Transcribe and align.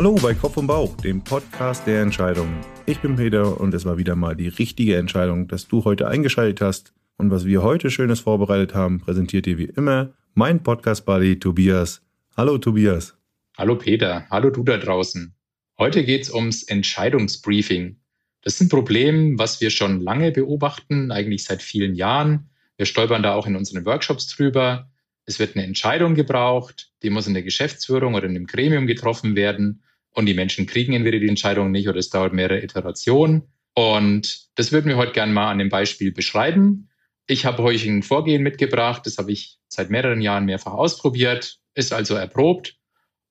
Hallo 0.00 0.14
bei 0.14 0.32
Kopf 0.32 0.56
und 0.56 0.66
Bauch, 0.66 0.96
dem 0.96 1.22
Podcast 1.22 1.86
der 1.86 2.00
Entscheidungen. 2.00 2.58
Ich 2.86 3.00
bin 3.00 3.16
Peter 3.16 3.60
und 3.60 3.74
es 3.74 3.84
war 3.84 3.98
wieder 3.98 4.16
mal 4.16 4.34
die 4.34 4.48
richtige 4.48 4.96
Entscheidung, 4.96 5.46
dass 5.46 5.68
du 5.68 5.84
heute 5.84 6.08
eingeschaltet 6.08 6.62
hast. 6.62 6.94
Und 7.18 7.30
was 7.30 7.44
wir 7.44 7.62
heute 7.62 7.90
Schönes 7.90 8.20
vorbereitet 8.20 8.72
haben, 8.74 9.00
präsentiert 9.00 9.44
dir 9.44 9.58
wie 9.58 9.66
immer 9.66 10.14
mein 10.32 10.62
Podcast-Buddy 10.62 11.38
Tobias. 11.38 12.00
Hallo 12.34 12.56
Tobias. 12.56 13.14
Hallo 13.58 13.76
Peter, 13.76 14.26
hallo 14.30 14.48
du 14.48 14.62
da 14.62 14.78
draußen. 14.78 15.34
Heute 15.78 16.02
geht 16.02 16.22
es 16.22 16.32
ums 16.32 16.62
Entscheidungsbriefing. 16.62 17.98
Das 18.40 18.54
ist 18.54 18.62
ein 18.62 18.68
Problem, 18.70 19.38
was 19.38 19.60
wir 19.60 19.68
schon 19.68 20.00
lange 20.00 20.32
beobachten, 20.32 21.12
eigentlich 21.12 21.44
seit 21.44 21.60
vielen 21.60 21.94
Jahren. 21.94 22.48
Wir 22.78 22.86
stolpern 22.86 23.22
da 23.22 23.34
auch 23.34 23.46
in 23.46 23.54
unseren 23.54 23.84
Workshops 23.84 24.28
drüber. 24.28 24.88
Es 25.26 25.38
wird 25.38 25.56
eine 25.56 25.66
Entscheidung 25.66 26.14
gebraucht, 26.14 26.90
die 27.02 27.10
muss 27.10 27.26
in 27.26 27.34
der 27.34 27.42
Geschäftsführung 27.42 28.14
oder 28.14 28.24
in 28.24 28.30
einem 28.30 28.46
Gremium 28.46 28.86
getroffen 28.86 29.36
werden 29.36 29.82
und 30.12 30.26
die 30.26 30.34
Menschen 30.34 30.66
kriegen 30.66 30.92
entweder 30.92 31.18
die 31.18 31.28
Entscheidung 31.28 31.70
nicht 31.70 31.88
oder 31.88 31.98
es 31.98 32.10
dauert 32.10 32.32
mehrere 32.32 32.62
Iterationen. 32.62 33.42
Und 33.74 34.48
das 34.56 34.72
würden 34.72 34.88
wir 34.88 34.96
heute 34.96 35.12
gerne 35.12 35.32
mal 35.32 35.50
an 35.50 35.58
dem 35.58 35.68
Beispiel 35.68 36.12
beschreiben. 36.12 36.88
Ich 37.26 37.44
habe 37.46 37.62
euch 37.62 37.86
ein 37.86 38.02
Vorgehen 38.02 38.42
mitgebracht, 38.42 39.02
das 39.06 39.18
habe 39.18 39.30
ich 39.32 39.58
seit 39.68 39.90
mehreren 39.90 40.20
Jahren 40.20 40.44
mehrfach 40.46 40.72
ausprobiert, 40.72 41.58
ist 41.74 41.92
also 41.92 42.14
erprobt. 42.14 42.76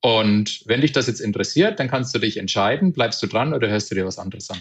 Und 0.02 0.62
wenn 0.66 0.82
dich 0.82 0.94
das 0.94 1.08
jetzt 1.08 1.20
interessiert, 1.20 1.80
dann 1.80 1.90
kannst 1.90 2.16
du 2.16 2.20
dich 2.20 2.38
entscheiden, 2.38 2.94
bleibst 2.94 3.22
du 3.22 3.28
dran 3.28 3.54
oder 3.54 3.68
hörst 3.68 3.92
du 3.92 3.96
dir 3.96 4.06
was 4.06 4.18
anderes 4.18 4.50
an. 4.50 4.60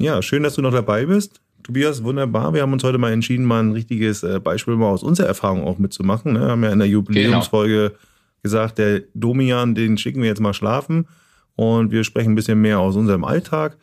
Ja, 0.00 0.22
schön, 0.22 0.42
dass 0.42 0.54
du 0.54 0.62
noch 0.62 0.72
dabei 0.72 1.04
bist. 1.04 1.40
Tobias, 1.62 2.02
wunderbar. 2.02 2.52
Wir 2.52 2.62
haben 2.62 2.72
uns 2.72 2.84
heute 2.84 2.98
mal 2.98 3.12
entschieden, 3.12 3.44
mal 3.44 3.62
ein 3.62 3.72
richtiges 3.72 4.22
äh, 4.22 4.40
Beispiel 4.40 4.76
mal 4.76 4.90
aus 4.90 5.02
unserer 5.02 5.28
Erfahrung 5.28 5.64
auch 5.64 5.78
mitzumachen. 5.78 6.32
Ne? 6.32 6.40
Wir 6.40 6.48
haben 6.48 6.64
ja 6.64 6.72
in 6.72 6.78
der 6.78 6.88
Jubiläumsfolge 6.88 7.90
genau. 7.90 8.00
Gesagt, 8.44 8.78
der 8.78 9.02
Domian, 9.14 9.74
den 9.74 9.98
schicken 9.98 10.22
wir 10.22 10.28
jetzt 10.28 10.40
mal 10.40 10.54
schlafen 10.54 11.08
und 11.56 11.90
wir 11.90 12.04
sprechen 12.04 12.32
ein 12.32 12.34
bisschen 12.36 12.60
mehr 12.60 12.78
aus 12.78 12.94
unserem 12.94 13.24
Alltag. 13.24 13.76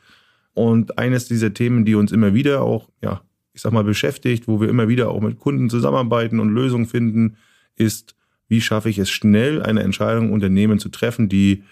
Und 0.54 0.98
eines 0.98 1.28
dieser 1.28 1.54
Themen, 1.54 1.84
die 1.84 1.96
uns 1.96 2.14
immer 2.14 2.34
wieder 2.34 2.62
auch, 2.62 2.90
ja, 3.04 3.22
ich 3.54 3.62
sag 3.62 3.74
mal, 3.74 3.84
beschäftigt, 3.84 4.48
wo 4.48 4.62
wir 4.62 4.70
immer 4.70 4.88
wieder 4.88 5.10
auch 5.10 5.20
mit 5.20 5.38
Kunden 5.38 5.70
zusammenarbeiten 5.70 6.40
und 6.40 6.54
Lösungen 6.54 6.86
finden, 6.86 7.36
ist, 7.76 8.16
wie 8.48 8.62
schaffe 8.62 8.90
ich 8.90 8.98
es 8.98 9.10
schnell, 9.10 9.62
eine 9.62 9.84
Entscheidung 9.84 10.32
Unternehmen 10.32 10.80
zu 10.80 10.90
treffen, 10.90 11.28
die 11.28 11.64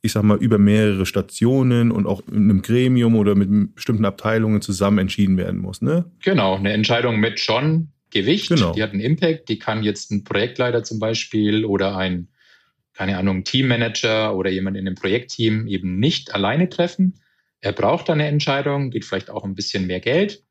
ich 0.00 0.12
sag 0.12 0.22
mal, 0.22 0.38
über 0.38 0.58
mehrere 0.58 1.06
Stationen 1.06 1.90
und 1.90 2.06
auch 2.06 2.22
in 2.28 2.44
einem 2.44 2.62
Gremium 2.62 3.16
oder 3.16 3.34
mit 3.34 3.74
bestimmten 3.74 4.04
Abteilungen 4.04 4.60
zusammen 4.60 4.98
entschieden 4.98 5.36
werden 5.36 5.60
muss. 5.60 5.82
Ne? 5.82 6.04
Genau, 6.22 6.56
eine 6.56 6.72
Entscheidung 6.72 7.18
mit 7.18 7.40
schon 7.40 7.88
Gewicht, 8.10 8.48
genau. 8.48 8.72
die 8.72 8.82
hat 8.82 8.92
einen 8.92 9.00
Impact, 9.00 9.48
die 9.48 9.58
kann 9.58 9.82
jetzt 9.82 10.10
ein 10.10 10.24
Projektleiter 10.24 10.82
zum 10.84 10.98
Beispiel 10.98 11.64
oder 11.64 11.96
ein, 11.96 12.28
keine 12.98 13.16
Ahnung, 13.16 13.44
Teammanager 13.44 14.36
oder 14.36 14.50
jemand 14.50 14.76
in 14.76 14.88
einem 14.88 14.96
Projektteam 14.96 15.68
eben 15.68 16.00
nicht 16.00 16.34
alleine 16.34 16.68
treffen. 16.68 17.20
Er 17.60 17.72
braucht 17.72 18.10
eine 18.10 18.26
Entscheidung, 18.26 18.90
geht 18.90 19.04
vielleicht 19.04 19.30
auch 19.30 19.44
ein 19.44 19.54
bisschen 19.54 19.86
mehr 19.86 20.00
Geld. 20.00 20.42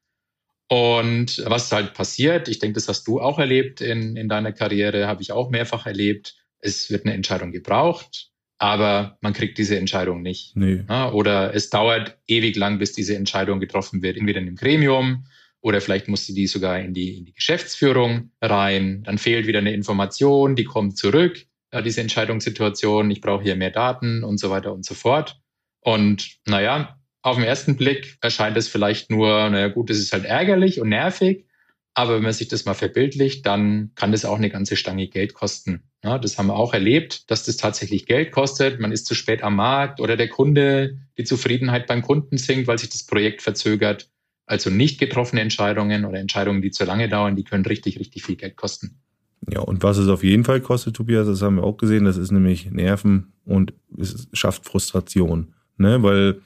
Und 0.70 1.44
was 1.46 1.72
halt 1.74 1.94
passiert, 1.94 2.48
ich 2.48 2.60
denke, 2.60 2.76
das 2.76 2.88
hast 2.88 3.06
du 3.06 3.20
auch 3.20 3.38
erlebt 3.38 3.82
in, 3.82 4.16
in 4.16 4.30
deiner 4.30 4.54
Karriere, 4.54 5.08
habe 5.08 5.22
ich 5.22 5.34
auch 5.34 5.50
mehrfach 5.50 5.86
erlebt. 5.86 6.36
Es 6.60 6.90
wird 6.90 7.06
eine 7.06 7.14
Entscheidung 7.14 7.52
gebraucht 7.52 8.32
aber 8.60 9.18
man 9.22 9.34
kriegt 9.34 9.58
diese 9.58 9.78
Entscheidung 9.78 10.22
nicht. 10.22 10.56
Nee. 10.56 10.84
oder 11.14 11.54
es 11.54 11.70
dauert 11.70 12.18
ewig 12.28 12.56
lang, 12.56 12.80
bis 12.80 12.94
diese 12.94 13.16
Entscheidung 13.16 13.60
getroffen 13.60 14.02
wird, 14.02 14.18
entweder 14.18 14.40
in 14.40 14.48
einem 14.48 14.56
Gremium 14.56 15.26
oder 15.62 15.82
vielleicht 15.82 16.08
musste 16.08 16.34
die 16.34 16.48
sogar 16.48 16.80
in 16.80 16.94
die, 16.94 17.18
in 17.18 17.26
die 17.26 17.34
Geschäftsführung 17.34 18.32
rein. 18.42 19.04
Dann 19.04 19.18
fehlt 19.18 19.48
wieder 19.48 19.60
eine 19.60 19.74
Information, 19.74 20.56
die 20.56 20.64
kommt 20.64 20.98
zurück, 20.98 21.46
diese 21.84 22.02
Entscheidungssituation, 22.02 23.12
ich 23.12 23.22
brauche 23.22 23.44
hier 23.44 23.56
mehr 23.56 23.72
Daten 23.72 24.24
und 24.24 24.40
so 24.40 24.50
weiter 24.50 24.74
und 24.74 24.86
so 24.86 24.96
fort. 24.96 25.40
Und 25.82 26.38
naja, 26.46 26.98
auf 27.22 27.36
den 27.36 27.46
ersten 27.46 27.76
Blick 27.76 28.18
erscheint 28.22 28.58
es 28.58 28.68
vielleicht 28.68 29.10
nur, 29.12 29.50
naja 29.50 29.68
gut, 29.68 29.90
es 29.90 30.00
ist 30.00 30.14
halt 30.14 30.26
ärgerlich 30.26 30.80
und 30.80 30.90
nervig, 30.90 31.46
aber 31.94 32.16
wenn 32.16 32.24
man 32.24 32.34
sich 32.34 32.48
das 32.48 32.66
mal 32.66 32.76
verbildlicht, 32.76 33.46
dann 33.46 33.92
kann 33.96 34.12
das 34.12 34.24
auch 34.24 34.38
eine 34.38 34.50
ganze 34.50 34.76
Stange 34.76 35.08
Geld 35.08 35.34
kosten. 35.34 35.82
Ja, 36.04 36.20
das 36.20 36.38
haben 36.38 36.48
wir 36.48 36.56
auch 36.56 36.74
erlebt, 36.74 37.30
dass 37.32 37.44
das 37.44 37.58
tatsächlich 37.58 38.06
Geld 38.06 38.32
kostet. 38.32 38.80
Man 38.80 38.92
ist 38.92 39.08
zu 39.08 39.16
spät 39.16 39.42
am 39.42 39.56
Markt 39.56 40.00
oder 40.00 40.16
der 40.16 40.30
Kunde, 40.30 41.00
die 41.18 41.24
Zufriedenheit 41.24 41.88
beim 41.88 42.04
Kunden 42.04 42.38
sinkt, 42.38 42.68
weil 42.68 42.78
sich 42.78 42.90
das 42.90 43.06
Projekt 43.06 43.42
verzögert. 43.42 44.12
Also 44.46 44.70
nicht 44.70 45.00
getroffene 45.00 45.42
Entscheidungen 45.42 46.06
oder 46.06 46.20
Entscheidungen, 46.20 46.62
die 46.62 46.72
zu 46.72 46.86
lange 46.86 47.10
dauern, 47.10 47.36
die 47.36 47.44
können 47.44 47.66
richtig, 47.66 48.00
richtig 48.00 48.24
viel 48.24 48.36
Geld 48.36 48.56
kosten. 48.56 49.02
Ja, 49.50 49.62
und 49.62 49.84
was 49.84 49.98
es 49.98 50.08
auf 50.08 50.24
jeden 50.24 50.44
Fall 50.44 50.62
kostet, 50.62 50.96
Tobias, 50.96 51.28
das 51.28 51.42
haben 51.42 51.56
wir 51.56 51.64
auch 51.64 51.78
gesehen, 51.78 52.06
das 52.06 52.18
ist 52.18 52.32
nämlich 52.32 52.72
Nerven 52.72 53.34
und 53.46 53.74
es 53.98 54.28
schafft 54.34 54.66
Frustration. 54.66 55.54
Ne? 55.78 56.02
Weil 56.04 56.42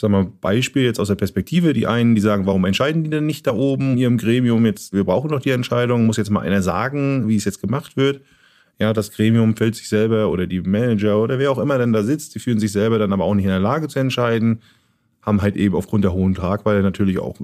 sag 0.00 0.10
mal, 0.10 0.26
Beispiel 0.40 0.82
jetzt 0.82 0.98
aus 0.98 1.08
der 1.08 1.14
Perspektive. 1.14 1.72
Die 1.72 1.86
einen, 1.86 2.14
die 2.14 2.20
sagen, 2.20 2.46
warum 2.46 2.64
entscheiden 2.64 3.04
die 3.04 3.10
denn 3.10 3.26
nicht 3.26 3.46
da 3.46 3.52
oben 3.52 3.92
in 3.92 3.98
ihrem 3.98 4.18
Gremium 4.18 4.64
jetzt, 4.66 4.92
wir 4.92 5.04
brauchen 5.04 5.30
doch 5.30 5.40
die 5.40 5.50
Entscheidung, 5.50 6.06
muss 6.06 6.16
jetzt 6.16 6.30
mal 6.30 6.40
einer 6.40 6.62
sagen, 6.62 7.28
wie 7.28 7.36
es 7.36 7.44
jetzt 7.44 7.60
gemacht 7.60 7.96
wird. 7.96 8.22
Ja, 8.78 8.94
das 8.94 9.10
Gremium 9.10 9.56
fällt 9.56 9.74
sich 9.74 9.88
selber 9.90 10.30
oder 10.30 10.46
die 10.46 10.62
Manager 10.62 11.22
oder 11.22 11.38
wer 11.38 11.50
auch 11.50 11.58
immer 11.58 11.76
dann 11.76 11.92
da 11.92 12.02
sitzt, 12.02 12.34
die 12.34 12.38
fühlen 12.38 12.58
sich 12.58 12.72
selber 12.72 12.98
dann 12.98 13.12
aber 13.12 13.24
auch 13.24 13.34
nicht 13.34 13.44
in 13.44 13.50
der 13.50 13.60
Lage 13.60 13.88
zu 13.88 13.98
entscheiden, 13.98 14.62
haben 15.20 15.42
halt 15.42 15.56
eben 15.56 15.74
aufgrund 15.74 16.02
der 16.04 16.14
hohen 16.14 16.34
Tragweite 16.34 16.82
natürlich 16.82 17.18
auch 17.18 17.36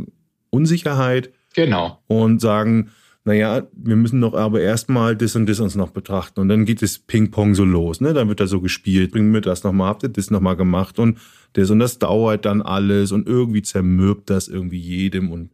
Unsicherheit. 0.48 1.30
Genau. 1.54 1.98
Und 2.06 2.40
sagen, 2.40 2.90
naja, 3.26 3.66
wir 3.72 3.96
müssen 3.96 4.20
doch 4.20 4.34
aber 4.34 4.60
erstmal 4.60 5.16
das 5.16 5.34
und 5.34 5.46
das 5.46 5.58
uns 5.58 5.74
noch 5.74 5.90
betrachten. 5.90 6.38
Und 6.38 6.48
dann 6.48 6.64
geht 6.64 6.80
das 6.80 7.00
Ping-Pong 7.00 7.56
so 7.56 7.64
los, 7.64 8.00
ne? 8.00 8.14
Dann 8.14 8.28
wird 8.28 8.38
da 8.38 8.46
so 8.46 8.60
gespielt, 8.60 9.10
bringen 9.10 9.34
wir 9.34 9.40
das 9.40 9.64
nochmal, 9.64 9.88
habt 9.88 10.04
ihr 10.04 10.10
das 10.10 10.30
nochmal 10.30 10.54
gemacht 10.54 11.00
und 11.00 11.18
das 11.54 11.70
und 11.70 11.80
das 11.80 11.98
dauert 11.98 12.44
dann 12.44 12.62
alles 12.62 13.10
und 13.10 13.26
irgendwie 13.26 13.62
zermürbt 13.62 14.30
das 14.30 14.46
irgendwie 14.46 14.78
jedem 14.78 15.32
und 15.32 15.50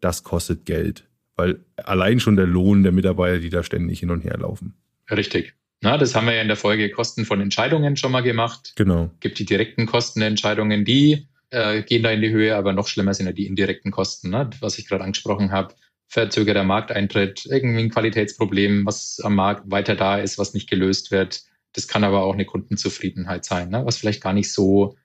das 0.00 0.24
kostet 0.24 0.64
Geld. 0.64 1.08
Weil 1.36 1.60
allein 1.76 2.20
schon 2.20 2.36
der 2.36 2.46
Lohn 2.46 2.84
der 2.84 2.92
Mitarbeiter, 2.92 3.38
die 3.38 3.50
da 3.50 3.62
ständig 3.62 4.00
hin 4.00 4.10
und 4.10 4.24
her 4.24 4.38
laufen. 4.38 4.72
Richtig. 5.10 5.52
Na, 5.82 5.98
das 5.98 6.14
haben 6.14 6.26
wir 6.26 6.34
ja 6.34 6.42
in 6.42 6.48
der 6.48 6.56
Folge 6.56 6.88
Kosten 6.90 7.26
von 7.26 7.42
Entscheidungen 7.42 7.98
schon 7.98 8.12
mal 8.12 8.22
gemacht. 8.22 8.72
Genau. 8.76 9.10
Gibt 9.20 9.38
die 9.38 9.44
direkten 9.44 9.84
Kosten 9.84 10.20
der 10.20 10.30
Entscheidungen, 10.30 10.86
die 10.86 11.26
äh, 11.50 11.82
gehen 11.82 12.02
da 12.02 12.10
in 12.12 12.22
die 12.22 12.30
Höhe, 12.30 12.56
aber 12.56 12.72
noch 12.72 12.88
schlimmer 12.88 13.12
sind 13.12 13.26
ja 13.26 13.32
die 13.32 13.46
indirekten 13.46 13.90
Kosten, 13.90 14.30
ne? 14.30 14.48
was 14.60 14.78
ich 14.78 14.88
gerade 14.88 15.04
angesprochen 15.04 15.52
habe 15.52 15.74
verzögerter 16.10 16.64
Markteintritt, 16.64 17.46
irgendwie 17.46 17.84
ein 17.84 17.90
Qualitätsproblem, 17.90 18.84
was 18.84 19.20
am 19.22 19.36
Markt 19.36 19.70
weiter 19.70 19.94
da 19.94 20.18
ist, 20.18 20.38
was 20.38 20.54
nicht 20.54 20.68
gelöst 20.68 21.12
wird. 21.12 21.44
Das 21.72 21.86
kann 21.86 22.02
aber 22.02 22.24
auch 22.24 22.34
eine 22.34 22.44
Kundenzufriedenheit 22.44 23.44
sein, 23.44 23.70
ne? 23.70 23.82
was 23.86 23.98
vielleicht 23.98 24.20
gar 24.20 24.32
nicht 24.32 24.52
so 24.52 24.96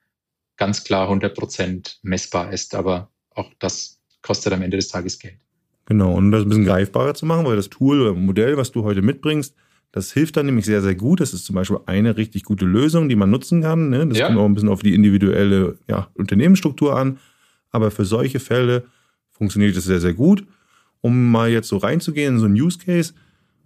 ganz 0.56 0.82
klar 0.82 1.04
100 1.04 1.32
Prozent 1.32 2.00
messbar 2.02 2.52
ist, 2.52 2.74
aber 2.74 3.08
auch 3.30 3.52
das 3.60 4.00
kostet 4.20 4.52
am 4.52 4.62
Ende 4.62 4.78
des 4.78 4.88
Tages 4.88 5.20
Geld. 5.20 5.36
Genau, 5.84 6.10
und 6.12 6.24
um 6.24 6.30
das 6.32 6.42
ein 6.42 6.48
bisschen 6.48 6.64
greifbarer 6.64 7.14
zu 7.14 7.24
machen, 7.24 7.46
weil 7.46 7.54
das 7.54 7.70
Tool 7.70 8.00
oder 8.00 8.12
Modell, 8.12 8.56
was 8.56 8.72
du 8.72 8.82
heute 8.82 9.00
mitbringst, 9.00 9.54
das 9.92 10.12
hilft 10.12 10.36
dann 10.36 10.46
nämlich 10.46 10.64
sehr, 10.64 10.82
sehr 10.82 10.96
gut. 10.96 11.20
Das 11.20 11.32
ist 11.32 11.44
zum 11.44 11.54
Beispiel 11.54 11.78
eine 11.86 12.16
richtig 12.16 12.42
gute 12.42 12.64
Lösung, 12.64 13.08
die 13.08 13.14
man 13.14 13.30
nutzen 13.30 13.62
kann. 13.62 13.90
Ne? 13.90 14.08
Das 14.08 14.18
ja. 14.18 14.26
kommt 14.26 14.38
auch 14.40 14.44
ein 14.44 14.54
bisschen 14.54 14.68
auf 14.68 14.82
die 14.82 14.94
individuelle 14.94 15.78
ja, 15.86 16.08
Unternehmensstruktur 16.14 16.96
an. 16.96 17.20
Aber 17.70 17.92
für 17.92 18.04
solche 18.04 18.40
Fälle 18.40 18.86
funktioniert 19.30 19.76
das 19.76 19.84
sehr, 19.84 20.00
sehr 20.00 20.12
gut 20.14 20.44
um 21.06 21.30
mal 21.30 21.48
jetzt 21.48 21.68
so 21.68 21.76
reinzugehen 21.76 22.34
in 22.34 22.40
so 22.40 22.46
einen 22.46 22.60
Use 22.60 22.78
Case, 22.78 23.14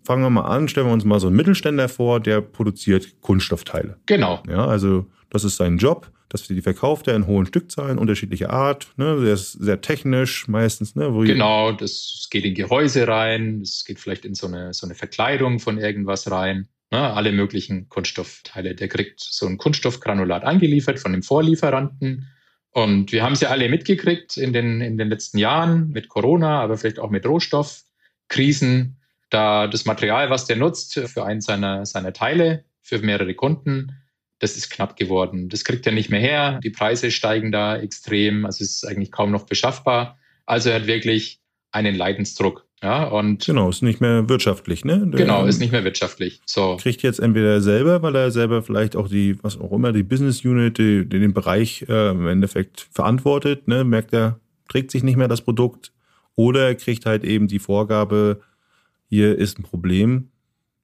fangen 0.04 0.22
wir 0.22 0.30
mal 0.30 0.42
an, 0.42 0.68
stellen 0.68 0.86
wir 0.86 0.92
uns 0.92 1.04
mal 1.04 1.20
so 1.20 1.28
einen 1.28 1.36
Mittelständler 1.36 1.88
vor, 1.88 2.20
der 2.20 2.42
produziert 2.42 3.20
Kunststoffteile. 3.22 3.96
Genau. 4.06 4.42
Ja, 4.48 4.66
also 4.66 5.06
das 5.30 5.44
ist 5.44 5.56
sein 5.56 5.78
Job, 5.78 6.10
dass 6.28 6.46
die 6.46 6.60
verkauft 6.60 7.08
er 7.08 7.16
in 7.16 7.26
hohen 7.26 7.46
Stückzahlen, 7.46 7.98
unterschiedlicher 7.98 8.50
Art. 8.50 8.88
Ne? 8.96 9.20
Der 9.24 9.34
ist 9.34 9.52
sehr 9.52 9.80
technisch 9.80 10.48
meistens. 10.48 10.94
Ne? 10.94 11.10
genau, 11.24 11.72
das 11.72 12.28
geht 12.30 12.44
in 12.44 12.54
Gehäuse 12.54 13.08
rein, 13.08 13.60
es 13.62 13.84
geht 13.86 13.98
vielleicht 13.98 14.24
in 14.24 14.34
so 14.34 14.46
eine, 14.46 14.74
so 14.74 14.86
eine 14.86 14.94
Verkleidung 14.94 15.60
von 15.60 15.78
irgendwas 15.78 16.30
rein. 16.30 16.68
Ne? 16.90 16.98
Alle 16.98 17.32
möglichen 17.32 17.88
Kunststoffteile. 17.88 18.74
Der 18.74 18.88
kriegt 18.88 19.20
so 19.20 19.46
ein 19.46 19.56
Kunststoffgranulat 19.56 20.44
angeliefert 20.44 20.98
von 20.98 21.12
dem 21.12 21.22
Vorlieferanten 21.22 22.28
und 22.72 23.12
wir 23.12 23.22
haben 23.22 23.32
es 23.32 23.40
ja 23.40 23.48
alle 23.48 23.68
mitgekriegt 23.68 24.36
in 24.36 24.52
den, 24.52 24.80
in 24.80 24.96
den 24.96 25.08
letzten 25.08 25.38
Jahren 25.38 25.90
mit 25.90 26.08
Corona, 26.08 26.60
aber 26.60 26.76
vielleicht 26.76 26.98
auch 26.98 27.10
mit 27.10 27.26
Rohstoffkrisen. 27.26 28.96
Da 29.28 29.66
das 29.66 29.84
Material, 29.84 30.30
was 30.30 30.46
der 30.46 30.56
nutzt 30.56 30.94
für 30.94 31.24
einen 31.24 31.40
seiner, 31.40 31.86
seiner 31.86 32.12
Teile, 32.12 32.64
für 32.82 32.98
mehrere 32.98 33.34
Kunden, 33.34 33.96
das 34.40 34.56
ist 34.56 34.70
knapp 34.70 34.96
geworden. 34.96 35.48
Das 35.48 35.64
kriegt 35.64 35.86
er 35.86 35.92
nicht 35.92 36.10
mehr 36.10 36.20
her. 36.20 36.60
Die 36.64 36.70
Preise 36.70 37.10
steigen 37.10 37.52
da 37.52 37.76
extrem. 37.76 38.46
Also 38.46 38.64
es 38.64 38.76
ist 38.76 38.84
eigentlich 38.84 39.12
kaum 39.12 39.30
noch 39.30 39.46
beschaffbar. 39.46 40.18
Also 40.46 40.70
er 40.70 40.76
hat 40.76 40.86
wirklich 40.86 41.40
einen 41.72 41.94
Leidensdruck. 41.94 42.66
Ja, 42.82 43.04
und 43.08 43.44
genau, 43.44 43.68
ist 43.68 43.82
nicht 43.82 44.00
mehr 44.00 44.28
wirtschaftlich, 44.30 44.86
ne? 44.86 45.06
Der 45.06 45.20
genau, 45.20 45.44
ist 45.44 45.60
nicht 45.60 45.70
mehr 45.70 45.84
wirtschaftlich. 45.84 46.40
So. 46.46 46.78
Kriegt 46.80 47.02
jetzt 47.02 47.20
entweder 47.20 47.60
selber, 47.60 48.00
weil 48.02 48.16
er 48.16 48.30
selber 48.30 48.62
vielleicht 48.62 48.96
auch 48.96 49.06
die, 49.08 49.36
was 49.42 49.60
auch 49.60 49.72
immer, 49.72 49.92
die 49.92 50.02
Business 50.02 50.44
Unit, 50.44 50.78
die, 50.78 51.06
die 51.06 51.20
den 51.20 51.34
Bereich 51.34 51.84
äh, 51.88 52.10
im 52.10 52.26
Endeffekt 52.26 52.88
verantwortet, 52.90 53.68
ne? 53.68 53.84
Merkt 53.84 54.14
er, 54.14 54.40
trägt 54.68 54.90
sich 54.90 55.02
nicht 55.02 55.16
mehr 55.16 55.28
das 55.28 55.42
Produkt. 55.42 55.92
Oder 56.36 56.68
er 56.68 56.74
kriegt 56.74 57.04
halt 57.04 57.22
eben 57.24 57.48
die 57.48 57.58
Vorgabe, 57.58 58.40
hier 59.10 59.36
ist 59.36 59.58
ein 59.58 59.64
Problem. 59.64 60.30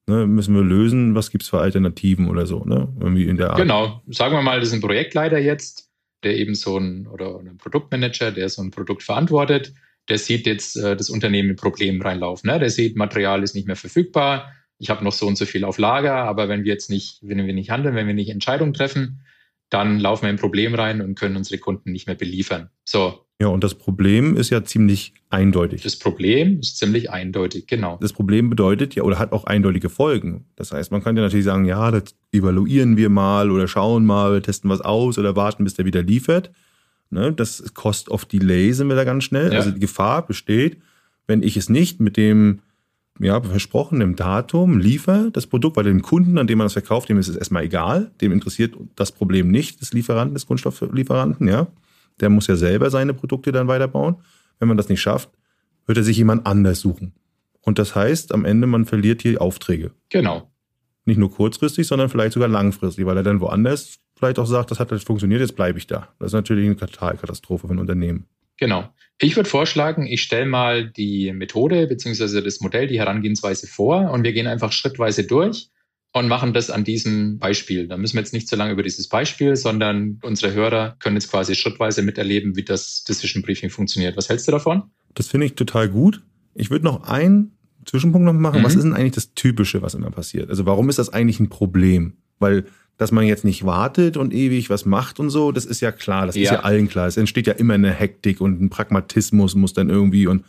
ne, 0.07 0.27
müssen 0.27 0.55
wir 0.55 0.63
lösen, 0.63 1.15
was 1.15 1.31
gibt 1.31 1.45
es 1.45 1.49
für 1.49 1.61
Alternativen 1.61 2.29
oder 2.29 2.47
so, 2.47 2.65
ne? 2.65 2.89
Irgendwie 3.01 3.25
in 3.25 3.37
der 3.37 3.51
Art. 3.51 3.59
Genau, 3.59 4.03
sagen 4.09 4.35
wir 4.35 4.43
mal, 4.43 4.61
das 4.61 4.69
ist 4.69 4.75
ein 4.75 4.81
Projektleiter 4.81 5.39
jetzt, 5.39 5.91
der 6.23 6.37
eben 6.37 6.55
so 6.55 6.79
ein, 6.79 7.07
oder 7.07 7.39
ein 7.39 7.57
Produktmanager, 7.57 8.33
der 8.33 8.49
so 8.49 8.63
ein 8.63 8.71
Produkt 8.71 9.03
verantwortet, 9.03 9.73
der 10.09 10.19
sieht 10.19 10.47
jetzt 10.47 10.77
äh, 10.77 10.97
das 10.97 11.11
Unternehmen 11.11 11.49
mit 11.49 11.61
Problemen 11.61 12.01
reinlaufen. 12.01 12.51
Ne? 12.51 12.59
Der 12.59 12.71
sieht, 12.71 12.97
Material 12.97 13.43
ist 13.43 13.55
nicht 13.55 13.67
mehr 13.67 13.77
verfügbar, 13.77 14.53
ich 14.79 14.91
habe 14.91 15.05
noch 15.05 15.13
so 15.13 15.27
und 15.27 15.39
so 15.39 15.47
viel 15.47 15.65
auf 15.65 15.79
Lager, 15.79 16.15
aber 16.15 16.49
wenn 16.49 16.65
wir 16.65 16.73
jetzt 16.73 16.91
nicht, 16.91 17.21
wenn 17.23 17.45
wir 17.47 17.55
nicht 17.55 17.71
handeln, 17.71 17.95
wenn 17.95 18.07
wir 18.07 18.15
nicht 18.15 18.31
Entscheidungen 18.31 18.75
treffen, 18.75 19.21
dann 19.71 19.99
laufen 19.99 20.23
wir 20.23 20.31
in 20.31 20.37
ein 20.37 20.41
Problem 20.41 20.75
rein 20.75 21.01
und 21.01 21.19
können 21.19 21.37
unsere 21.37 21.59
Kunden 21.59 21.93
nicht 21.93 22.07
mehr 22.07 22.15
beliefern. 22.15 22.71
So. 22.85 23.27
Ja, 23.41 23.49
und 23.49 23.63
das 23.65 23.75
Problem 23.75 24.37
ist 24.37 24.49
ja 24.49 24.65
ziemlich 24.65 25.13
eindeutig. 25.29 25.83
Das 25.83 25.97
Problem 25.97 26.61
ist 26.61 26.79
ziemlich 26.79 27.11
eindeutig, 27.11 27.67
genau. 27.67 27.99
Das 28.01 28.15
Problem 28.15 28.49
bedeutet 28.49 28.95
ja 28.95 29.03
oder 29.03 29.19
hat 29.19 29.33
auch 29.33 29.45
eindeutige 29.45 29.91
Folgen. 29.91 30.47
Das 30.57 30.73
heißt, 30.73 30.91
man 30.91 31.03
kann 31.03 31.17
ja 31.17 31.23
natürlich 31.23 31.45
sagen, 31.45 31.67
ja, 31.67 31.91
das 31.91 32.15
evaluieren 32.33 32.97
wir 32.97 33.11
mal 33.11 33.51
oder 33.51 33.69
schauen 33.69 34.07
mal, 34.07 34.41
testen 34.41 34.71
was 34.71 34.81
aus 34.81 35.19
oder 35.19 35.37
warten, 35.37 35.65
bis 35.65 35.75
der 35.75 35.85
wieder 35.85 36.03
liefert. 36.03 36.51
Ne, 37.11 37.33
das 37.33 37.73
Cost 37.75 38.09
of 38.09 38.25
Delay 38.25 38.73
sind 38.73 38.89
wir 38.89 38.97
da 38.97 39.05
ganz 39.05 39.25
schnell. 39.25 39.53
Ja. 39.53 39.59
Also 39.59 39.71
die 39.71 39.81
Gefahr 39.81 40.27
besteht, 40.27 40.79
wenn 41.27 41.43
ich 41.43 41.57
es 41.57 41.69
nicht 41.69 42.01
mit 42.01 42.17
dem 42.17 42.61
ja, 43.19 43.41
versprochenen 43.41 44.17
Datum 44.17 44.79
liefere, 44.79 45.31
das 45.31 45.47
Produkt, 45.47 45.77
weil 45.77 45.85
dem 45.85 46.03
Kunden, 46.03 46.37
an 46.39 46.47
dem 46.47 46.59
man 46.59 46.67
das 46.67 46.75
verkauft, 46.75 47.09
dem 47.09 47.19
ist 47.19 47.29
es 47.29 47.37
erstmal 47.37 47.65
egal. 47.65 48.11
Dem 48.21 48.33
interessiert 48.33 48.75
das 48.95 49.13
Problem 49.13 49.51
nicht 49.51 49.81
des 49.81 49.93
Lieferanten, 49.93 50.35
des 50.35 50.47
Kunststofflieferanten, 50.47 51.49
ja. 51.49 51.69
Der 52.21 52.31
muss 52.31 52.47
ja 52.47 52.57
selber 52.57 52.91
seine 52.91 53.15
Produkte 53.15 53.53
dann 53.53 53.69
weiterbauen. 53.69 54.17
Wenn 54.59 54.69
man 54.69 54.77
das 54.77 54.89
nicht 54.89 55.01
schafft, 55.01 55.31
wird 55.87 55.99
er 55.99 56.05
sich 56.05 56.17
jemand 56.17 56.47
anders 56.47 56.81
suchen. 56.81 57.13
Und 57.61 57.79
das 57.79 57.95
heißt, 57.95 58.33
am 58.33 58.45
Ende, 58.45 58.67
man 58.67 58.85
verliert 58.85 59.23
hier 59.23 59.41
Aufträge. 59.41 59.91
Genau. 60.09 60.51
Nicht 61.07 61.19
nur 61.19 61.31
kurzfristig, 61.31 61.87
sondern 61.87 62.09
vielleicht 62.09 62.33
sogar 62.33 62.49
langfristig, 62.49 63.07
weil 63.07 63.17
er 63.17 63.23
dann 63.23 63.41
woanders 63.41 63.99
vielleicht 64.19 64.39
auch 64.39 64.47
sagt, 64.47 64.71
das 64.71 64.81
hat 64.81 64.91
nicht 64.91 65.07
funktioniert, 65.07 65.41
jetzt 65.41 65.57
bleibe 65.57 65.79
ich 65.79 65.87
da. 65.87 66.09
Das 66.19 66.29
ist 66.29 66.35
natürlich 66.35 66.67
eine 66.67 66.77
Totalkatastrophe 66.77 67.69
für 67.69 67.75
ein 67.75 67.79
Unternehmen. 67.79 68.27
Genau. 68.59 68.89
Ich 69.21 69.37
würde 69.37 69.49
vorschlagen, 69.49 70.07
ich 70.07 70.23
stelle 70.23 70.47
mal 70.47 70.91
die 70.91 71.33
Methode 71.33 71.87
bzw. 71.87 72.43
das 72.43 72.61
Modell, 72.61 72.87
die 72.87 72.99
Herangehensweise 72.99 73.67
vor 73.67 74.11
und 74.11 74.25
wir 74.25 74.33
gehen 74.33 74.47
einfach 74.47 74.73
schrittweise 74.73 75.25
durch 75.25 75.71
und 76.13 76.29
machen 76.29 76.55
das 76.55 76.71
an 76.71 76.85
diesem 76.85 77.39
Beispiel. 77.39 77.89
Da 77.89 77.99
müssen 77.99 78.15
wir 78.15 78.23
jetzt 78.23 78.33
nicht 78.33 78.49
so 78.49 78.57
lange 78.57 78.73
über 78.73 78.83
dieses 78.83 79.09
Beispiel, 79.09 79.57
sondern 79.57 80.19
unsere 80.23 80.55
Hörer 80.55 80.97
können 80.99 81.17
jetzt 81.17 81.31
quasi 81.31 81.55
schrittweise 81.55 82.03
miterleben, 82.03 82.57
wie 82.57 82.65
das 82.65 83.05
Decision 83.05 83.43
Briefing 83.43 83.71
funktioniert. 83.71 84.17
Was 84.17 84.29
hältst 84.29 84.49
du 84.49 84.53
davon? 84.53 84.85
Das 85.15 85.29
finde 85.29 85.47
ich 85.47 85.55
total 85.55 85.89
gut. 85.89 86.23
Ich 86.55 86.71
würde 86.71 86.87
noch 86.87 87.05
einen 87.05 87.56
Zwischenpunkt 87.87 88.27
noch 88.27 88.33
machen. 88.33 88.61
Mhm. 88.61 88.65
Was 88.65 88.75
ist 88.75 88.83
denn 88.83 88.93
eigentlich 88.93 89.15
das 89.15 89.35
Typische, 89.35 89.83
was 89.83 89.95
immer 89.95 90.11
passiert? 90.11 90.51
Also 90.51 90.67
warum 90.67 90.89
ist 90.89 90.99
das 90.99 91.09
eigentlich 91.09 91.41
ein 91.41 91.49
Problem? 91.49 92.15
Weil 92.39 92.67
dass 92.99 93.13
man 93.13 93.27
jetzt 93.27 93.45
nicht 93.45 93.67
wartet 93.67 94.17
und 94.17 94.33
ewig 94.33 94.71
was 94.71 94.87
macht 94.87 95.21
und 95.21 95.29
so, 95.29 95.53
das 95.53 95.67
ist 95.67 95.83
ja 95.83 95.93
klar, 95.93 96.25
das 96.25 96.35
ja. 96.35 96.43
ist 96.43 96.51
ja 96.51 96.61
allen 96.61 96.89
klar. 96.89 97.07
Es 97.07 97.19
entsteht 97.19 97.47
ja 97.47 97.53
immer 97.53 97.75
eine 97.75 97.91
Hektik 97.91 98.41
und 98.41 98.61
ein 98.61 98.71
Pragmatismus 98.71 99.55
muss 99.55 99.75
dann 99.75 99.91
irgendwie 99.91 100.27
und 100.27 100.45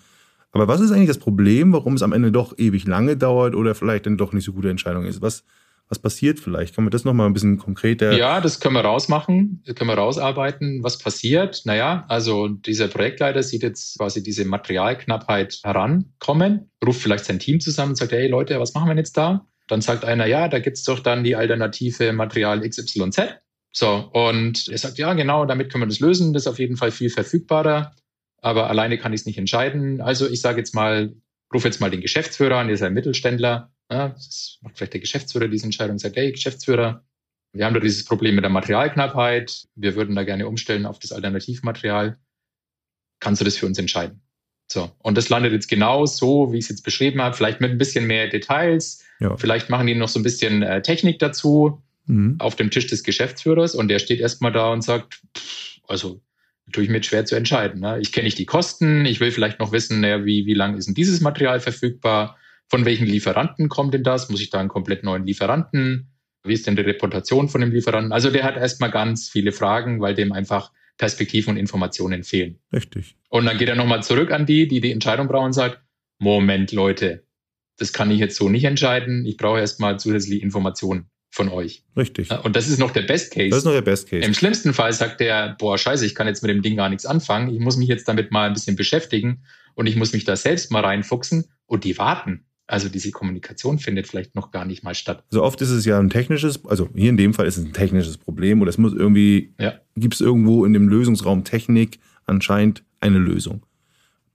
aber 0.53 0.67
was 0.67 0.79
ist 0.79 0.91
eigentlich 0.91 1.09
das 1.09 1.17
Problem, 1.17 1.73
warum 1.73 1.95
es 1.95 2.01
am 2.01 2.13
Ende 2.13 2.31
doch 2.31 2.57
ewig 2.57 2.87
lange 2.87 3.17
dauert 3.17 3.53
oder 3.53 3.75
vielleicht 3.75 4.05
dann 4.05 4.17
doch 4.17 4.31
nicht 4.33 4.45
so 4.45 4.53
gute 4.53 4.69
Entscheidung 4.69 5.03
ist? 5.03 5.21
Was, 5.21 5.43
was 5.89 5.99
passiert 5.99 6.39
vielleicht? 6.39 6.75
Kann 6.75 6.83
man 6.83 6.91
das 6.91 7.05
nochmal 7.05 7.27
ein 7.27 7.33
bisschen 7.33 7.57
konkreter? 7.57 8.17
Ja, 8.17 8.41
das 8.41 8.59
können 8.59 8.75
wir 8.75 8.81
rausmachen, 8.81 9.63
das 9.65 9.75
können 9.75 9.89
wir 9.89 9.97
rausarbeiten. 9.97 10.83
Was 10.83 10.97
passiert? 10.97 11.61
Naja, 11.65 12.05
also 12.09 12.49
dieser 12.49 12.87
Projektleiter 12.87 13.41
sieht 13.41 13.63
jetzt 13.63 13.97
quasi 13.97 14.21
diese 14.21 14.45
Materialknappheit 14.45 15.59
herankommen, 15.63 16.71
ruft 16.85 17.01
vielleicht 17.01 17.25
sein 17.25 17.39
Team 17.39 17.59
zusammen 17.59 17.91
und 17.91 17.95
sagt, 17.95 18.11
hey 18.11 18.27
Leute, 18.27 18.59
was 18.59 18.73
machen 18.73 18.89
wir 18.89 18.95
jetzt 18.95 19.15
da? 19.15 19.47
Dann 19.67 19.81
sagt 19.81 20.05
einer, 20.05 20.25
ja, 20.25 20.47
da 20.47 20.59
gibt's 20.59 20.83
doch 20.83 20.99
dann 20.99 21.23
die 21.23 21.35
alternative 21.35 22.13
Material 22.13 22.67
XYZ. 22.67 23.39
So, 23.71 24.09
und 24.13 24.67
er 24.69 24.77
sagt, 24.77 24.97
ja, 24.97 25.13
genau, 25.13 25.45
damit 25.45 25.71
können 25.71 25.83
wir 25.83 25.87
das 25.87 25.99
lösen. 25.99 26.33
Das 26.33 26.43
ist 26.43 26.47
auf 26.47 26.59
jeden 26.59 26.77
Fall 26.77 26.91
viel 26.91 27.09
verfügbarer, 27.09 27.93
aber 28.41 28.69
alleine 28.69 28.97
kann 28.97 29.13
ich 29.13 29.21
es 29.21 29.25
nicht 29.25 29.37
entscheiden. 29.37 30.01
Also 30.01 30.27
ich 30.27 30.41
sage 30.41 30.57
jetzt 30.57 30.73
mal, 30.73 31.13
rufe 31.53 31.67
jetzt 31.67 31.79
mal 31.79 31.91
den 31.91 32.01
Geschäftsführer 32.01 32.57
an, 32.57 32.69
ihr 32.69 32.77
seid 32.77 32.93
Mittelständler. 32.93 33.71
Ja, 33.91 34.09
das 34.09 34.59
macht 34.61 34.77
vielleicht 34.77 34.93
der 34.93 35.01
Geschäftsführer 35.01 35.47
diese 35.47 35.65
Entscheidung 35.65 35.93
und 35.93 35.99
sagt, 35.99 36.15
hey, 36.17 36.31
Geschäftsführer, 36.31 37.05
wir 37.53 37.65
haben 37.65 37.73
da 37.73 37.79
dieses 37.79 38.03
Problem 38.05 38.35
mit 38.35 38.43
der 38.43 38.51
Materialknappheit. 38.51 39.67
Wir 39.75 39.95
würden 39.95 40.15
da 40.15 40.23
gerne 40.23 40.47
umstellen 40.47 40.85
auf 40.85 40.99
das 40.99 41.11
Alternativmaterial. 41.11 42.17
Kannst 43.19 43.41
du 43.41 43.45
das 43.45 43.57
für 43.57 43.65
uns 43.65 43.79
entscheiden? 43.79 44.21
So. 44.67 44.91
Und 44.99 45.17
das 45.17 45.29
landet 45.29 45.53
jetzt 45.53 45.69
genau 45.69 46.05
so, 46.05 46.51
wie 46.51 46.57
ich 46.57 46.65
es 46.65 46.69
jetzt 46.69 46.83
beschrieben 46.83 47.21
habe, 47.21 47.35
vielleicht 47.35 47.61
mit 47.61 47.71
ein 47.71 47.77
bisschen 47.77 48.05
mehr 48.05 48.27
Details. 48.27 49.03
Ja. 49.19 49.37
Vielleicht 49.37 49.69
machen 49.69 49.87
die 49.87 49.95
noch 49.95 50.09
so 50.09 50.19
ein 50.19 50.23
bisschen 50.23 50.61
äh, 50.61 50.81
Technik 50.81 51.19
dazu 51.19 51.81
mhm. 52.05 52.35
auf 52.39 52.55
dem 52.55 52.69
Tisch 52.69 52.87
des 52.87 53.03
Geschäftsführers 53.03 53.75
und 53.75 53.87
der 53.87 53.99
steht 53.99 54.19
erstmal 54.19 54.51
da 54.51 54.71
und 54.71 54.83
sagt, 54.83 55.21
pff, 55.37 55.79
also 55.87 56.21
tue 56.73 56.83
ich 56.83 56.89
mir 56.89 57.01
schwer 57.01 57.25
zu 57.25 57.35
entscheiden. 57.35 57.79
Ne? 57.79 57.99
Ich 58.01 58.11
kenne 58.11 58.25
nicht 58.25 58.37
die 58.37 58.45
Kosten, 58.45 59.05
ich 59.05 59.21
will 59.21 59.31
vielleicht 59.31 59.59
noch 59.59 59.71
wissen, 59.71 60.01
naja, 60.01 60.25
wie, 60.25 60.45
wie 60.45 60.53
lang 60.53 60.77
ist 60.77 60.87
denn 60.87 60.95
dieses 60.95 61.21
Material 61.21 61.61
verfügbar? 61.61 62.37
Von 62.69 62.85
welchen 62.85 63.07
Lieferanten 63.07 63.69
kommt 63.69 63.93
denn 63.93 64.03
das? 64.03 64.29
Muss 64.29 64.41
ich 64.41 64.49
da 64.49 64.59
einen 64.59 64.69
komplett 64.69 65.03
neuen 65.03 65.25
Lieferanten? 65.25 66.11
Wie 66.43 66.53
ist 66.53 66.67
denn 66.67 66.75
die 66.75 66.81
Reputation 66.81 67.49
von 67.49 67.61
dem 67.61 67.71
Lieferanten? 67.71 68.11
Also 68.11 68.29
der 68.29 68.43
hat 68.43 68.57
erstmal 68.57 68.91
ganz 68.91 69.29
viele 69.29 69.51
Fragen, 69.51 70.01
weil 70.01 70.15
dem 70.15 70.31
einfach 70.31 70.71
Perspektiven 70.97 71.51
und 71.51 71.57
Informationen 71.57 72.23
fehlen. 72.23 72.59
Richtig. 72.73 73.15
Und 73.29 73.45
dann 73.45 73.57
geht 73.57 73.69
er 73.69 73.75
nochmal 73.75 74.03
zurück 74.03 74.31
an 74.31 74.45
die, 74.45 74.67
die 74.67 74.81
die 74.81 74.91
Entscheidung 74.91 75.27
brauchen 75.27 75.47
und 75.47 75.53
sagt, 75.53 75.81
Moment, 76.19 76.71
Leute, 76.71 77.25
das 77.77 77.93
kann 77.93 78.09
ich 78.09 78.19
jetzt 78.19 78.35
so 78.35 78.49
nicht 78.49 78.63
entscheiden. 78.63 79.25
Ich 79.25 79.37
brauche 79.37 79.59
erstmal 79.59 79.99
zusätzliche 79.99 80.41
Informationen 80.41 81.09
von 81.29 81.49
euch. 81.49 81.83
Richtig. 81.95 82.31
Und 82.43 82.55
das 82.55 82.67
ist 82.67 82.79
noch 82.79 82.91
der 82.91 83.03
Best 83.03 83.31
Case. 83.31 83.49
Das 83.49 83.59
ist 83.59 83.65
noch 83.65 83.73
der 83.73 83.81
Best 83.81 84.09
Case. 84.09 84.25
Im 84.25 84.33
schlimmsten 84.33 84.73
Fall 84.73 84.91
sagt 84.93 85.19
der, 85.19 85.55
boah, 85.59 85.77
scheiße, 85.77 86.05
ich 86.05 86.15
kann 86.15 86.25
jetzt 86.25 86.41
mit 86.41 86.49
dem 86.49 86.63
Ding 86.63 86.75
gar 86.75 86.89
nichts 86.89 87.05
anfangen. 87.05 87.53
Ich 87.53 87.59
muss 87.59 87.77
mich 87.77 87.87
jetzt 87.87 88.07
damit 88.07 88.31
mal 88.31 88.47
ein 88.47 88.53
bisschen 88.53 88.75
beschäftigen 88.75 89.43
und 89.75 89.85
ich 89.85 89.95
muss 89.95 90.13
mich 90.13 90.23
da 90.23 90.35
selbst 90.35 90.71
mal 90.71 90.83
reinfuchsen 90.83 91.45
und 91.67 91.83
die 91.83 91.97
warten. 91.99 92.46
Also 92.67 92.89
diese 92.89 93.11
Kommunikation 93.11 93.79
findet 93.79 94.07
vielleicht 94.07 94.35
noch 94.35 94.51
gar 94.51 94.65
nicht 94.65 94.83
mal 94.83 94.93
statt. 94.93 95.23
Also 95.31 95.41
oft 95.41 95.61
ist 95.61 95.69
es 95.69 95.85
ja 95.85 95.97
ein 95.97 96.09
technisches, 96.09 96.65
also 96.65 96.89
hier 96.93 97.09
in 97.09 97.17
dem 97.17 97.33
Fall 97.33 97.47
ist 97.47 97.57
es 97.57 97.65
ein 97.65 97.73
technisches 97.73 98.17
Problem 98.17 98.61
oder 98.61 98.69
es 98.69 98.77
muss 98.77 98.93
irgendwie, 98.93 99.53
ja. 99.57 99.75
gibt 99.95 100.15
es 100.15 100.21
irgendwo 100.21 100.65
in 100.65 100.73
dem 100.73 100.89
Lösungsraum 100.89 101.45
Technik 101.45 101.99
anscheinend 102.25 102.83
eine 102.99 103.19
Lösung. 103.19 103.65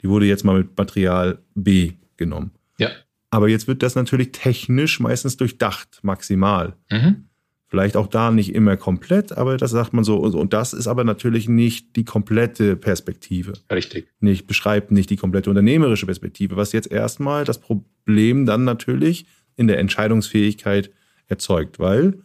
Die 0.02 0.08
wurde 0.08 0.26
jetzt 0.26 0.44
mal 0.44 0.58
mit 0.58 0.76
Material 0.76 1.38
B 1.54 1.92
genommen. 2.16 2.52
Ja. 2.78 2.88
Aber 3.30 3.48
jetzt 3.48 3.68
wird 3.68 3.82
das 3.82 3.94
natürlich 3.94 4.32
technisch 4.32 4.98
meistens 4.98 5.36
durchdacht, 5.36 6.00
maximal. 6.02 6.74
Mhm. 6.90 7.26
Vielleicht 7.72 7.96
auch 7.96 8.06
da 8.06 8.30
nicht 8.30 8.54
immer 8.54 8.76
komplett, 8.76 9.32
aber 9.32 9.56
das 9.56 9.70
sagt 9.70 9.94
man 9.94 10.04
so. 10.04 10.18
Und 10.18 10.52
das 10.52 10.74
ist 10.74 10.86
aber 10.86 11.04
natürlich 11.04 11.48
nicht 11.48 11.96
die 11.96 12.04
komplette 12.04 12.76
Perspektive. 12.76 13.54
Richtig. 13.72 14.08
Nicht, 14.20 14.46
beschreibt 14.46 14.90
nicht 14.90 15.08
die 15.08 15.16
komplette 15.16 15.48
unternehmerische 15.48 16.04
Perspektive, 16.04 16.56
was 16.56 16.72
jetzt 16.72 16.92
erstmal 16.92 17.46
das 17.46 17.56
Problem 17.56 18.44
dann 18.44 18.64
natürlich 18.64 19.24
in 19.56 19.68
der 19.68 19.78
Entscheidungsfähigkeit 19.78 20.90
erzeugt, 21.28 21.78
weil 21.78 22.18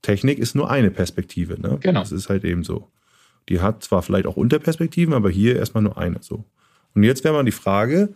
Technik 0.00 0.38
ist 0.38 0.54
nur 0.54 0.70
eine 0.70 0.90
Perspektive. 0.90 1.60
Ne? 1.60 1.76
Genau. 1.82 2.00
Das 2.00 2.10
ist 2.10 2.30
halt 2.30 2.42
eben 2.42 2.64
so. 2.64 2.88
Die 3.50 3.60
hat 3.60 3.84
zwar 3.84 4.00
vielleicht 4.00 4.24
auch 4.24 4.38
Unterperspektiven, 4.38 5.12
aber 5.12 5.28
hier 5.28 5.56
erstmal 5.56 5.82
nur 5.82 5.98
eine. 5.98 6.22
So. 6.22 6.46
Und 6.94 7.02
jetzt 7.02 7.24
wäre 7.24 7.34
mal 7.34 7.44
die 7.44 7.52
Frage, 7.52 8.14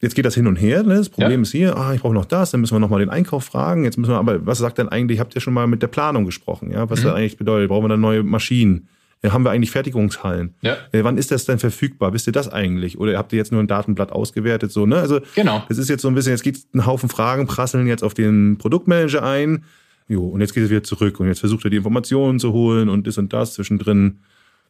jetzt 0.00 0.14
geht 0.14 0.24
das 0.24 0.34
hin 0.34 0.46
und 0.46 0.56
her. 0.56 0.82
Ne? 0.82 0.96
Das 0.96 1.08
Problem 1.08 1.40
ja. 1.40 1.42
ist 1.42 1.52
hier, 1.52 1.76
ah, 1.76 1.94
ich 1.94 2.00
brauche 2.00 2.14
noch 2.14 2.24
das, 2.24 2.50
dann 2.50 2.60
müssen 2.60 2.74
wir 2.74 2.80
nochmal 2.80 3.00
den 3.00 3.10
Einkauf 3.10 3.44
fragen. 3.44 3.84
Jetzt 3.84 3.98
müssen 3.98 4.12
wir, 4.12 4.18
aber 4.18 4.46
was 4.46 4.58
sagt 4.58 4.78
denn 4.78 4.88
eigentlich, 4.88 5.20
habt 5.20 5.34
ihr 5.34 5.40
schon 5.40 5.54
mal 5.54 5.66
mit 5.66 5.82
der 5.82 5.88
Planung 5.88 6.24
gesprochen? 6.24 6.70
Ja? 6.70 6.88
Was 6.90 7.00
mhm. 7.00 7.04
das 7.04 7.14
eigentlich 7.14 7.36
bedeutet? 7.36 7.68
Brauchen 7.68 7.84
wir 7.84 7.88
dann 7.88 8.00
neue 8.00 8.22
Maschinen? 8.22 8.88
Ja, 9.22 9.32
haben 9.32 9.44
wir 9.44 9.50
eigentlich 9.50 9.72
Fertigungshallen? 9.72 10.54
Ja. 10.60 10.76
ja. 10.92 11.02
wann 11.02 11.18
ist 11.18 11.32
das 11.32 11.44
denn 11.44 11.58
verfügbar? 11.58 12.12
Wisst 12.12 12.28
ihr 12.28 12.32
das 12.32 12.48
eigentlich? 12.48 12.98
Oder 13.00 13.18
habt 13.18 13.32
ihr 13.32 13.36
jetzt 13.36 13.50
nur 13.50 13.60
ein 13.60 13.66
Datenblatt 13.66 14.12
ausgewertet? 14.12 14.70
So, 14.70 14.86
ne? 14.86 14.96
Also, 14.96 15.20
genau. 15.34 15.64
Das 15.68 15.78
ist 15.78 15.88
jetzt 15.88 16.02
so 16.02 16.08
ein 16.08 16.14
bisschen, 16.14 16.32
jetzt 16.32 16.44
geht 16.44 16.58
ein 16.72 16.86
Haufen 16.86 17.08
Fragen, 17.08 17.46
prasseln 17.46 17.88
jetzt 17.88 18.04
auf 18.04 18.14
den 18.14 18.58
Produktmanager 18.58 19.24
ein. 19.24 19.64
Jo, 20.06 20.26
und 20.26 20.40
jetzt 20.40 20.54
geht 20.54 20.62
es 20.62 20.70
wieder 20.70 20.84
zurück 20.84 21.18
und 21.20 21.26
jetzt 21.26 21.40
versucht 21.40 21.64
er 21.64 21.70
die 21.70 21.76
Informationen 21.76 22.38
zu 22.38 22.52
holen 22.52 22.88
und 22.88 23.06
das 23.06 23.18
und 23.18 23.32
das 23.32 23.54
zwischendrin. 23.54 24.20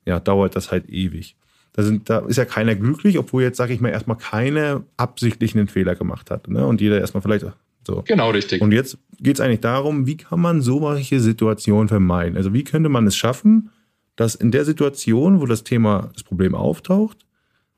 Ja, 0.07 0.19
dauert 0.19 0.57
das 0.57 0.73
halt 0.73 0.89
ewig. 0.89 1.37
Da, 1.73 1.83
sind, 1.83 2.11
da 2.11 2.21
ist 2.21 2.37
ja 2.37 2.45
keiner 2.45 2.75
glücklich, 2.75 3.19
obwohl 3.19 3.43
jetzt, 3.43 3.57
sage 3.57 3.73
ich 3.73 3.81
mal, 3.81 3.91
erstmal 3.91 4.17
keiner 4.17 4.83
absichtlich 4.97 5.55
einen 5.55 5.69
Fehler 5.69 5.95
gemacht 5.95 6.31
hat. 6.31 6.49
Ne? 6.49 6.67
Und 6.67 6.81
jeder 6.81 7.01
erstmal 7.01 7.23
vielleicht 7.23 7.47
so. 7.87 8.03
Genau, 8.07 8.31
richtig. 8.31 8.61
Und 8.61 8.73
jetzt 8.73 8.99
geht 9.21 9.37
es 9.37 9.41
eigentlich 9.41 9.61
darum, 9.61 10.07
wie 10.07 10.17
kann 10.17 10.41
man 10.41 10.61
solche 10.61 11.21
Situationen 11.21 11.89
vermeiden? 11.89 12.37
Also 12.37 12.53
wie 12.53 12.65
könnte 12.65 12.89
man 12.89 13.07
es 13.07 13.17
schaffen, 13.17 13.71
dass 14.17 14.35
in 14.35 14.51
der 14.51 14.65
Situation, 14.65 15.41
wo 15.41 15.47
das 15.47 15.65
Thema, 15.65 16.11
das 16.13 16.23
Problem 16.23 16.55
auftaucht, 16.55 17.25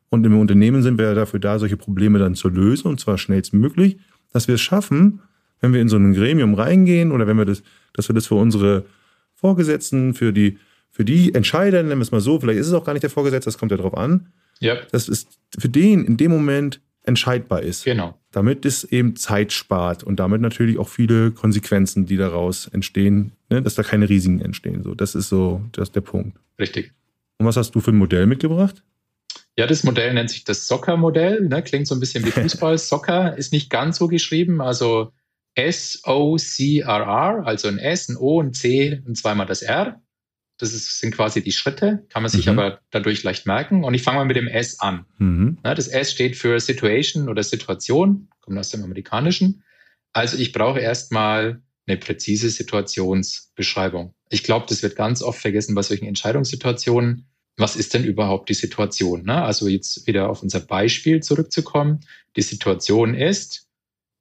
und 0.09 0.27
im 0.27 0.39
Unternehmen 0.39 0.83
sind 0.83 0.99
wir 0.99 1.07
ja 1.07 1.15
dafür 1.15 1.39
da, 1.39 1.59
solche 1.59 1.77
Probleme 1.77 2.19
dann 2.19 2.35
zu 2.35 2.49
lösen, 2.49 2.89
und 2.89 2.99
zwar 2.99 3.17
schnellstmöglich, 3.17 3.99
dass 4.33 4.49
wir 4.49 4.57
es 4.57 4.61
schaffen, 4.61 5.21
wenn 5.61 5.73
wir 5.73 5.81
in 5.81 5.89
so 5.89 5.97
ein 5.97 6.13
Gremium 6.13 6.55
reingehen 6.55 7.13
oder 7.13 7.27
wenn 7.27 7.37
wir 7.37 7.45
das, 7.45 7.63
dass 7.93 8.09
wir 8.09 8.15
das 8.15 8.27
für 8.27 8.35
unsere 8.35 8.85
Vorgesetzten, 9.35 10.15
für 10.15 10.33
die 10.33 10.59
für 11.01 11.05
die 11.07 11.35
Entscheider, 11.35 11.83
nennen 11.83 11.99
wir 11.99 12.03
es 12.03 12.11
mal 12.11 12.21
so, 12.21 12.39
vielleicht 12.39 12.59
ist 12.59 12.67
es 12.67 12.75
auch 12.75 12.85
gar 12.85 12.93
nicht 12.93 13.03
der 13.03 13.09
Vorgesetzte, 13.09 13.47
das 13.49 13.57
kommt 13.57 13.71
ja 13.71 13.79
drauf 13.79 13.97
an. 13.97 14.35
Ja. 14.59 14.77
Das 14.93 15.09
ist 15.09 15.39
für 15.59 15.71
den 15.71 16.05
in 16.05 16.19
dem 16.19 16.31
Moment 16.31 16.83
entscheidbar 17.05 17.63
ist. 17.63 17.87
Genau. 17.87 18.21
Damit 18.33 18.67
es 18.67 18.85
eben 18.85 19.17
Zeit 19.17 19.55
spart 19.55 20.05
und 20.05 20.21
damit 20.21 20.43
natürlich 20.43 20.77
auch 20.77 20.91
viele 20.91 21.31
Konsequenzen, 21.31 22.05
die 22.05 22.19
daraus 22.19 22.67
entstehen, 22.67 23.33
ne, 23.49 23.63
dass 23.63 23.77
da 23.77 23.83
keine 23.83 24.11
Risiken 24.11 24.43
entstehen. 24.43 24.83
So, 24.83 24.95
das 24.95 25.15
ist 25.15 25.31
so 25.31 25.63
das 25.73 25.89
ist 25.89 25.97
der 25.97 26.03
Punkt. 26.03 26.37
Richtig. 26.59 26.93
Und 27.39 27.47
was 27.47 27.57
hast 27.57 27.75
du 27.75 27.81
für 27.81 27.93
ein 27.93 27.97
Modell 27.97 28.27
mitgebracht? 28.27 28.83
Ja, 29.57 29.67
das 29.67 29.83
Modell 29.85 30.13
nennt 30.13 30.29
sich 30.29 30.45
das 30.45 30.67
Soccer-Modell. 30.67 31.49
Ne? 31.49 31.63
Klingt 31.63 31.87
so 31.87 31.95
ein 31.95 32.01
bisschen 32.01 32.27
wie 32.27 32.31
Fußball. 32.43 32.77
Soccer 32.77 33.39
ist 33.39 33.55
nicht 33.55 33.71
ganz 33.71 33.97
so 33.97 34.07
geschrieben. 34.07 34.61
Also 34.61 35.15
S-O-C-R-R, 35.55 37.47
also 37.47 37.69
ein 37.69 37.79
S, 37.79 38.11
ein 38.11 38.19
O, 38.19 38.43
ein 38.43 38.53
C 38.53 39.01
und 39.07 39.17
zweimal 39.17 39.47
das 39.47 39.63
R. 39.63 39.99
Das 40.61 40.75
ist, 40.75 40.99
sind 40.99 41.15
quasi 41.15 41.43
die 41.43 41.53
Schritte, 41.53 42.05
kann 42.11 42.23
man 42.23 42.31
sich 42.31 42.47
mhm. 42.47 42.59
aber 42.59 42.81
dadurch 42.91 43.23
leicht 43.23 43.47
merken. 43.47 43.83
Und 43.83 43.95
ich 43.95 44.03
fange 44.03 44.19
mal 44.19 44.25
mit 44.25 44.37
dem 44.37 44.47
S 44.47 44.79
an. 44.81 45.07
Mhm. 45.19 45.59
Ja, 45.65 45.75
das 45.75 45.89
S 45.89 46.13
steht 46.13 46.37
für 46.37 46.61
Situation 46.61 47.29
oder 47.29 47.43
Situation, 47.43 48.29
kommt 48.41 48.59
aus 48.59 48.71
dem 48.71 48.85
Amerikanischen. 48.85 49.65
Also 50.13 50.37
ich 50.37 50.53
brauche 50.53 50.81
erstmal 50.81 51.63
eine 51.87 51.97
präzise 51.97 52.51
Situationsbeschreibung. 52.51 54.15
Ich 54.29 54.43
glaube, 54.43 54.67
das 54.69 54.83
wird 54.83 54.97
ganz 54.97 55.23
oft 55.23 55.41
vergessen 55.41 55.75
bei 55.75 55.83
solchen 55.83 56.07
Entscheidungssituationen. 56.07 57.27
Was 57.57 57.77
ist 57.77 57.95
denn 57.95 58.05
überhaupt 58.05 58.49
die 58.49 58.55
Situation? 58.55 59.25
Ne? 59.25 59.43
Also 59.43 59.67
jetzt 59.67 60.07
wieder 60.07 60.29
auf 60.29 60.43
unser 60.43 60.61
Beispiel 60.61 61.21
zurückzukommen. 61.21 62.01
Die 62.37 62.43
Situation 62.43 63.15
ist, 63.15 63.67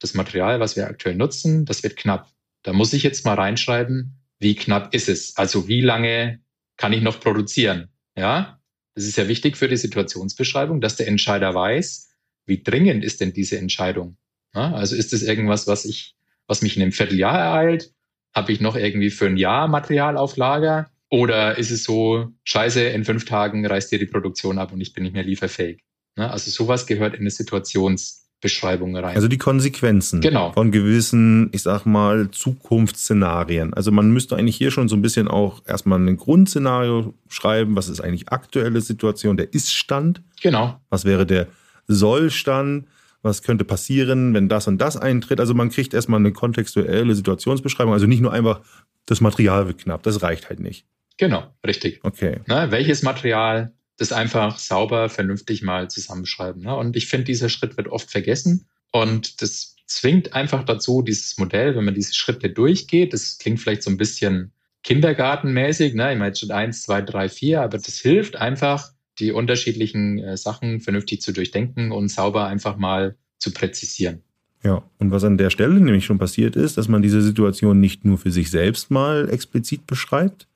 das 0.00 0.14
Material, 0.14 0.60
was 0.60 0.76
wir 0.76 0.86
aktuell 0.86 1.14
nutzen, 1.14 1.64
das 1.64 1.82
wird 1.82 1.96
knapp. 1.96 2.28
Da 2.62 2.72
muss 2.72 2.92
ich 2.92 3.02
jetzt 3.02 3.24
mal 3.24 3.34
reinschreiben, 3.34 4.19
wie 4.40 4.54
knapp 4.56 4.92
ist 4.94 5.08
es? 5.08 5.36
Also 5.36 5.68
wie 5.68 5.82
lange 5.82 6.40
kann 6.76 6.92
ich 6.92 7.02
noch 7.02 7.20
produzieren? 7.20 7.90
Ja, 8.16 8.60
das 8.94 9.04
ist 9.04 9.16
ja 9.16 9.28
wichtig 9.28 9.56
für 9.56 9.68
die 9.68 9.76
Situationsbeschreibung, 9.76 10.80
dass 10.80 10.96
der 10.96 11.06
Entscheider 11.06 11.54
weiß, 11.54 12.10
wie 12.46 12.62
dringend 12.62 13.04
ist 13.04 13.20
denn 13.20 13.32
diese 13.32 13.58
Entscheidung? 13.58 14.16
Ja, 14.54 14.72
also 14.74 14.96
ist 14.96 15.12
es 15.12 15.22
irgendwas, 15.22 15.66
was 15.66 15.84
ich, 15.84 16.16
was 16.46 16.62
mich 16.62 16.76
in 16.76 16.82
einem 16.82 16.92
Vierteljahr 16.92 17.38
ereilt? 17.38 17.92
Habe 18.34 18.52
ich 18.52 18.60
noch 18.60 18.76
irgendwie 18.76 19.10
für 19.10 19.26
ein 19.26 19.36
Jahr 19.36 19.68
Material 19.68 20.16
auf 20.16 20.36
Lager? 20.36 20.90
Oder 21.10 21.58
ist 21.58 21.70
es 21.70 21.84
so, 21.84 22.28
scheiße, 22.44 22.82
in 22.82 23.04
fünf 23.04 23.24
Tagen 23.24 23.66
reißt 23.66 23.92
dir 23.92 23.98
die 23.98 24.06
Produktion 24.06 24.58
ab 24.58 24.72
und 24.72 24.80
ich 24.80 24.92
bin 24.92 25.04
nicht 25.04 25.12
mehr 25.12 25.24
lieferfähig? 25.24 25.82
Ja, 26.16 26.30
also 26.30 26.50
sowas 26.50 26.86
gehört 26.86 27.14
in 27.14 27.20
eine 27.20 27.30
Situations- 27.30 28.29
Beschreibung 28.40 28.96
rein. 28.96 29.14
Also 29.14 29.28
die 29.28 29.38
Konsequenzen 29.38 30.20
genau. 30.20 30.52
von 30.52 30.70
gewissen, 30.70 31.50
ich 31.52 31.62
sag 31.62 31.84
mal, 31.84 32.30
Zukunftsszenarien. 32.30 33.74
Also 33.74 33.92
man 33.92 34.10
müsste 34.10 34.36
eigentlich 34.36 34.56
hier 34.56 34.70
schon 34.70 34.88
so 34.88 34.96
ein 34.96 35.02
bisschen 35.02 35.28
auch 35.28 35.62
erstmal 35.66 35.98
ein 35.98 36.16
Grundszenario 36.16 37.14
schreiben. 37.28 37.76
Was 37.76 37.88
ist 37.88 38.00
eigentlich 38.00 38.30
aktuelle 38.30 38.80
Situation, 38.80 39.36
der 39.36 39.52
Ist-Stand? 39.52 40.22
Genau. 40.42 40.80
Was 40.88 41.04
wäre 41.04 41.26
der 41.26 41.48
Soll-Stand? 41.86 42.86
Was 43.22 43.42
könnte 43.42 43.64
passieren, 43.64 44.32
wenn 44.32 44.48
das 44.48 44.66
und 44.66 44.78
das 44.78 44.96
eintritt? 44.96 45.40
Also 45.40 45.52
man 45.52 45.68
kriegt 45.68 45.92
erstmal 45.92 46.20
eine 46.20 46.32
kontextuelle 46.32 47.14
Situationsbeschreibung. 47.14 47.92
Also 47.92 48.06
nicht 48.06 48.22
nur 48.22 48.32
einfach, 48.32 48.60
das 49.04 49.20
Material 49.20 49.66
wird 49.66 49.78
knapp. 49.78 50.02
Das 50.02 50.22
reicht 50.22 50.48
halt 50.48 50.60
nicht. 50.60 50.86
Genau, 51.18 51.44
richtig. 51.66 52.00
Okay. 52.02 52.40
Na, 52.46 52.70
welches 52.70 53.02
Material? 53.02 53.74
Das 54.00 54.12
einfach 54.12 54.58
sauber, 54.58 55.10
vernünftig 55.10 55.60
mal 55.60 55.90
zusammenschreiben. 55.90 56.62
Ne? 56.62 56.74
Und 56.74 56.96
ich 56.96 57.06
finde, 57.06 57.24
dieser 57.24 57.50
Schritt 57.50 57.76
wird 57.76 57.88
oft 57.88 58.10
vergessen. 58.10 58.66
Und 58.92 59.42
das 59.42 59.76
zwingt 59.86 60.32
einfach 60.32 60.64
dazu, 60.64 61.02
dieses 61.02 61.36
Modell, 61.36 61.76
wenn 61.76 61.84
man 61.84 61.94
diese 61.94 62.14
Schritte 62.14 62.48
durchgeht, 62.48 63.12
das 63.12 63.36
klingt 63.36 63.60
vielleicht 63.60 63.82
so 63.82 63.90
ein 63.90 63.98
bisschen 63.98 64.52
kindergartenmäßig, 64.84 65.92
ne? 65.92 66.14
ich 66.14 66.18
meine 66.18 66.34
Schritt 66.34 66.50
eins, 66.50 66.82
zwei, 66.82 67.02
drei, 67.02 67.28
vier, 67.28 67.60
aber 67.60 67.76
das 67.76 67.98
hilft 67.98 68.36
einfach, 68.36 68.90
die 69.18 69.32
unterschiedlichen 69.32 70.18
äh, 70.18 70.38
Sachen 70.38 70.80
vernünftig 70.80 71.20
zu 71.20 71.32
durchdenken 71.32 71.92
und 71.92 72.08
sauber 72.08 72.46
einfach 72.46 72.78
mal 72.78 73.16
zu 73.38 73.52
präzisieren. 73.52 74.22
Ja, 74.64 74.82
und 74.98 75.10
was 75.10 75.24
an 75.24 75.36
der 75.36 75.50
Stelle 75.50 75.74
nämlich 75.74 76.06
schon 76.06 76.18
passiert 76.18 76.56
ist, 76.56 76.78
dass 76.78 76.88
man 76.88 77.02
diese 77.02 77.20
Situation 77.20 77.80
nicht 77.80 78.06
nur 78.06 78.16
für 78.16 78.30
sich 78.30 78.50
selbst 78.50 78.90
mal 78.90 79.28
explizit 79.28 79.86
beschreibt, 79.86 80.46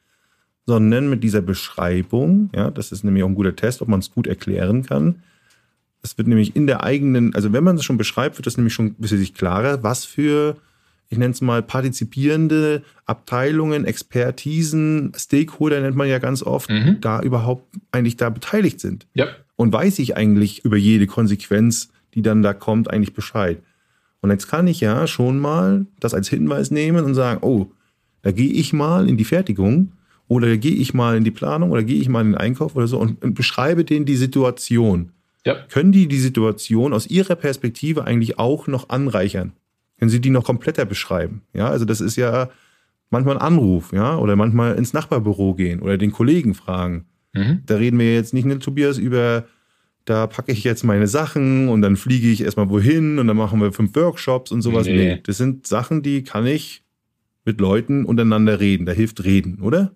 sondern 0.66 1.10
mit 1.10 1.22
dieser 1.22 1.42
Beschreibung, 1.42 2.50
ja, 2.54 2.70
das 2.70 2.92
ist 2.92 3.04
nämlich 3.04 3.22
auch 3.22 3.28
ein 3.28 3.34
guter 3.34 3.56
Test, 3.56 3.82
ob 3.82 3.88
man 3.88 4.00
es 4.00 4.10
gut 4.10 4.26
erklären 4.26 4.84
kann. 4.84 5.22
Es 6.02 6.16
wird 6.18 6.28
nämlich 6.28 6.54
in 6.56 6.66
der 6.66 6.82
eigenen, 6.82 7.34
also 7.34 7.52
wenn 7.52 7.64
man 7.64 7.76
es 7.76 7.84
schon 7.84 7.96
beschreibt, 7.96 8.38
wird 8.38 8.46
das 8.46 8.56
nämlich 8.56 8.74
schon 8.74 8.86
ein 8.86 8.94
bisschen 8.94 9.18
sich 9.18 9.34
klarer, 9.34 9.82
was 9.82 10.04
für, 10.04 10.56
ich 11.08 11.18
nenne 11.18 11.32
es 11.32 11.40
mal, 11.40 11.62
partizipierende 11.62 12.82
Abteilungen, 13.06 13.84
Expertisen, 13.84 15.12
Stakeholder 15.16 15.80
nennt 15.80 15.96
man 15.96 16.08
ja 16.08 16.18
ganz 16.18 16.42
oft, 16.42 16.70
mhm. 16.70 16.98
da 17.00 17.20
überhaupt 17.20 17.64
eigentlich 17.92 18.16
da 18.16 18.30
beteiligt 18.30 18.80
sind. 18.80 19.06
Ja. 19.14 19.28
Und 19.56 19.72
weiß 19.72 19.98
ich 19.98 20.16
eigentlich 20.16 20.64
über 20.64 20.76
jede 20.76 21.06
Konsequenz, 21.06 21.90
die 22.14 22.22
dann 22.22 22.42
da 22.42 22.54
kommt, 22.54 22.90
eigentlich 22.90 23.14
Bescheid. 23.14 23.62
Und 24.20 24.30
jetzt 24.30 24.48
kann 24.48 24.66
ich 24.66 24.80
ja 24.80 25.06
schon 25.06 25.38
mal 25.38 25.86
das 26.00 26.14
als 26.14 26.28
Hinweis 26.28 26.70
nehmen 26.70 27.04
und 27.04 27.14
sagen, 27.14 27.40
oh, 27.42 27.70
da 28.22 28.32
gehe 28.32 28.50
ich 28.50 28.72
mal 28.72 29.08
in 29.08 29.18
die 29.18 29.24
Fertigung 29.24 29.92
oder 30.28 30.56
gehe 30.56 30.74
ich 30.74 30.94
mal 30.94 31.16
in 31.16 31.24
die 31.24 31.30
Planung 31.30 31.70
oder 31.70 31.82
gehe 31.82 32.00
ich 32.00 32.08
mal 32.08 32.20
in 32.20 32.32
den 32.32 32.36
Einkauf 32.36 32.76
oder 32.76 32.86
so 32.86 32.98
und, 32.98 33.22
und 33.22 33.34
beschreibe 33.34 33.84
denen 33.84 34.06
die 34.06 34.16
Situation. 34.16 35.10
Ja. 35.44 35.56
Können 35.68 35.92
die 35.92 36.08
die 36.08 36.18
Situation 36.18 36.92
aus 36.92 37.06
ihrer 37.06 37.34
Perspektive 37.34 38.04
eigentlich 38.04 38.38
auch 38.38 38.66
noch 38.66 38.88
anreichern? 38.88 39.52
Können 39.98 40.10
sie 40.10 40.20
die 40.20 40.30
noch 40.30 40.44
kompletter 40.44 40.86
beschreiben? 40.86 41.42
Ja, 41.52 41.68
also 41.68 41.84
das 41.84 42.00
ist 42.00 42.16
ja 42.16 42.48
manchmal 43.10 43.36
ein 43.36 43.42
Anruf, 43.42 43.92
ja, 43.92 44.16
oder 44.16 44.36
manchmal 44.36 44.76
ins 44.76 44.92
Nachbarbüro 44.92 45.54
gehen 45.54 45.80
oder 45.80 45.98
den 45.98 46.12
Kollegen 46.12 46.54
fragen. 46.54 47.04
Mhm. 47.34 47.60
Da 47.66 47.76
reden 47.76 47.98
wir 47.98 48.14
jetzt 48.14 48.32
nicht, 48.32 48.46
ne, 48.46 48.58
Tobias, 48.58 48.98
über, 48.98 49.44
da 50.04 50.26
packe 50.26 50.52
ich 50.52 50.64
jetzt 50.64 50.84
meine 50.84 51.06
Sachen 51.06 51.68
und 51.68 51.82
dann 51.82 51.96
fliege 51.96 52.28
ich 52.28 52.42
erstmal 52.42 52.70
wohin 52.70 53.18
und 53.18 53.26
dann 53.26 53.36
machen 53.36 53.60
wir 53.60 53.72
fünf 53.72 53.94
Workshops 53.94 54.50
und 54.50 54.62
sowas. 54.62 54.86
Nee. 54.86 54.96
nee, 54.96 55.20
das 55.22 55.36
sind 55.36 55.66
Sachen, 55.66 56.02
die 56.02 56.24
kann 56.24 56.46
ich 56.46 56.82
mit 57.44 57.60
Leuten 57.60 58.04
untereinander 58.04 58.60
reden. 58.60 58.86
Da 58.86 58.92
hilft 58.92 59.22
reden, 59.24 59.60
oder? 59.60 59.92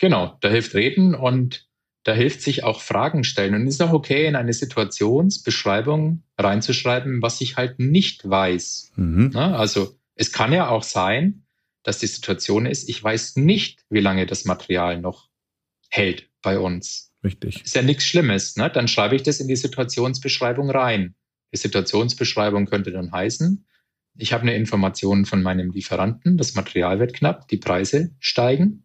Genau, 0.00 0.36
da 0.40 0.48
hilft 0.48 0.74
reden 0.74 1.14
und 1.14 1.68
da 2.02 2.12
hilft 2.12 2.42
sich 2.42 2.64
auch 2.64 2.82
Fragen 2.82 3.24
stellen. 3.24 3.54
Und 3.54 3.66
es 3.66 3.74
ist 3.74 3.80
auch 3.80 3.92
okay, 3.92 4.26
in 4.26 4.36
eine 4.36 4.52
Situationsbeschreibung 4.52 6.22
reinzuschreiben, 6.38 7.22
was 7.22 7.40
ich 7.40 7.56
halt 7.56 7.78
nicht 7.78 8.28
weiß. 8.28 8.92
Mhm. 8.96 9.34
Also 9.34 9.96
es 10.14 10.30
kann 10.30 10.52
ja 10.52 10.68
auch 10.68 10.82
sein, 10.82 11.46
dass 11.82 11.98
die 11.98 12.06
Situation 12.06 12.66
ist, 12.66 12.88
ich 12.88 13.02
weiß 13.02 13.36
nicht, 13.36 13.84
wie 13.88 14.00
lange 14.00 14.26
das 14.26 14.44
Material 14.44 15.00
noch 15.00 15.28
hält 15.88 16.28
bei 16.42 16.58
uns. 16.58 17.12
Richtig. 17.22 17.64
Ist 17.64 17.74
ja 17.74 17.82
nichts 17.82 18.04
Schlimmes. 18.04 18.56
Ne? 18.56 18.70
Dann 18.70 18.88
schreibe 18.88 19.16
ich 19.16 19.22
das 19.22 19.40
in 19.40 19.48
die 19.48 19.56
Situationsbeschreibung 19.56 20.70
rein. 20.70 21.14
Die 21.52 21.58
Situationsbeschreibung 21.58 22.66
könnte 22.66 22.90
dann 22.90 23.12
heißen, 23.12 23.66
ich 24.16 24.32
habe 24.32 24.42
eine 24.42 24.54
Information 24.54 25.24
von 25.24 25.42
meinem 25.42 25.70
Lieferanten, 25.70 26.36
das 26.36 26.54
Material 26.54 27.00
wird 27.00 27.14
knapp, 27.14 27.48
die 27.48 27.56
Preise 27.56 28.14
steigen. 28.20 28.83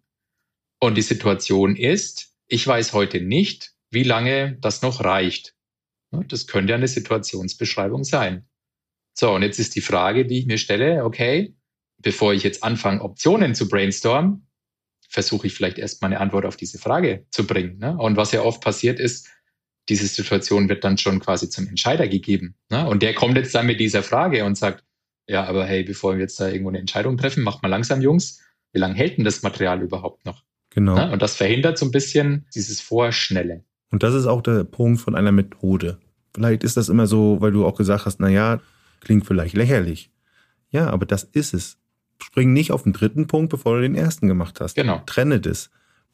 Und 0.80 0.96
die 0.96 1.02
Situation 1.02 1.76
ist, 1.76 2.34
ich 2.48 2.66
weiß 2.66 2.94
heute 2.94 3.22
nicht, 3.22 3.74
wie 3.92 4.04
lange 4.04 4.58
das 4.62 4.82
noch 4.82 5.04
reicht. 5.04 5.56
Das 6.12 6.48
könnte 6.48 6.74
eine 6.74 6.88
Situationsbeschreibung 6.88 8.04
sein. 8.04 8.48
So, 9.14 9.32
und 9.32 9.42
jetzt 9.42 9.60
ist 9.60 9.76
die 9.76 9.82
Frage, 9.82 10.26
die 10.26 10.40
ich 10.40 10.46
mir 10.46 10.58
stelle, 10.58 11.04
okay, 11.04 11.56
bevor 11.98 12.34
ich 12.34 12.44
jetzt 12.44 12.64
anfange, 12.64 13.02
Optionen 13.02 13.54
zu 13.56 13.68
brainstormen, 13.68 14.48
versuche 15.08 15.48
ich 15.48 15.54
vielleicht 15.54 15.78
erstmal 15.78 16.12
eine 16.12 16.22
Antwort 16.22 16.46
auf 16.46 16.56
diese 16.56 16.78
Frage 16.78 17.26
zu 17.32 17.46
bringen. 17.46 17.84
Und 17.84 18.16
was 18.16 18.32
ja 18.32 18.42
oft 18.42 18.62
passiert 18.62 19.00
ist, 19.00 19.28
diese 19.90 20.08
Situation 20.08 20.70
wird 20.70 20.84
dann 20.84 20.98
schon 20.98 21.20
quasi 21.20 21.50
zum 21.50 21.68
Entscheider 21.68 22.08
gegeben. 22.08 22.56
Und 22.70 23.04
der 23.04 23.14
kommt 23.14 23.36
jetzt 23.36 23.54
dann 23.54 23.66
mit 23.66 23.80
dieser 23.80 24.04
Frage 24.04 24.46
und 24.46 24.56
sagt, 24.56 24.86
ja, 25.28 25.44
aber 25.46 25.66
hey, 25.66 25.84
bevor 25.84 26.14
wir 26.14 26.22
jetzt 26.22 26.40
da 26.40 26.48
irgendwo 26.48 26.70
eine 26.70 26.80
Entscheidung 26.80 27.18
treffen, 27.18 27.44
macht 27.44 27.62
mal 27.62 27.70
langsam, 27.70 28.02
Jungs, 28.02 28.42
wie 28.72 28.80
lange 28.80 28.96
hält 28.96 29.18
denn 29.18 29.26
das 29.26 29.42
Material 29.42 29.82
überhaupt 29.82 30.26
noch? 30.26 30.44
Genau. 30.72 30.98
Ja, 30.98 31.12
und 31.12 31.22
das 31.22 31.36
verhindert 31.36 31.78
so 31.78 31.86
ein 31.86 31.92
bisschen 31.92 32.46
dieses 32.54 32.82
Vorschnelle. 32.82 33.64
Und 33.92 34.04
das 34.04 34.14
ist 34.14 34.28
auch 34.28 34.42
der 34.42 34.64
Punkt 34.64 35.02
von 35.02 35.16
einer 35.16 35.32
Methode. 35.32 35.98
Vielleicht 36.34 36.64
ist 36.64 36.78
das 36.78 36.90
immer 36.90 37.08
so, 37.08 37.38
weil 37.42 37.52
du 37.52 37.66
auch 37.66 37.76
gesagt 37.76 38.06
hast, 38.06 38.20
naja, 38.20 38.62
klingt 39.02 39.26
vielleicht 39.26 39.56
lächerlich. 39.56 40.12
Ja, 40.70 40.90
aber 40.90 41.06
das 41.06 41.24
ist 41.24 41.54
es. 41.54 41.78
Spring 42.22 42.54
nicht 42.54 42.72
auf 42.72 42.84
den 42.84 42.94
dritten 42.94 43.28
Punkt, 43.28 43.50
bevor 43.50 43.76
du 43.76 43.82
den 43.82 43.96
ersten 43.96 44.28
gemacht 44.28 44.60
hast. 44.60 44.76
Genau. 44.76 45.02
Trenne 45.06 45.40
das. 45.40 45.70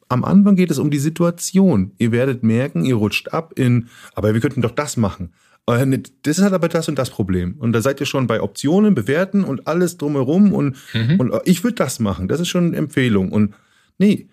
Am 0.08 0.24
Anfang 0.24 0.54
geht 0.54 0.70
es 0.70 0.78
um 0.78 0.90
die 0.90 0.98
Situation. 0.98 1.92
Ihr 1.98 2.12
werdet 2.12 2.44
merken, 2.44 2.84
ihr 2.84 2.94
rutscht 2.94 3.28
ab 3.32 3.52
in, 3.58 3.88
aber 4.14 4.32
wir 4.32 4.40
könnten 4.40 4.62
doch 4.62 4.70
das 4.70 4.96
machen. 4.96 5.32
Äh, 5.66 5.98
das 6.22 6.38
ist 6.38 6.44
halt 6.44 6.54
aber 6.54 6.68
das 6.68 6.88
und 6.88 6.96
das 6.96 7.10
Problem. 7.10 7.56
Und 7.58 7.72
da 7.72 7.82
seid 7.82 8.00
ihr 8.00 8.06
schon 8.06 8.28
bei 8.28 8.40
Optionen, 8.40 8.94
bewerten 8.94 9.42
und 9.42 9.66
alles 9.66 9.98
drumherum 9.98 10.52
und, 10.52 10.76
mhm. 10.94 11.20
und 11.20 11.32
ich 11.44 11.64
würde 11.64 11.74
das 11.74 11.98
machen. 11.98 12.28
Das 12.28 12.40
ist 12.40 12.48
schon 12.48 12.68
eine 12.68 12.76
Empfehlung. 12.76 13.32
Und 13.32 13.54
nee, 13.98 14.28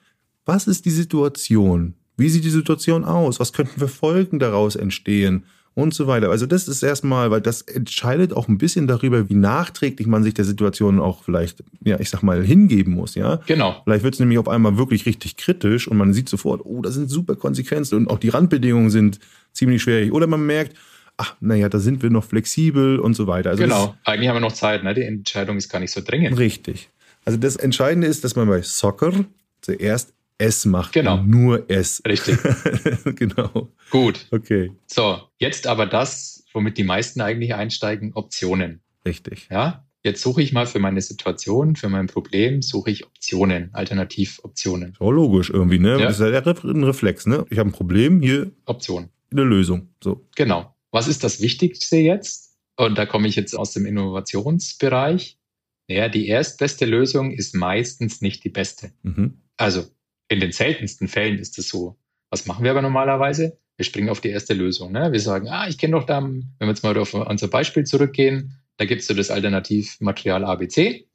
was 0.45 0.67
ist 0.67 0.85
die 0.85 0.91
Situation? 0.91 1.95
Wie 2.17 2.29
sieht 2.29 2.43
die 2.43 2.49
Situation 2.49 3.03
aus? 3.03 3.39
Was 3.39 3.53
könnten 3.53 3.79
für 3.79 3.87
Folgen 3.87 4.39
daraus 4.39 4.75
entstehen? 4.75 5.45
Und 5.75 5.95
so 5.95 6.05
weiter. 6.05 6.29
Also 6.29 6.45
das 6.45 6.67
ist 6.67 6.83
erstmal, 6.83 7.31
weil 7.31 7.41
das 7.41 7.63
entscheidet 7.63 8.31
auch 8.31 8.47
ein 8.47 8.59
bisschen 8.59 8.85
darüber, 8.85 9.27
wie 9.27 9.33
nachträglich 9.33 10.05
man 10.05 10.21
sich 10.21 10.35
der 10.35 10.45
Situation 10.45 10.99
auch 10.99 11.23
vielleicht, 11.23 11.63
ja, 11.83 11.99
ich 11.99 12.11
sag 12.11 12.21
mal, 12.21 12.43
hingeben 12.43 12.93
muss, 12.93 13.15
ja. 13.15 13.39
Genau. 13.47 13.81
Vielleicht 13.83 14.03
wird 14.03 14.13
es 14.13 14.19
nämlich 14.19 14.37
auf 14.37 14.47
einmal 14.47 14.77
wirklich 14.77 15.07
richtig 15.07 15.35
kritisch 15.35 15.87
und 15.87 15.97
man 15.97 16.13
sieht 16.13 16.29
sofort, 16.29 16.61
oh, 16.63 16.83
das 16.83 16.93
sind 16.93 17.09
super 17.09 17.35
Konsequenzen 17.35 17.95
und 17.95 18.07
auch 18.07 18.19
die 18.19 18.29
Randbedingungen 18.29 18.91
sind 18.91 19.17
ziemlich 19.51 19.81
schwierig. 19.81 20.13
Oder 20.13 20.27
man 20.27 20.45
merkt, 20.45 20.77
ach, 21.17 21.35
naja, 21.39 21.69
da 21.69 21.79
sind 21.79 22.03
wir 22.03 22.11
noch 22.11 22.23
flexibel 22.23 22.99
und 22.99 23.15
so 23.15 23.25
weiter. 23.25 23.49
Also 23.49 23.63
genau, 23.63 23.95
eigentlich 24.03 24.29
haben 24.29 24.35
wir 24.35 24.41
noch 24.41 24.51
Zeit, 24.51 24.83
ne? 24.83 24.93
die 24.93 25.01
Entscheidung 25.01 25.57
ist 25.57 25.69
gar 25.69 25.79
nicht 25.79 25.91
so 25.91 26.01
dringend. 26.01 26.37
Richtig. 26.37 26.89
Also 27.25 27.39
das 27.39 27.55
Entscheidende 27.55 28.05
ist, 28.05 28.23
dass 28.23 28.35
man 28.35 28.47
bei 28.47 28.61
Soccer 28.61 29.25
zuerst 29.61 30.13
S 30.37 30.65
macht. 30.65 30.93
Genau. 30.93 31.17
Nur 31.17 31.69
S. 31.69 32.01
Richtig. 32.07 32.37
genau. 33.15 33.69
Gut. 33.89 34.27
Okay. 34.31 34.71
So, 34.87 35.21
jetzt 35.37 35.67
aber 35.67 35.85
das, 35.85 36.45
womit 36.53 36.77
die 36.77 36.83
meisten 36.83 37.21
eigentlich 37.21 37.53
einsteigen, 37.53 38.13
Optionen. 38.13 38.81
Richtig. 39.05 39.47
Ja. 39.51 39.85
Jetzt 40.03 40.21
suche 40.21 40.41
ich 40.41 40.51
mal 40.51 40.65
für 40.65 40.79
meine 40.79 40.99
Situation, 40.99 41.77
für 41.77 41.87
mein 41.87 42.07
Problem, 42.07 42.61
suche 42.61 42.91
ich 42.91 43.05
Optionen, 43.05 43.73
Alternativoptionen. 43.73 44.95
So 44.99 45.11
logisch 45.11 45.49
irgendwie, 45.49 45.79
ne? 45.79 45.91
Ja. 45.91 46.07
Das 46.07 46.19
ist 46.19 46.33
ja 46.33 46.41
ein 46.41 46.83
Reflex, 46.83 47.25
ne? 47.25 47.45
Ich 47.49 47.57
habe 47.57 47.69
ein 47.69 47.73
Problem, 47.73 48.21
hier. 48.21 48.51
Option. 48.65 49.09
Eine 49.31 49.43
Lösung. 49.43 49.93
So. 50.03 50.27
Genau. 50.35 50.75
Was 50.91 51.07
ist 51.07 51.23
das 51.23 51.41
Wichtigste 51.41 51.97
jetzt? 51.97 52.57
Und 52.75 52.97
da 52.97 53.05
komme 53.05 53.27
ich 53.27 53.35
jetzt 53.35 53.55
aus 53.55 53.71
dem 53.71 53.85
Innovationsbereich. 53.85 55.39
Ja, 55.87 56.09
die 56.09 56.27
erstbeste 56.27 56.85
Lösung 56.85 57.31
ist 57.31 57.55
meistens 57.55 58.21
nicht 58.21 58.43
die 58.43 58.49
beste. 58.49 58.91
Mhm. 59.03 59.41
Also 59.57 59.85
in 60.33 60.39
den 60.39 60.51
seltensten 60.51 61.07
Fällen 61.07 61.39
ist 61.39 61.57
es 61.57 61.69
so. 61.69 61.97
Was 62.29 62.45
machen 62.45 62.63
wir 62.63 62.71
aber 62.71 62.81
normalerweise? 62.81 63.59
Wir 63.77 63.85
springen 63.85 64.09
auf 64.09 64.21
die 64.21 64.29
erste 64.29 64.53
Lösung. 64.53 64.91
Ne? 64.91 65.11
Wir 65.11 65.19
sagen, 65.19 65.47
ah, 65.47 65.67
ich 65.67 65.77
kenne 65.77 65.93
doch 65.93 66.05
da, 66.05 66.21
wenn 66.21 66.55
wir 66.59 66.67
jetzt 66.67 66.83
mal 66.83 66.97
auf 66.97 67.13
unser 67.13 67.47
Beispiel 67.47 67.85
zurückgehen, 67.85 68.59
da 68.77 68.85
gibt 68.85 69.01
es 69.01 69.07
so 69.07 69.13
das 69.13 69.29
Alternativmaterial 69.29 70.43
ABC 70.43 71.07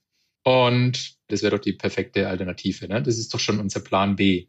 und 0.45 1.17
das 1.27 1.43
wäre 1.43 1.57
doch 1.57 1.63
die 1.63 1.73
perfekte 1.73 2.29
Alternative. 2.29 2.89
Ne? 2.89 3.03
Das 3.03 3.19
ist 3.19 3.35
doch 3.35 3.41
schon 3.41 3.59
unser 3.59 3.81
Plan 3.81 4.17
B. 4.17 4.47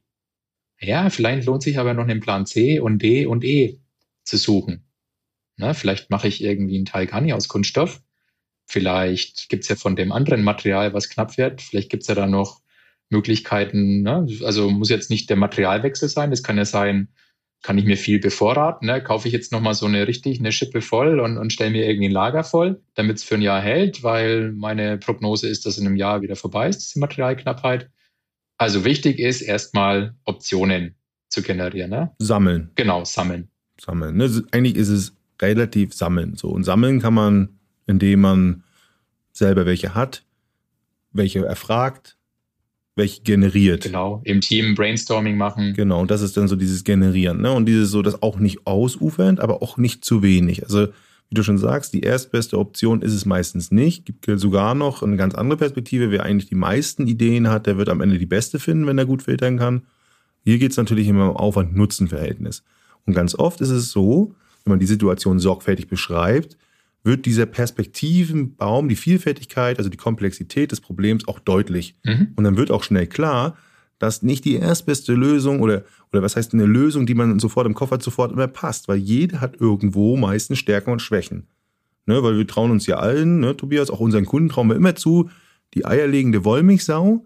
Ja, 0.80 1.10
vielleicht 1.10 1.46
lohnt 1.46 1.64
sich 1.64 1.78
aber 1.78 1.94
noch 1.94 2.04
einen 2.04 2.20
Plan 2.20 2.46
C 2.46 2.80
und 2.80 3.02
D 3.02 3.26
und 3.26 3.44
E 3.44 3.80
zu 4.24 4.38
suchen. 4.38 4.86
Ne? 5.58 5.74
Vielleicht 5.74 6.10
mache 6.10 6.28
ich 6.28 6.44
irgendwie 6.44 6.78
einen 6.78 6.86
Teil 6.86 7.08
gar 7.08 7.22
aus 7.36 7.48
Kunststoff. 7.48 8.02
Vielleicht 8.66 9.50
gibt 9.50 9.64
es 9.64 9.70
ja 9.70 9.76
von 9.76 9.96
dem 9.96 10.12
anderen 10.12 10.44
Material, 10.44 10.94
was 10.94 11.10
knapp 11.10 11.38
wird, 11.38 11.62
vielleicht 11.62 11.90
gibt 11.90 12.04
es 12.04 12.08
ja 12.08 12.14
da 12.14 12.28
noch 12.28 12.62
Möglichkeiten. 13.10 14.02
Ne? 14.02 14.28
Also 14.44 14.70
muss 14.70 14.90
jetzt 14.90 15.10
nicht 15.10 15.30
der 15.30 15.38
Materialwechsel 15.38 16.10
sein. 16.10 16.30
Das 16.30 16.44
kann 16.44 16.58
ja 16.58 16.66
sein, 16.66 17.10
kann 17.62 17.78
ich 17.78 17.86
mir 17.86 17.98
viel 17.98 18.20
bevorraten. 18.20 18.88
Ne? 18.88 19.04
Kaufe 19.04 19.28
ich 19.28 19.34
jetzt 19.34 19.52
nochmal 19.52 19.74
so 19.74 19.86
eine 19.86 20.08
richtig, 20.08 20.40
eine 20.40 20.52
Schippe 20.52 20.82
voll 20.82 21.20
und, 21.20 21.38
und 21.38 21.52
stelle 21.52 21.72
mir 21.72 21.88
irgendwie 21.88 22.10
ein 22.10 22.14
Lager 22.14 22.44
voll, 22.44 22.82
damit 22.96 23.18
es 23.18 23.24
für 23.24 23.36
ein 23.36 23.42
Jahr 23.42 23.62
hält, 23.62 24.04
weil 24.04 24.52
meine 24.54 24.98
Prognose 24.98 25.48
ist, 25.48 25.66
dass 25.66 25.78
in 25.78 25.88
einem 25.88 25.96
Jahr 25.96 26.22
wieder 26.22 26.36
vorbei 26.36 26.70
ist, 26.70 26.80
diese 26.80 27.00
Materialknappheit. 27.00 27.90
Also 28.58 28.86
wichtig 28.86 29.20
ist 29.20 29.42
erstmal 29.42 30.16
Optionen 30.26 30.96
zu 31.30 31.42
generieren. 31.42 31.90
Ne? 31.90 32.12
Sammeln. 32.20 32.72
Genau, 32.76 33.06
sammeln. 33.06 33.50
Sammeln. 33.80 34.18
Ne? 34.18 34.44
Eigentlich 34.52 34.76
ist 34.76 34.90
es 34.90 35.14
relativ 35.42 35.94
sammeln. 35.94 36.36
So. 36.36 36.50
Und 36.50 36.64
sammeln 36.64 37.02
kann 37.02 37.14
man, 37.14 37.60
indem 37.88 38.22
man 38.22 38.64
selber 39.32 39.66
welche 39.66 39.96
hat, 39.96 40.24
welche 41.12 41.46
erfragt, 41.46 42.19
welche 43.00 43.24
generiert. 43.24 43.84
Genau, 43.84 44.22
im 44.24 44.42
Team 44.42 44.76
Brainstorming 44.76 45.38
machen. 45.38 45.74
Genau, 45.74 46.02
und 46.02 46.12
das 46.12 46.22
ist 46.22 46.38
dann 46.38 46.48
so 46.48 46.56
dieses 46.56 46.84
Generieren. 46.84 47.42
Ne? 47.42 47.52
Und 47.52 47.66
dieses 47.66 47.90
so, 47.90 48.04
das 48.04 48.22
auch 48.22 48.38
nicht 48.38 48.68
ausufernd, 48.68 49.40
aber 49.40 49.64
auch 49.64 49.78
nicht 49.78 50.06
zu 50.06 50.22
wenig. 50.22 50.64
Also, 50.64 50.88
wie 51.30 51.36
du 51.36 51.44
schon 51.44 51.58
sagst, 51.58 51.94
die 51.94 52.02
erstbeste 52.02 52.58
Option 52.58 53.02
ist 53.02 53.14
es 53.14 53.26
meistens 53.26 53.72
nicht. 53.72 54.06
Gibt 54.06 54.28
sogar 54.40 54.76
noch 54.76 55.04
eine 55.04 55.16
ganz 55.16 55.36
andere 55.36 55.58
Perspektive. 55.58 56.12
Wer 56.12 56.24
eigentlich 56.24 56.50
die 56.50 56.56
meisten 56.56 57.08
Ideen 57.08 57.50
hat, 57.50 57.68
der 57.68 57.78
wird 57.78 57.90
am 57.90 58.02
Ende 58.02 58.18
die 58.18 58.26
beste 58.26 58.60
finden, 58.60 58.88
wenn 58.88 58.98
er 58.98 59.06
gut 59.06 59.24
filtern 59.24 59.58
kann. 59.58 59.84
Hier 60.44 60.58
geht 60.58 60.72
es 60.72 60.78
natürlich 60.78 61.08
immer 61.08 61.32
um 61.32 61.38
Aufwand-Nutzen-Verhältnis. 61.38 62.64
Und 63.06 63.14
ganz 63.14 63.36
oft 63.36 63.62
ist 63.62 63.70
es 63.70 63.92
so, 63.92 64.34
wenn 64.64 64.72
man 64.72 64.80
die 64.80 64.88
Situation 64.88 65.40
sorgfältig 65.40 65.88
beschreibt, 65.88 66.58
wird 67.10 67.26
dieser 67.26 67.48
Perspektivenbaum, 67.48 68.88
die 68.88 68.96
Vielfältigkeit, 68.96 69.80
also 69.80 69.90
die 69.90 69.98
Komplexität 69.98 70.72
des 70.72 70.80
Problems 70.80 71.28
auch 71.28 71.40
deutlich. 71.40 71.96
Mhm. 72.06 72.34
Und 72.36 72.44
dann 72.44 72.56
wird 72.56 72.70
auch 72.70 72.84
schnell 72.84 73.08
klar, 73.08 73.58
dass 73.98 74.22
nicht 74.22 74.46
die 74.46 74.56
erstbeste 74.56 75.14
Lösung 75.14 75.60
oder, 75.60 75.84
oder 76.12 76.22
was 76.22 76.36
heißt 76.36 76.54
eine 76.54 76.68
Lösung, 76.68 77.08
die 77.08 77.16
man 77.16 77.40
sofort 77.40 77.66
im 77.66 77.74
Koffer 77.74 78.00
sofort 78.00 78.32
immer 78.32 78.48
passt, 78.48 78.88
weil 78.88 78.98
jeder 78.98 79.42
hat 79.42 79.60
irgendwo 79.60 80.18
meistens 80.18 80.60
Stärken 80.60 80.92
und 80.92 81.02
Schwächen. 81.02 81.48
Ne, 82.06 82.24
weil 82.24 82.38
wir 82.38 82.48
trauen 82.48 82.72
uns 82.72 82.86
ja 82.86 82.98
allen, 82.98 83.40
ne, 83.40 83.58
Tobias, 83.58 83.90
auch 83.90 84.00
unseren 84.00 84.26
Kunden 84.26 84.50
trauen 84.50 84.68
wir 84.68 84.76
immer 84.76 84.96
zu, 84.96 85.30
die 85.74 85.86
eierlegende 85.86 86.46
Wollmilchsau, 86.46 87.26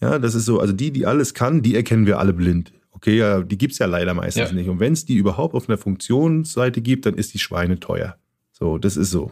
ja, 0.00 0.18
das 0.18 0.34
ist 0.34 0.46
so, 0.46 0.58
also 0.58 0.72
die, 0.72 0.90
die 0.90 1.06
alles 1.06 1.34
kann, 1.34 1.62
die 1.62 1.74
erkennen 1.74 2.06
wir 2.06 2.18
alle 2.18 2.32
blind. 2.32 2.72
Okay, 2.92 3.16
ja, 3.16 3.42
die 3.42 3.58
gibt's 3.58 3.78
ja 3.78 3.86
leider 3.86 4.14
meistens 4.14 4.50
ja. 4.50 4.54
nicht. 4.54 4.68
Und 4.68 4.80
wenn 4.80 4.92
es 4.92 5.04
die 5.04 5.16
überhaupt 5.16 5.54
auf 5.54 5.68
einer 5.68 5.78
Funktionsseite 5.78 6.80
gibt, 6.80 7.06
dann 7.06 7.14
ist 7.14 7.32
die 7.34 7.38
Schweine 7.38 7.78
teuer. 7.78 8.16
So, 8.58 8.76
das 8.78 8.96
ist 8.96 9.10
so. 9.10 9.30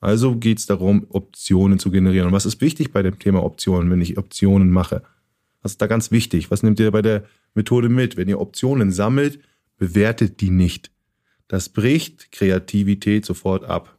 Also 0.00 0.36
geht 0.36 0.58
es 0.58 0.66
darum, 0.66 1.06
Optionen 1.08 1.80
zu 1.80 1.90
generieren. 1.90 2.28
Und 2.28 2.32
was 2.32 2.46
ist 2.46 2.60
wichtig 2.60 2.92
bei 2.92 3.02
dem 3.02 3.18
Thema 3.18 3.42
Optionen, 3.42 3.90
wenn 3.90 4.00
ich 4.00 4.16
Optionen 4.16 4.70
mache? 4.70 5.02
Was 5.62 5.72
ist 5.72 5.82
da 5.82 5.88
ganz 5.88 6.12
wichtig? 6.12 6.52
Was 6.52 6.62
nehmt 6.62 6.78
ihr 6.78 6.90
bei 6.92 7.02
der 7.02 7.24
Methode 7.54 7.88
mit? 7.88 8.16
Wenn 8.16 8.28
ihr 8.28 8.40
Optionen 8.40 8.92
sammelt, 8.92 9.40
bewertet 9.76 10.40
die 10.40 10.50
nicht. 10.50 10.92
Das 11.48 11.68
bricht 11.68 12.30
Kreativität 12.30 13.24
sofort 13.24 13.64
ab. 13.64 13.98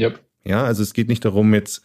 Yep. 0.00 0.20
Ja, 0.44 0.64
also 0.64 0.82
es 0.82 0.94
geht 0.94 1.08
nicht 1.08 1.24
darum, 1.24 1.52
jetzt 1.52 1.82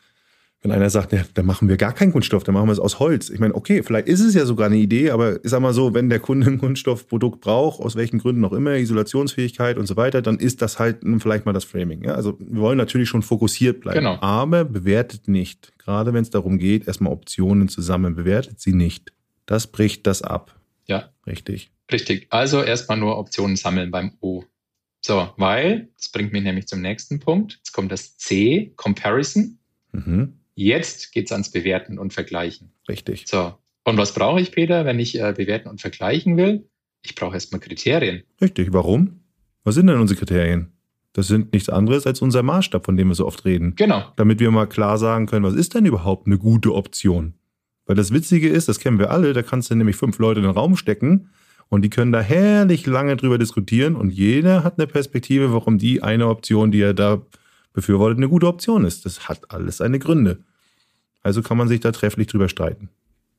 wenn 0.61 0.71
einer 0.71 0.89
sagt, 0.89 1.13
ja, 1.13 1.23
da 1.33 1.41
machen 1.41 1.69
wir 1.69 1.77
gar 1.77 1.93
keinen 1.93 2.11
Kunststoff, 2.11 2.43
dann 2.43 2.53
machen 2.53 2.67
wir 2.67 2.73
es 2.73 2.79
aus 2.79 2.99
Holz. 2.99 3.29
Ich 3.29 3.39
meine, 3.39 3.55
okay, 3.55 3.81
vielleicht 3.81 4.07
ist 4.09 4.19
es 4.19 4.33
ja 4.33 4.45
sogar 4.45 4.67
eine 4.67 4.75
Idee, 4.75 5.11
aber 5.11 5.43
ich 5.43 5.49
sag 5.49 5.61
mal 5.61 5.73
so, 5.73 5.93
wenn 5.93 6.09
der 6.09 6.19
Kunde 6.19 6.47
ein 6.47 6.57
Kunststoffprodukt 6.57 7.39
braucht, 7.39 7.79
aus 7.79 7.95
welchen 7.95 8.19
Gründen 8.19 8.43
auch 8.43 8.51
immer, 8.51 8.75
Isolationsfähigkeit 8.75 9.77
und 9.77 9.85
so 9.85 9.95
weiter, 9.95 10.21
dann 10.21 10.37
ist 10.37 10.61
das 10.61 10.77
halt 10.77 10.97
vielleicht 11.19 11.45
mal 11.45 11.53
das 11.53 11.63
Framing. 11.63 12.03
Ja? 12.03 12.15
Also 12.15 12.37
wir 12.39 12.59
wollen 12.59 12.77
natürlich 12.77 13.07
schon 13.07 13.21
fokussiert 13.21 13.79
bleiben, 13.79 13.99
genau. 13.99 14.17
aber 14.19 14.65
bewertet 14.65 15.29
nicht. 15.29 15.71
Gerade 15.77 16.13
wenn 16.13 16.23
es 16.23 16.29
darum 16.29 16.57
geht, 16.57 16.87
erstmal 16.87 17.13
Optionen 17.13 17.69
zusammen, 17.69 18.15
bewertet 18.15 18.59
sie 18.59 18.73
nicht. 18.73 19.13
Das 19.45 19.67
bricht 19.67 20.07
das 20.07 20.21
ab. 20.21 20.59
Ja. 20.87 21.09
Richtig. 21.25 21.71
Richtig. 21.91 22.27
Also 22.31 22.61
erstmal 22.61 22.97
nur 22.97 23.17
Optionen 23.17 23.55
sammeln 23.55 23.91
beim 23.91 24.11
O. 24.19 24.43
So, 25.01 25.29
weil, 25.37 25.87
das 25.97 26.09
bringt 26.09 26.33
mich 26.33 26.43
nämlich 26.43 26.67
zum 26.67 26.81
nächsten 26.81 27.19
Punkt. 27.19 27.53
Jetzt 27.53 27.71
kommt 27.71 27.91
das 27.91 28.17
C, 28.17 28.73
Comparison. 28.75 29.57
Mhm. 29.93 30.33
Jetzt 30.59 31.13
geht 31.13 31.27
es 31.27 31.31
ans 31.31 31.51
Bewerten 31.51 31.97
und 31.97 32.11
Vergleichen. 32.11 32.73
Richtig. 32.89 33.23
So. 33.27 33.53
Und 33.85 33.97
was 33.97 34.13
brauche 34.13 34.41
ich, 34.41 34.51
Peter, 34.51 34.83
wenn 34.83 34.99
ich 34.99 35.17
äh, 35.17 35.31
bewerten 35.31 35.69
und 35.69 35.79
vergleichen 35.79 36.35
will? 36.35 36.67
Ich 37.01 37.15
brauche 37.15 37.35
erstmal 37.35 37.61
Kriterien. 37.61 38.23
Richtig. 38.41 38.73
Warum? 38.73 39.21
Was 39.63 39.75
sind 39.75 39.87
denn 39.87 40.01
unsere 40.01 40.19
Kriterien? 40.19 40.73
Das 41.13 41.27
sind 41.27 41.53
nichts 41.53 41.69
anderes 41.69 42.05
als 42.05 42.21
unser 42.21 42.43
Maßstab, 42.43 42.83
von 42.83 42.97
dem 42.97 43.07
wir 43.07 43.15
so 43.15 43.25
oft 43.25 43.45
reden. 43.45 43.73
Genau. 43.77 44.11
Damit 44.17 44.41
wir 44.41 44.51
mal 44.51 44.67
klar 44.67 44.97
sagen 44.97 45.27
können, 45.27 45.45
was 45.45 45.53
ist 45.53 45.75
denn 45.75 45.85
überhaupt 45.85 46.27
eine 46.27 46.37
gute 46.37 46.75
Option? 46.75 47.35
Weil 47.85 47.95
das 47.95 48.11
Witzige 48.11 48.49
ist, 48.49 48.67
das 48.67 48.81
kennen 48.81 48.99
wir 48.99 49.11
alle, 49.11 49.31
da 49.31 49.43
kannst 49.43 49.71
du 49.71 49.75
nämlich 49.75 49.95
fünf 49.95 50.19
Leute 50.19 50.41
in 50.41 50.45
den 50.45 50.53
Raum 50.53 50.75
stecken 50.75 51.29
und 51.69 51.83
die 51.83 51.89
können 51.89 52.11
da 52.11 52.19
herrlich 52.19 52.85
lange 52.85 53.15
drüber 53.15 53.37
diskutieren 53.37 53.95
und 53.95 54.09
jeder 54.09 54.65
hat 54.65 54.77
eine 54.77 54.87
Perspektive, 54.87 55.53
warum 55.53 55.77
die 55.77 56.03
eine 56.03 56.27
Option, 56.27 56.69
die 56.71 56.81
er 56.81 56.93
da 56.93 57.21
befürwortet, 57.71 58.17
eine 58.17 58.27
gute 58.27 58.47
Option 58.47 58.83
ist. 58.83 59.05
Das 59.05 59.29
hat 59.29 59.51
alles 59.51 59.77
seine 59.77 59.99
Gründe. 59.99 60.39
Also 61.21 61.41
kann 61.41 61.57
man 61.57 61.67
sich 61.67 61.79
da 61.79 61.91
trefflich 61.91 62.27
drüber 62.27 62.49
streiten. 62.49 62.89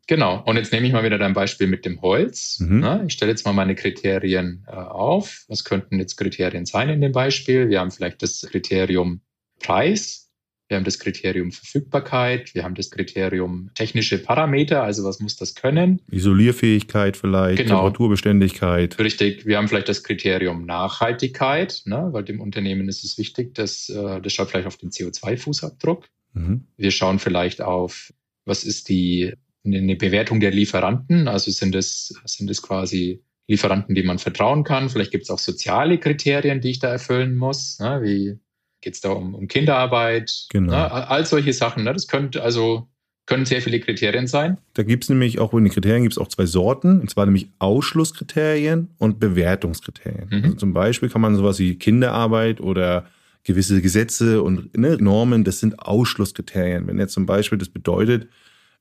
Genau. 0.06 0.42
Und 0.44 0.56
jetzt 0.56 0.72
nehme 0.72 0.86
ich 0.88 0.92
mal 0.92 1.04
wieder 1.04 1.18
dein 1.18 1.34
Beispiel 1.34 1.68
mit 1.68 1.84
dem 1.84 2.02
Holz. 2.02 2.58
Mhm. 2.58 3.04
Ich 3.06 3.12
stelle 3.12 3.30
jetzt 3.30 3.46
mal 3.46 3.52
meine 3.52 3.76
Kriterien 3.76 4.66
äh, 4.66 4.72
auf. 4.72 5.44
Was 5.46 5.64
könnten 5.64 6.00
jetzt 6.00 6.16
Kriterien 6.16 6.66
sein 6.66 6.88
in 6.88 7.00
dem 7.00 7.12
Beispiel? 7.12 7.68
Wir 7.68 7.78
haben 7.78 7.92
vielleicht 7.92 8.20
das 8.20 8.42
Kriterium 8.50 9.20
Preis. 9.60 10.30
Wir 10.66 10.76
haben 10.76 10.84
das 10.84 10.98
Kriterium 10.98 11.52
Verfügbarkeit. 11.52 12.54
Wir 12.54 12.64
haben 12.64 12.74
das 12.74 12.90
Kriterium 12.90 13.70
technische 13.74 14.18
Parameter. 14.18 14.82
Also 14.82 15.04
was 15.04 15.20
muss 15.20 15.36
das 15.36 15.54
können? 15.54 16.00
Isolierfähigkeit 16.10 17.16
vielleicht, 17.16 17.58
genau. 17.58 17.76
Temperaturbeständigkeit. 17.76 18.98
Richtig. 18.98 19.46
Wir 19.46 19.58
haben 19.58 19.68
vielleicht 19.68 19.88
das 19.88 20.02
Kriterium 20.02 20.66
Nachhaltigkeit, 20.66 21.82
ne? 21.84 22.08
weil 22.10 22.24
dem 22.24 22.40
Unternehmen 22.40 22.88
ist 22.88 23.04
es 23.04 23.18
wichtig, 23.18 23.54
dass 23.54 23.88
äh, 23.88 24.20
das 24.20 24.32
schaut 24.32 24.50
vielleicht 24.50 24.66
auf 24.66 24.76
den 24.76 24.90
CO2-Fußabdruck. 24.90 26.04
Mhm. 26.32 26.66
Wir 26.76 26.90
schauen 26.90 27.18
vielleicht 27.18 27.62
auf, 27.62 28.12
was 28.44 28.64
ist 28.64 28.88
die 28.88 29.34
eine 29.64 29.96
Bewertung 29.96 30.40
der 30.40 30.50
Lieferanten? 30.50 31.28
Also 31.28 31.50
sind 31.50 31.74
es, 31.74 32.14
sind 32.24 32.50
es 32.50 32.62
quasi 32.62 33.22
Lieferanten, 33.46 33.94
die 33.94 34.02
man 34.02 34.18
vertrauen 34.18 34.64
kann? 34.64 34.88
Vielleicht 34.88 35.10
gibt 35.10 35.24
es 35.24 35.30
auch 35.30 35.38
soziale 35.38 35.98
Kriterien, 35.98 36.60
die 36.60 36.70
ich 36.70 36.78
da 36.78 36.88
erfüllen 36.88 37.36
muss. 37.36 37.78
Ne? 37.78 38.00
Wie 38.02 38.38
geht 38.80 38.94
es 38.94 39.00
da 39.00 39.10
um, 39.10 39.34
um 39.34 39.48
Kinderarbeit? 39.48 40.46
Genau. 40.50 40.72
Ne? 40.72 40.90
All 40.90 41.26
solche 41.26 41.52
Sachen. 41.52 41.84
Ne? 41.84 41.92
Das 41.92 42.06
könnte 42.06 42.42
also 42.42 42.88
können 43.26 43.44
sehr 43.44 43.62
viele 43.62 43.78
Kriterien 43.78 44.26
sein. 44.26 44.58
Da 44.74 44.82
gibt 44.82 45.04
es 45.04 45.10
nämlich 45.10 45.38
auch 45.38 45.54
in 45.54 45.64
den 45.64 45.72
Kriterien 45.72 46.02
gibt 46.02 46.14
es 46.14 46.18
auch 46.18 46.26
zwei 46.26 46.46
Sorten, 46.46 47.00
und 47.00 47.10
zwar 47.10 47.26
nämlich 47.26 47.48
Ausschlusskriterien 47.60 48.88
und 48.98 49.20
Bewertungskriterien. 49.20 50.28
Mhm. 50.30 50.44
Also 50.44 50.56
zum 50.56 50.72
Beispiel 50.72 51.08
kann 51.08 51.20
man 51.20 51.36
sowas 51.36 51.58
wie 51.60 51.76
Kinderarbeit 51.76 52.60
oder 52.60 53.06
gewisse 53.44 53.80
Gesetze 53.80 54.42
und 54.42 54.76
ne, 54.76 54.96
Normen, 55.00 55.44
das 55.44 55.60
sind 55.60 55.78
Ausschlusskriterien. 55.78 56.86
Wenn 56.86 56.98
jetzt 56.98 57.14
zum 57.14 57.26
Beispiel 57.26 57.58
das 57.58 57.68
bedeutet, 57.68 58.28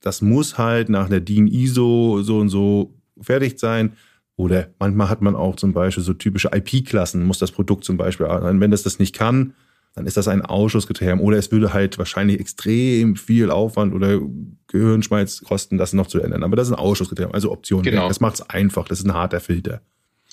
das 0.02 0.22
muss 0.22 0.58
halt 0.58 0.90
nach 0.90 1.10
der 1.10 1.20
DIN 1.20 1.48
ISO 1.48 2.22
so 2.22 2.40
und 2.40 2.50
so 2.50 2.94
fertig 3.22 3.60
sein 3.60 3.94
Oder 4.40 4.70
manchmal 4.80 5.10
hat 5.10 5.22
man 5.22 5.36
auch 5.36 5.58
zum 5.58 5.74
Beispiel 5.74 6.02
so 6.02 6.14
typische 6.14 6.50
IP-Klassen, 6.54 7.26
muss 7.26 7.40
das 7.40 7.52
Produkt 7.52 7.84
zum 7.84 7.98
Beispiel, 7.98 8.26
wenn 8.26 8.72
das 8.72 8.84
das 8.84 8.98
nicht 8.98 9.14
kann, 9.14 9.54
dann 9.96 10.06
ist 10.06 10.16
das 10.16 10.30
ein 10.30 10.42
Ausschusskriterium. 10.42 11.20
Oder 11.20 11.36
es 11.38 11.52
würde 11.52 11.74
halt 11.74 11.98
wahrscheinlich 11.98 12.40
extrem 12.40 13.18
viel 13.18 13.52
Aufwand 13.52 13.94
oder 13.94 14.22
Gehirnschmalz 14.68 15.42
kosten, 15.42 15.78
das 15.78 15.92
noch 15.92 16.08
zu 16.08 16.22
ändern. 16.22 16.44
Aber 16.44 16.56
das 16.56 16.70
ist 16.70 16.74
ein 16.74 16.80
Ausschusskriterium, 16.80 17.34
also 17.34 17.52
Optionen. 17.52 17.84
Genau. 17.84 18.08
Das 18.08 18.22
macht 18.22 18.36
es 18.36 18.50
einfach, 18.50 18.88
das 18.88 19.00
ist 19.00 19.06
ein 19.06 19.14
harter 19.14 19.42
Filter. 19.42 19.82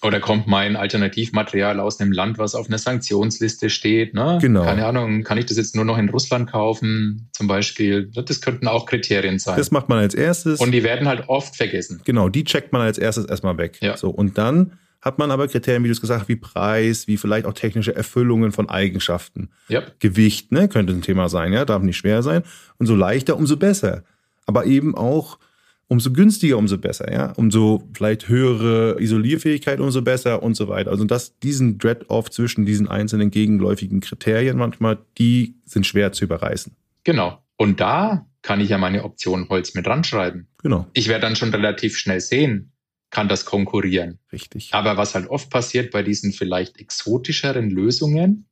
Oder 0.02 0.20
kommt 0.20 0.46
mein 0.46 0.76
Alternativmaterial 0.76 1.80
aus 1.80 1.98
einem 2.00 2.12
Land, 2.12 2.38
was 2.38 2.54
auf 2.54 2.68
einer 2.68 2.76
Sanktionsliste 2.76 3.70
steht? 3.70 4.12
Ne? 4.12 4.38
Genau. 4.42 4.62
Keine 4.62 4.84
Ahnung, 4.84 5.22
kann 5.22 5.38
ich 5.38 5.46
das 5.46 5.56
jetzt 5.56 5.74
nur 5.74 5.86
noch 5.86 5.96
in 5.96 6.10
Russland 6.10 6.50
kaufen, 6.50 7.28
zum 7.32 7.46
Beispiel? 7.46 8.10
Das 8.14 8.42
könnten 8.42 8.68
auch 8.68 8.84
Kriterien 8.84 9.38
sein. 9.38 9.56
Das 9.56 9.70
macht 9.70 9.88
man 9.88 9.98
als 9.98 10.14
erstes. 10.14 10.60
Und 10.60 10.72
die 10.72 10.82
werden 10.82 11.08
halt 11.08 11.28
oft 11.28 11.56
vergessen. 11.56 12.02
Genau, 12.04 12.28
die 12.28 12.44
checkt 12.44 12.72
man 12.72 12.82
als 12.82 12.98
erstes 12.98 13.24
erstmal 13.24 13.56
weg. 13.56 13.78
Ja. 13.80 13.96
So, 13.96 14.10
und 14.10 14.36
dann 14.36 14.72
hat 15.00 15.18
man 15.18 15.30
aber 15.30 15.48
Kriterien, 15.48 15.82
wie 15.84 15.88
du 15.88 15.92
es 15.92 16.00
gesagt 16.00 16.22
hast, 16.22 16.28
wie 16.28 16.36
Preis, 16.36 17.06
wie 17.06 17.16
vielleicht 17.16 17.46
auch 17.46 17.52
technische 17.54 17.94
Erfüllungen 17.94 18.52
von 18.52 18.68
Eigenschaften. 18.68 19.50
Yep. 19.70 20.00
Gewicht, 20.00 20.52
ne, 20.52 20.68
könnte 20.68 20.92
ein 20.92 21.02
Thema 21.02 21.28
sein, 21.28 21.52
ja, 21.52 21.64
darf 21.64 21.82
nicht 21.82 21.96
schwer 21.96 22.22
sein. 22.22 22.42
Und 22.78 22.86
so 22.86 22.94
leichter, 22.94 23.36
umso 23.36 23.56
besser. 23.56 24.02
Aber 24.46 24.66
eben 24.66 24.94
auch 24.94 25.38
umso 25.88 26.12
günstiger, 26.12 26.58
umso 26.58 26.78
besser, 26.78 27.12
ja. 27.12 27.32
Umso 27.36 27.82
vielleicht 27.92 28.28
höhere 28.28 29.00
Isolierfähigkeit, 29.00 29.80
umso 29.80 30.02
besser 30.02 30.42
und 30.42 30.54
so 30.54 30.68
weiter. 30.68 30.90
Also 30.90 31.04
das, 31.04 31.38
diesen 31.38 31.78
Dread-Off 31.78 32.30
zwischen 32.30 32.66
diesen 32.66 32.88
einzelnen 32.88 33.30
gegenläufigen 33.30 34.00
Kriterien 34.00 34.56
manchmal, 34.56 34.98
die 35.18 35.56
sind 35.64 35.86
schwer 35.86 36.12
zu 36.12 36.24
überreißen. 36.24 36.74
Genau. 37.04 37.42
Und 37.56 37.80
da 37.80 38.26
kann 38.42 38.60
ich 38.60 38.68
ja 38.68 38.78
meine 38.78 39.04
Option 39.04 39.48
Holz 39.48 39.74
mit 39.74 39.86
ranschreiben. 39.86 40.48
Genau. 40.62 40.86
Ich 40.92 41.08
werde 41.08 41.22
dann 41.22 41.36
schon 41.36 41.50
relativ 41.50 41.96
schnell 41.96 42.20
sehen, 42.20 42.72
kann 43.10 43.28
das 43.28 43.44
konkurrieren. 43.44 44.18
Richtig. 44.32 44.70
Aber 44.72 44.96
was 44.96 45.14
halt 45.14 45.28
oft 45.28 45.50
passiert 45.50 45.90
bei 45.90 46.02
diesen 46.02 46.32
vielleicht 46.32 46.78
exotischeren 46.78 47.70
Lösungen, 47.70 48.46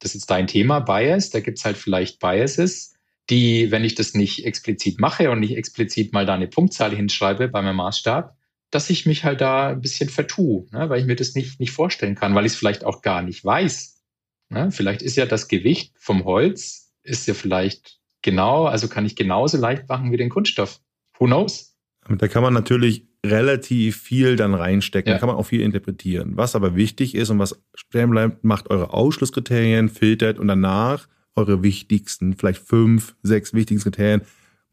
das 0.00 0.14
ist 0.14 0.30
dein 0.30 0.46
Thema, 0.46 0.80
Bias, 0.80 1.30
da 1.30 1.40
gibt 1.40 1.58
es 1.58 1.64
halt 1.64 1.76
vielleicht 1.76 2.18
Biases, 2.20 2.94
die, 3.30 3.70
wenn 3.70 3.84
ich 3.84 3.94
das 3.94 4.14
nicht 4.14 4.44
explizit 4.46 5.00
mache 5.00 5.30
und 5.30 5.40
nicht 5.40 5.56
explizit 5.56 6.12
mal 6.12 6.26
da 6.26 6.34
eine 6.34 6.48
Punktzahl 6.48 6.94
hinschreibe 6.94 7.48
bei 7.48 7.62
meinem 7.62 7.76
Maßstab, 7.76 8.36
dass 8.70 8.90
ich 8.90 9.06
mich 9.06 9.24
halt 9.24 9.40
da 9.40 9.70
ein 9.70 9.80
bisschen 9.80 10.08
vertue, 10.08 10.66
ne, 10.72 10.88
weil 10.88 11.00
ich 11.00 11.06
mir 11.06 11.16
das 11.16 11.34
nicht, 11.34 11.60
nicht 11.60 11.72
vorstellen 11.72 12.14
kann, 12.14 12.34
weil 12.34 12.46
ich 12.46 12.52
es 12.52 12.58
vielleicht 12.58 12.84
auch 12.84 13.02
gar 13.02 13.22
nicht 13.22 13.44
weiß. 13.44 14.02
Ne? 14.50 14.70
Vielleicht 14.70 15.02
ist 15.02 15.16
ja 15.16 15.26
das 15.26 15.48
Gewicht 15.48 15.94
vom 15.98 16.24
Holz, 16.24 16.92
ist 17.02 17.26
ja 17.26 17.34
vielleicht 17.34 17.98
genau, 18.22 18.64
also 18.64 18.88
kann 18.88 19.06
ich 19.06 19.16
genauso 19.16 19.58
leicht 19.58 19.88
machen 19.88 20.12
wie 20.12 20.16
den 20.16 20.28
Kunststoff. 20.28 20.80
Who 21.18 21.26
knows? 21.26 21.76
Da 22.08 22.28
kann 22.28 22.42
man 22.42 22.54
natürlich 22.54 23.06
relativ 23.24 24.00
viel 24.00 24.36
dann 24.36 24.54
reinstecken. 24.54 25.10
Ja. 25.10 25.14
Da 25.14 25.20
kann 25.20 25.28
man 25.28 25.36
auch 25.36 25.46
viel 25.46 25.60
interpretieren. 25.60 26.36
Was 26.36 26.54
aber 26.54 26.74
wichtig 26.76 27.14
ist 27.14 27.30
und 27.30 27.38
was 27.38 27.60
stehen 27.74 28.10
bleibt, 28.10 28.44
macht 28.44 28.70
eure 28.70 28.92
Ausschlusskriterien, 28.92 29.88
filtert 29.88 30.38
und 30.38 30.48
danach 30.48 31.08
eure 31.36 31.62
wichtigsten, 31.62 32.34
vielleicht 32.34 32.62
fünf, 32.62 33.14
sechs 33.22 33.54
wichtigsten 33.54 33.90
Kriterien. 33.90 34.22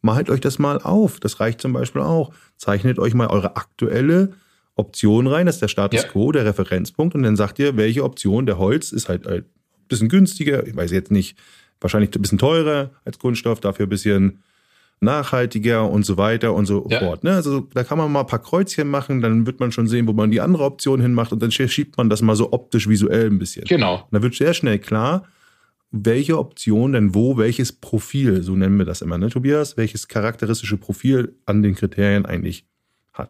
Malt 0.02 0.30
euch 0.30 0.42
das 0.42 0.60
mal 0.60 0.80
auf. 0.82 1.20
Das 1.20 1.40
reicht 1.40 1.62
zum 1.62 1.74
Beispiel 1.74 2.02
auch. 2.02 2.34
Zeichnet 2.58 3.00
euch 3.00 3.14
mal 3.14 3.28
eure 3.28 3.56
aktuelle 3.56 4.34
Option 4.76 5.28
rein. 5.28 5.46
Das 5.46 5.56
ist 5.56 5.62
der 5.62 5.68
Status 5.68 6.04
ja. 6.04 6.08
quo, 6.08 6.32
der 6.32 6.46
Referenzpunkt. 6.46 7.16
Und 7.16 7.24
dann 7.24 7.36
sagt 7.36 7.60
ihr, 7.60 7.78
welche 7.78 8.04
Option 8.04 8.46
der 8.46 8.58
Holz 8.58 8.92
ist 8.92 9.10
halt 9.10 9.28
ein 9.28 9.46
bisschen 9.88 10.10
günstiger. 10.10 10.66
Ich 10.68 10.76
weiß 10.76 10.92
jetzt 10.92 11.12
nicht, 11.12 11.38
wahrscheinlich 11.82 12.16
ein 12.16 12.22
bisschen 12.22 12.38
teurer 12.38 12.92
als 13.04 13.20
Kunststoff, 13.20 13.60
dafür 13.60 13.86
ein 13.88 13.90
bisschen 13.90 14.44
nachhaltiger 15.02 15.90
und 15.90 16.06
so 16.06 16.18
weiter 16.18 16.54
und 16.54 16.66
so 16.66 16.88
ja. 16.90 17.00
fort. 17.00 17.24
Ne? 17.24 17.34
Also 17.34 17.62
da 17.74 17.84
kann 17.84 17.98
man 17.98 18.12
mal 18.12 18.22
ein 18.22 18.28
paar 18.28 18.42
Kreuzchen 18.42 18.88
machen, 18.88 19.22
dann 19.22 19.46
wird 19.46 19.60
man 19.60 19.72
schon 19.72 19.88
sehen, 19.88 20.08
wo 20.08 20.14
man 20.14 20.32
die 20.32 20.42
andere 20.42 20.64
Option 20.64 21.02
hinmacht 21.02 21.32
und 21.32 21.42
dann 21.42 21.52
schiebt 21.52 21.98
man 21.98 22.10
das 22.10 22.22
mal 22.22 22.36
so 22.36 22.54
optisch 22.54 22.88
visuell 22.88 23.28
ein 23.28 23.38
bisschen. 23.38 23.66
Genau. 23.66 23.96
Und 23.96 24.14
dann 24.14 24.24
wird 24.24 24.36
sehr 24.36 24.54
schnell 24.54 24.80
klar, 24.80 25.24
welche 25.96 26.38
Option 26.38 26.94
denn 26.94 27.16
wo, 27.16 27.38
welches 27.38 27.72
Profil, 27.72 28.44
so 28.44 28.56
nennen 28.56 28.78
wir 28.78 28.86
das 28.86 29.02
immer, 29.02 29.18
ne, 29.18 29.30
Tobias, 29.30 29.78
welches 29.78 30.08
charakteristische 30.08 30.78
Profil 30.78 31.36
an 31.46 31.64
den 31.64 31.76
Kriterien 31.76 32.26
eigentlich 32.26 32.66
hat. 33.14 33.30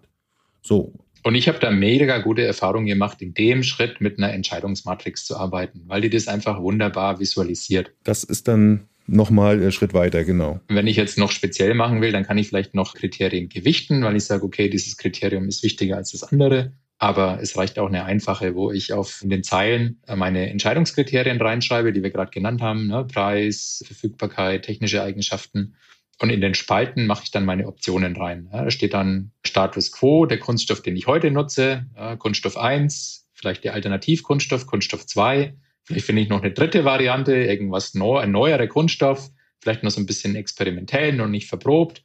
So. 0.61 0.93
Und 1.23 1.35
ich 1.35 1.47
habe 1.47 1.59
da 1.59 1.71
mega 1.71 2.19
gute 2.19 2.43
Erfahrungen 2.43 2.87
gemacht, 2.87 3.21
in 3.21 3.33
dem 3.33 3.63
Schritt 3.63 4.01
mit 4.01 4.17
einer 4.17 4.33
Entscheidungsmatrix 4.33 5.25
zu 5.25 5.37
arbeiten, 5.37 5.83
weil 5.87 6.01
die 6.01 6.09
das 6.09 6.27
einfach 6.27 6.61
wunderbar 6.61 7.19
visualisiert. 7.19 7.91
Das 8.03 8.23
ist 8.23 8.47
dann 8.47 8.87
nochmal 9.07 9.55
einen 9.55 9.71
Schritt 9.71 9.93
weiter, 9.93 10.23
genau. 10.23 10.59
Wenn 10.67 10.87
ich 10.87 10.97
jetzt 10.97 11.17
noch 11.17 11.31
speziell 11.31 11.73
machen 11.73 12.01
will, 12.01 12.11
dann 12.11 12.25
kann 12.25 12.37
ich 12.37 12.47
vielleicht 12.47 12.73
noch 12.73 12.93
Kriterien 12.95 13.49
gewichten, 13.49 14.03
weil 14.03 14.15
ich 14.15 14.25
sage, 14.25 14.43
okay, 14.43 14.69
dieses 14.69 14.97
Kriterium 14.97 15.47
ist 15.47 15.63
wichtiger 15.63 15.97
als 15.97 16.11
das 16.11 16.23
andere. 16.23 16.73
Aber 16.97 17.39
es 17.41 17.57
reicht 17.57 17.77
auch 17.77 17.87
eine 17.87 18.05
einfache, 18.05 18.55
wo 18.55 18.71
ich 18.71 18.93
auf 18.93 19.21
den 19.23 19.43
Zeilen 19.43 20.01
äh, 20.07 20.15
meine 20.15 20.49
Entscheidungskriterien 20.49 21.41
reinschreibe, 21.41 21.91
die 21.91 22.03
wir 22.03 22.11
gerade 22.11 22.31
genannt 22.31 22.61
haben, 22.61 22.87
ne? 22.87 23.05
Preis, 23.05 23.83
Verfügbarkeit, 23.85 24.63
technische 24.63 25.01
Eigenschaften. 25.01 25.75
Und 26.19 26.29
in 26.29 26.39
den 26.39 26.53
Spalten 26.53 27.07
mache 27.07 27.23
ich 27.25 27.31
dann 27.31 27.43
meine 27.43 27.67
Optionen 27.67 28.15
rein. 28.15 28.49
Ja, 28.53 28.63
da 28.63 28.71
steht 28.71 28.93
dann 28.93 29.31
Status 29.45 29.91
quo, 29.91 30.25
der 30.25 30.39
Kunststoff, 30.39 30.81
den 30.81 30.95
ich 30.95 31.07
heute 31.07 31.29
nutze, 31.31 31.87
ja, 31.97 32.15
Kunststoff 32.15 32.57
1, 32.57 33.27
vielleicht 33.33 33.65
der 33.65 33.73
Alternativkunststoff, 33.73 34.65
Kunststoff 34.65 35.05
2. 35.05 35.53
Vielleicht 35.83 36.05
finde 36.05 36.21
ich 36.21 36.29
noch 36.29 36.41
eine 36.41 36.53
dritte 36.53 36.85
Variante, 36.85 37.35
irgendwas 37.35 37.93
neu, 37.93 38.17
ein 38.17 38.31
neuerer 38.31 38.67
Kunststoff, 38.67 39.29
vielleicht 39.59 39.83
noch 39.83 39.91
so 39.91 39.99
ein 39.99 40.05
bisschen 40.05 40.35
experimentell, 40.35 41.11
noch 41.13 41.27
nicht 41.27 41.47
verprobt. 41.47 42.03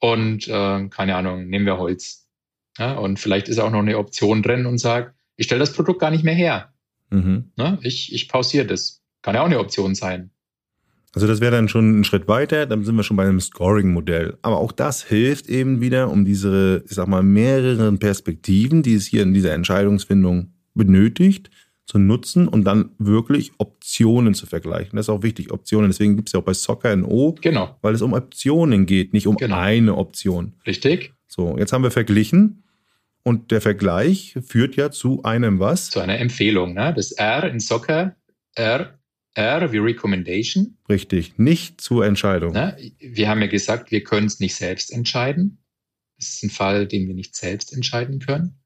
Und 0.00 0.48
äh, 0.48 0.88
keine 0.88 1.14
Ahnung, 1.14 1.46
nehmen 1.46 1.64
wir 1.64 1.78
Holz. 1.78 2.21
Ja, 2.78 2.94
und 2.94 3.18
vielleicht 3.18 3.48
ist 3.48 3.58
auch 3.58 3.70
noch 3.70 3.80
eine 3.80 3.98
Option 3.98 4.42
drin 4.42 4.66
und 4.66 4.78
sagt, 4.78 5.14
ich 5.36 5.46
stelle 5.46 5.60
das 5.60 5.72
Produkt 5.72 6.00
gar 6.00 6.10
nicht 6.10 6.24
mehr 6.24 6.34
her. 6.34 6.72
Mhm. 7.10 7.52
Ja, 7.56 7.78
ich, 7.82 8.12
ich 8.12 8.28
pausiere 8.28 8.66
das. 8.66 9.02
Kann 9.22 9.34
ja 9.34 9.42
auch 9.42 9.46
eine 9.46 9.58
Option 9.58 9.94
sein. 9.94 10.30
Also 11.14 11.26
das 11.26 11.40
wäre 11.40 11.52
dann 11.52 11.68
schon 11.68 12.00
ein 12.00 12.04
Schritt 12.04 12.26
weiter, 12.26 12.64
dann 12.64 12.84
sind 12.84 12.96
wir 12.96 13.02
schon 13.02 13.18
bei 13.18 13.24
einem 13.24 13.40
Scoring-Modell. 13.40 14.38
Aber 14.40 14.58
auch 14.58 14.72
das 14.72 15.02
hilft 15.04 15.46
eben 15.48 15.82
wieder, 15.82 16.10
um 16.10 16.24
diese, 16.24 16.84
ich 16.86 16.94
sag 16.94 17.06
mal, 17.06 17.22
mehreren 17.22 17.98
Perspektiven, 17.98 18.82
die 18.82 18.94
es 18.94 19.06
hier 19.06 19.22
in 19.22 19.34
dieser 19.34 19.52
Entscheidungsfindung 19.52 20.54
benötigt, 20.74 21.50
zu 21.84 21.98
nutzen 21.98 22.48
und 22.48 22.64
dann 22.64 22.90
wirklich 22.98 23.52
Optionen 23.58 24.32
zu 24.32 24.46
vergleichen. 24.46 24.96
Das 24.96 25.06
ist 25.06 25.10
auch 25.10 25.22
wichtig, 25.22 25.52
Optionen. 25.52 25.90
Deswegen 25.90 26.16
gibt 26.16 26.30
es 26.30 26.32
ja 26.32 26.40
auch 26.40 26.44
bei 26.44 26.54
Soccer 26.54 26.90
ein 26.90 27.04
O, 27.04 27.34
genau. 27.40 27.76
weil 27.82 27.94
es 27.94 28.00
um 28.00 28.14
Optionen 28.14 28.86
geht, 28.86 29.12
nicht 29.12 29.26
um 29.26 29.36
genau. 29.36 29.58
eine 29.58 29.96
Option. 29.96 30.54
Richtig. 30.66 31.12
So, 31.34 31.56
jetzt 31.56 31.72
haben 31.72 31.82
wir 31.82 31.90
verglichen 31.90 32.62
und 33.22 33.52
der 33.52 33.62
Vergleich 33.62 34.36
führt 34.46 34.76
ja 34.76 34.90
zu 34.90 35.22
einem 35.22 35.60
was? 35.60 35.88
Zu 35.88 36.00
einer 36.00 36.18
Empfehlung. 36.18 36.74
Ne? 36.74 36.92
Das 36.94 37.12
R 37.12 37.44
in 37.50 37.58
Soccer, 37.58 38.14
R, 38.54 38.98
R 39.32 39.72
wie 39.72 39.78
Recommendation. 39.78 40.76
Richtig, 40.90 41.38
nicht 41.38 41.80
zur 41.80 42.04
Entscheidung. 42.04 42.52
Ne? 42.52 42.76
Wir 42.98 43.30
haben 43.30 43.40
ja 43.40 43.46
gesagt, 43.46 43.90
wir 43.90 44.04
können 44.04 44.26
es 44.26 44.40
nicht 44.40 44.54
selbst 44.54 44.92
entscheiden. 44.92 45.64
Das 46.18 46.28
ist 46.28 46.42
ein 46.42 46.50
Fall, 46.50 46.86
den 46.86 47.08
wir 47.08 47.14
nicht 47.14 47.34
selbst 47.34 47.72
entscheiden 47.72 48.18
können. 48.18 48.60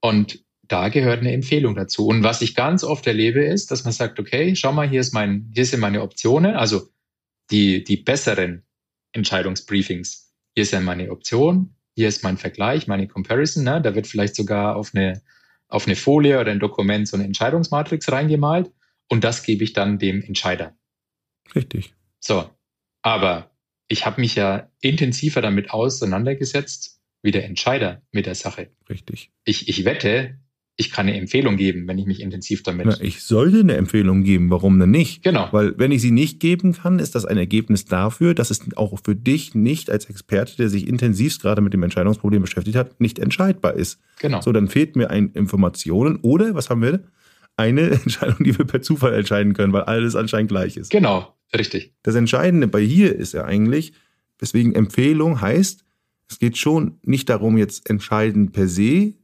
Und 0.00 0.42
da 0.62 0.88
gehört 0.88 1.20
eine 1.20 1.32
Empfehlung 1.32 1.74
dazu. 1.74 2.06
Und 2.06 2.22
was 2.22 2.40
ich 2.40 2.54
ganz 2.54 2.84
oft 2.84 3.06
erlebe, 3.06 3.44
ist, 3.44 3.70
dass 3.70 3.84
man 3.84 3.92
sagt, 3.92 4.18
okay, 4.18 4.56
schau 4.56 4.72
mal, 4.72 4.88
hier, 4.88 5.02
ist 5.02 5.12
mein, 5.12 5.50
hier 5.54 5.66
sind 5.66 5.80
meine 5.80 6.00
Optionen, 6.00 6.56
also 6.56 6.88
die, 7.50 7.84
die 7.84 7.98
besseren 7.98 8.62
Entscheidungsbriefings. 9.12 10.32
Hier 10.54 10.64
ja 10.64 10.80
meine 10.80 11.10
Option, 11.10 11.74
hier 11.98 12.06
ist 12.06 12.22
mein 12.22 12.36
Vergleich, 12.36 12.86
meine 12.86 13.08
Comparison. 13.08 13.64
Ne? 13.64 13.82
Da 13.82 13.96
wird 13.96 14.06
vielleicht 14.06 14.36
sogar 14.36 14.76
auf 14.76 14.94
eine, 14.94 15.20
auf 15.66 15.88
eine 15.88 15.96
Folie 15.96 16.38
oder 16.38 16.52
ein 16.52 16.60
Dokument 16.60 17.08
so 17.08 17.16
eine 17.16 17.24
Entscheidungsmatrix 17.24 18.12
reingemalt 18.12 18.70
und 19.08 19.24
das 19.24 19.42
gebe 19.42 19.64
ich 19.64 19.72
dann 19.72 19.98
dem 19.98 20.22
Entscheider. 20.22 20.76
Richtig. 21.56 21.92
So, 22.20 22.48
aber 23.02 23.50
ich 23.88 24.06
habe 24.06 24.20
mich 24.20 24.36
ja 24.36 24.70
intensiver 24.80 25.40
damit 25.40 25.72
auseinandergesetzt 25.72 27.02
wie 27.22 27.32
der 27.32 27.46
Entscheider 27.46 28.00
mit 28.12 28.26
der 28.26 28.36
Sache. 28.36 28.70
Richtig. 28.88 29.32
Ich, 29.42 29.68
ich 29.68 29.84
wette, 29.84 30.38
ich 30.80 30.92
kann 30.92 31.08
eine 31.08 31.18
Empfehlung 31.18 31.56
geben, 31.56 31.88
wenn 31.88 31.98
ich 31.98 32.06
mich 32.06 32.20
intensiv 32.20 32.62
damit. 32.62 32.86
Na, 32.86 32.96
ich 33.00 33.24
sollte 33.24 33.58
eine 33.58 33.74
Empfehlung 33.74 34.22
geben, 34.22 34.48
warum 34.48 34.78
denn 34.78 34.92
nicht? 34.92 35.24
Genau. 35.24 35.48
Weil 35.50 35.76
wenn 35.76 35.90
ich 35.90 36.00
sie 36.00 36.12
nicht 36.12 36.38
geben 36.38 36.72
kann, 36.72 37.00
ist 37.00 37.16
das 37.16 37.24
ein 37.24 37.36
Ergebnis 37.36 37.84
dafür, 37.84 38.32
dass 38.32 38.52
es 38.52 38.60
auch 38.76 38.96
für 39.04 39.16
dich 39.16 39.56
nicht 39.56 39.90
als 39.90 40.04
Experte, 40.08 40.56
der 40.56 40.68
sich 40.68 40.86
intensivst 40.86 41.42
gerade 41.42 41.62
mit 41.62 41.74
dem 41.74 41.82
Entscheidungsproblem 41.82 42.42
beschäftigt 42.42 42.76
hat, 42.76 43.00
nicht 43.00 43.18
entscheidbar 43.18 43.74
ist. 43.74 43.98
Genau. 44.20 44.40
So, 44.40 44.52
dann 44.52 44.68
fehlt 44.68 44.94
mir 44.94 45.10
ein 45.10 45.32
Informationen 45.32 46.20
oder, 46.22 46.54
was 46.54 46.70
haben 46.70 46.82
wir? 46.82 47.02
Eine 47.56 47.90
Entscheidung, 47.90 48.44
die 48.44 48.56
wir 48.56 48.64
per 48.64 48.80
Zufall 48.80 49.14
entscheiden 49.14 49.54
können, 49.54 49.72
weil 49.72 49.82
alles 49.82 50.14
anscheinend 50.14 50.50
gleich 50.50 50.76
ist. 50.76 50.92
Genau, 50.92 51.34
richtig. 51.56 51.92
Das 52.04 52.14
Entscheidende 52.14 52.68
bei 52.68 52.82
hier 52.82 53.16
ist 53.16 53.34
ja 53.34 53.44
eigentlich, 53.44 53.94
weswegen 54.38 54.76
Empfehlung 54.76 55.40
heißt, 55.40 55.84
es 56.30 56.38
geht 56.38 56.56
schon 56.56 57.00
nicht 57.02 57.28
darum, 57.28 57.58
jetzt 57.58 57.90
entscheiden 57.90 58.52
per 58.52 58.68
se, 58.68 59.14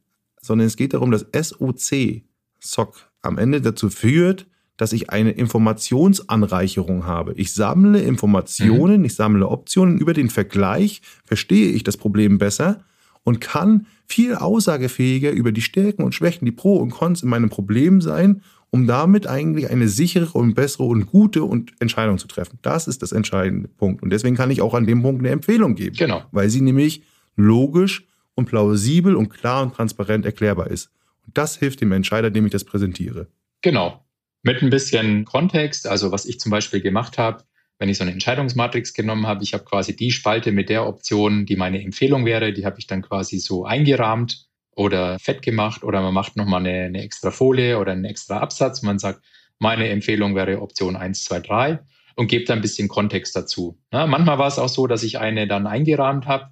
sondern 0.44 0.66
es 0.66 0.76
geht 0.76 0.92
darum, 0.92 1.10
dass 1.10 1.26
SOC, 1.34 2.22
SOC, 2.60 3.10
am 3.22 3.38
Ende 3.38 3.62
dazu 3.62 3.88
führt, 3.88 4.46
dass 4.76 4.92
ich 4.92 5.08
eine 5.10 5.30
Informationsanreicherung 5.30 7.06
habe. 7.06 7.32
Ich 7.36 7.54
sammle 7.54 8.02
Informationen, 8.02 8.98
mhm. 8.98 9.04
ich 9.06 9.14
sammle 9.14 9.48
Optionen. 9.48 9.98
Über 9.98 10.12
den 10.12 10.28
Vergleich 10.28 11.00
verstehe 11.24 11.70
ich 11.70 11.84
das 11.84 11.96
Problem 11.96 12.38
besser 12.38 12.84
und 13.22 13.40
kann 13.40 13.86
viel 14.06 14.34
aussagefähiger 14.34 15.30
über 15.30 15.52
die 15.52 15.62
Stärken 15.62 16.02
und 16.02 16.14
Schwächen, 16.14 16.44
die 16.44 16.52
Pro 16.52 16.76
und 16.76 16.90
Cons 16.90 17.22
in 17.22 17.30
meinem 17.30 17.48
Problem 17.48 18.02
sein, 18.02 18.42
um 18.70 18.86
damit 18.86 19.26
eigentlich 19.26 19.70
eine 19.70 19.88
sichere 19.88 20.36
und 20.36 20.54
bessere 20.54 20.84
und 20.84 21.06
gute 21.06 21.44
und 21.44 21.72
Entscheidung 21.80 22.18
zu 22.18 22.26
treffen. 22.26 22.58
Das 22.60 22.86
ist 22.88 23.00
das 23.00 23.12
entscheidende 23.12 23.68
Punkt. 23.68 24.02
Und 24.02 24.10
deswegen 24.10 24.36
kann 24.36 24.50
ich 24.50 24.60
auch 24.60 24.74
an 24.74 24.86
dem 24.86 25.00
Punkt 25.00 25.20
eine 25.20 25.30
Empfehlung 25.30 25.76
geben. 25.76 25.96
Genau. 25.96 26.24
Weil 26.32 26.50
sie 26.50 26.60
nämlich 26.60 27.02
logisch 27.36 28.06
und 28.34 28.46
plausibel 28.46 29.16
und 29.16 29.28
klar 29.28 29.62
und 29.62 29.74
transparent 29.74 30.24
erklärbar 30.24 30.68
ist. 30.68 30.90
Und 31.26 31.36
das 31.38 31.56
hilft 31.56 31.80
dem 31.80 31.92
Entscheider, 31.92 32.30
dem 32.30 32.46
ich 32.46 32.52
das 32.52 32.64
präsentiere. 32.64 33.28
Genau. 33.62 34.04
Mit 34.42 34.62
ein 34.62 34.70
bisschen 34.70 35.24
Kontext, 35.24 35.86
also 35.86 36.12
was 36.12 36.26
ich 36.26 36.38
zum 36.38 36.50
Beispiel 36.50 36.80
gemacht 36.80 37.16
habe, 37.16 37.44
wenn 37.78 37.88
ich 37.88 37.98
so 37.98 38.04
eine 38.04 38.12
Entscheidungsmatrix 38.12 38.92
genommen 38.92 39.26
habe, 39.26 39.42
ich 39.42 39.54
habe 39.54 39.64
quasi 39.64 39.96
die 39.96 40.10
Spalte 40.10 40.52
mit 40.52 40.68
der 40.68 40.86
Option, 40.86 41.46
die 41.46 41.56
meine 41.56 41.82
Empfehlung 41.82 42.24
wäre, 42.24 42.52
die 42.52 42.66
habe 42.66 42.78
ich 42.78 42.86
dann 42.86 43.02
quasi 43.02 43.38
so 43.38 43.64
eingerahmt 43.64 44.46
oder 44.76 45.18
fett 45.18 45.42
gemacht 45.42 45.82
oder 45.82 46.02
man 46.02 46.14
macht 46.14 46.36
nochmal 46.36 46.60
eine, 46.60 46.84
eine 46.84 47.02
extra 47.02 47.30
Folie 47.30 47.78
oder 47.78 47.92
einen 47.92 48.04
extra 48.04 48.38
Absatz. 48.38 48.82
Man 48.82 48.98
sagt, 48.98 49.24
meine 49.58 49.88
Empfehlung 49.88 50.34
wäre 50.34 50.60
Option 50.60 50.96
1, 50.96 51.24
2, 51.24 51.40
3 51.40 51.78
und 52.16 52.28
gebe 52.28 52.44
da 52.44 52.54
ein 52.54 52.60
bisschen 52.60 52.88
Kontext 52.88 53.34
dazu. 53.34 53.78
Ja, 53.92 54.06
manchmal 54.06 54.38
war 54.38 54.48
es 54.48 54.58
auch 54.58 54.68
so, 54.68 54.86
dass 54.86 55.02
ich 55.02 55.18
eine 55.18 55.48
dann 55.48 55.66
eingerahmt 55.66 56.26
habe 56.26 56.50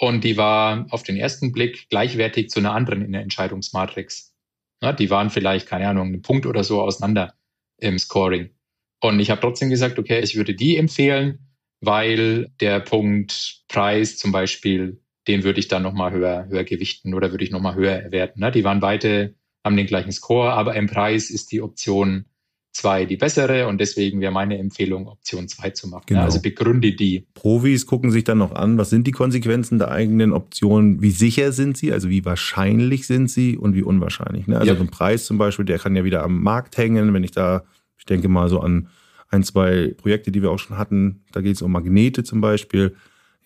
und 0.00 0.24
die 0.24 0.38
war 0.38 0.86
auf 0.90 1.02
den 1.02 1.16
ersten 1.16 1.52
Blick 1.52 1.90
gleichwertig 1.90 2.48
zu 2.48 2.58
einer 2.58 2.72
anderen 2.72 3.04
in 3.04 3.12
der 3.12 3.20
Entscheidungsmatrix. 3.20 4.34
Ja, 4.82 4.94
die 4.94 5.10
waren 5.10 5.28
vielleicht, 5.28 5.68
keine 5.68 5.88
Ahnung, 5.88 6.08
einen 6.08 6.22
Punkt 6.22 6.46
oder 6.46 6.64
so 6.64 6.80
auseinander 6.80 7.34
im 7.76 7.98
Scoring. 7.98 8.48
Und 9.02 9.20
ich 9.20 9.30
habe 9.30 9.42
trotzdem 9.42 9.68
gesagt, 9.68 9.98
okay, 9.98 10.20
ich 10.20 10.36
würde 10.36 10.54
die 10.54 10.78
empfehlen, 10.78 11.50
weil 11.82 12.50
der 12.60 12.80
Punkt 12.80 13.62
Preis 13.68 14.16
zum 14.16 14.32
Beispiel, 14.32 15.02
den 15.28 15.44
würde 15.44 15.60
ich 15.60 15.68
dann 15.68 15.82
nochmal 15.82 16.12
höher, 16.12 16.46
höher 16.48 16.64
gewichten 16.64 17.12
oder 17.12 17.30
würde 17.30 17.44
ich 17.44 17.50
nochmal 17.50 17.74
höher 17.74 17.92
erwerten. 17.92 18.40
Ne? 18.40 18.50
Die 18.50 18.64
waren 18.64 18.80
beide, 18.80 19.34
haben 19.62 19.76
den 19.76 19.86
gleichen 19.86 20.12
Score, 20.12 20.54
aber 20.54 20.76
im 20.76 20.86
Preis 20.86 21.28
ist 21.28 21.52
die 21.52 21.60
Option 21.60 22.24
2 22.72 23.04
die 23.06 23.16
bessere 23.16 23.66
und 23.66 23.80
deswegen 23.80 24.20
wäre 24.20 24.32
meine 24.32 24.58
Empfehlung, 24.58 25.08
Option 25.08 25.48
2 25.48 25.70
zu 25.70 25.88
machen. 25.88 26.04
Genau. 26.06 26.22
Also 26.22 26.40
begründe 26.40 26.92
die. 26.92 27.26
Profis 27.34 27.86
gucken 27.86 28.12
sich 28.12 28.24
dann 28.24 28.38
noch 28.38 28.54
an, 28.54 28.78
was 28.78 28.90
sind 28.90 29.06
die 29.06 29.12
Konsequenzen 29.12 29.78
der 29.78 29.90
eigenen 29.90 30.32
Option, 30.32 31.02
wie 31.02 31.10
sicher 31.10 31.52
sind 31.52 31.76
sie, 31.76 31.92
also 31.92 32.08
wie 32.08 32.24
wahrscheinlich 32.24 33.06
sind 33.06 33.28
sie 33.28 33.58
und 33.58 33.74
wie 33.74 33.82
unwahrscheinlich. 33.82 34.46
Ne? 34.46 34.56
Also 34.56 34.72
ja. 34.72 34.76
so 34.76 34.84
ein 34.84 34.90
Preis 34.90 35.24
zum 35.24 35.36
Beispiel, 35.36 35.64
der 35.64 35.78
kann 35.78 35.96
ja 35.96 36.04
wieder 36.04 36.22
am 36.22 36.42
Markt 36.42 36.76
hängen, 36.76 37.12
wenn 37.12 37.24
ich 37.24 37.32
da, 37.32 37.64
ich 37.98 38.06
denke 38.06 38.28
mal 38.28 38.48
so 38.48 38.60
an 38.60 38.88
ein, 39.28 39.42
zwei 39.42 39.94
Projekte, 39.96 40.30
die 40.30 40.42
wir 40.42 40.50
auch 40.50 40.58
schon 40.58 40.78
hatten, 40.78 41.24
da 41.32 41.40
geht 41.40 41.56
es 41.56 41.62
um 41.62 41.72
Magnete 41.72 42.24
zum 42.24 42.40
Beispiel. 42.40 42.94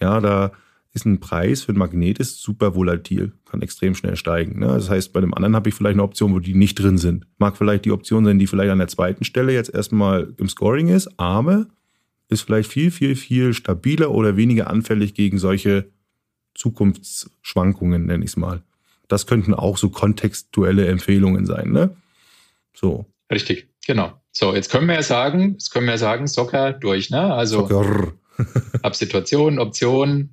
Ja, 0.00 0.20
da 0.20 0.52
ist 0.94 1.04
ein 1.04 1.18
Preis 1.18 1.62
für 1.62 1.72
ein 1.72 1.78
Magnet 1.78 2.20
ist 2.20 2.40
super 2.40 2.76
volatil, 2.76 3.32
kann 3.44 3.62
extrem 3.62 3.96
schnell 3.96 4.16
steigen. 4.16 4.60
Ne? 4.60 4.68
Das 4.68 4.88
heißt, 4.88 5.12
bei 5.12 5.20
dem 5.20 5.34
anderen 5.34 5.56
habe 5.56 5.68
ich 5.68 5.74
vielleicht 5.74 5.94
eine 5.94 6.04
Option, 6.04 6.32
wo 6.32 6.38
die 6.38 6.54
nicht 6.54 6.76
drin 6.76 6.98
sind. 6.98 7.26
Mag 7.38 7.56
vielleicht 7.56 7.84
die 7.84 7.90
Option 7.90 8.24
sein, 8.24 8.38
die 8.38 8.46
vielleicht 8.46 8.70
an 8.70 8.78
der 8.78 8.88
zweiten 8.88 9.24
Stelle 9.24 9.52
jetzt 9.52 9.74
erstmal 9.74 10.32
im 10.38 10.48
Scoring 10.48 10.88
ist, 10.88 11.18
aber 11.18 11.66
ist 12.28 12.42
vielleicht 12.42 12.70
viel, 12.70 12.92
viel, 12.92 13.16
viel 13.16 13.54
stabiler 13.54 14.12
oder 14.12 14.36
weniger 14.36 14.70
anfällig 14.70 15.14
gegen 15.14 15.38
solche 15.38 15.90
Zukunftsschwankungen, 16.54 18.06
nenne 18.06 18.24
ich 18.24 18.30
es 18.30 18.36
mal. 18.36 18.62
Das 19.08 19.26
könnten 19.26 19.52
auch 19.52 19.76
so 19.76 19.90
kontextuelle 19.90 20.86
Empfehlungen 20.86 21.44
sein, 21.44 21.72
ne? 21.72 21.96
So. 22.72 23.06
Richtig, 23.30 23.68
genau. 23.84 24.12
So, 24.30 24.54
jetzt 24.54 24.70
können 24.70 24.86
wir 24.86 24.94
ja 24.94 25.02
sagen, 25.02 25.52
jetzt 25.52 25.70
können 25.70 25.86
wir 25.86 25.92
ja 25.92 25.98
sagen, 25.98 26.28
Socker 26.28 26.72
durch, 26.72 27.10
ne? 27.10 27.34
Also 27.34 27.66
Socker. 27.66 28.12
ab 28.82 28.96
Situation, 28.96 29.58
Option, 29.58 30.30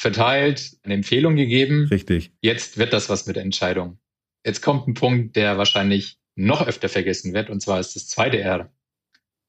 verteilt, 0.00 0.78
eine 0.82 0.94
Empfehlung 0.94 1.36
gegeben. 1.36 1.86
Richtig. 1.90 2.32
Jetzt 2.40 2.78
wird 2.78 2.94
das 2.94 3.10
was 3.10 3.26
mit 3.26 3.36
der 3.36 3.42
Entscheidung. 3.42 3.98
Jetzt 4.44 4.62
kommt 4.62 4.88
ein 4.88 4.94
Punkt, 4.94 5.36
der 5.36 5.58
wahrscheinlich 5.58 6.18
noch 6.36 6.66
öfter 6.66 6.88
vergessen 6.88 7.34
wird, 7.34 7.50
und 7.50 7.60
zwar 7.60 7.78
ist 7.80 7.94
das 7.96 8.08
zweite 8.08 8.38
R. 8.38 8.72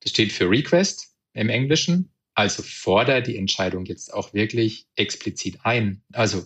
Das 0.01 0.11
steht 0.11 0.33
für 0.33 0.49
Request 0.49 1.15
im 1.33 1.47
Englischen. 1.47 2.11
Also 2.33 2.63
fordere 2.63 3.23
die 3.23 3.37
Entscheidung 3.37 3.85
jetzt 3.85 4.13
auch 4.13 4.33
wirklich 4.33 4.87
explizit 4.95 5.59
ein. 5.63 6.03
Also 6.11 6.45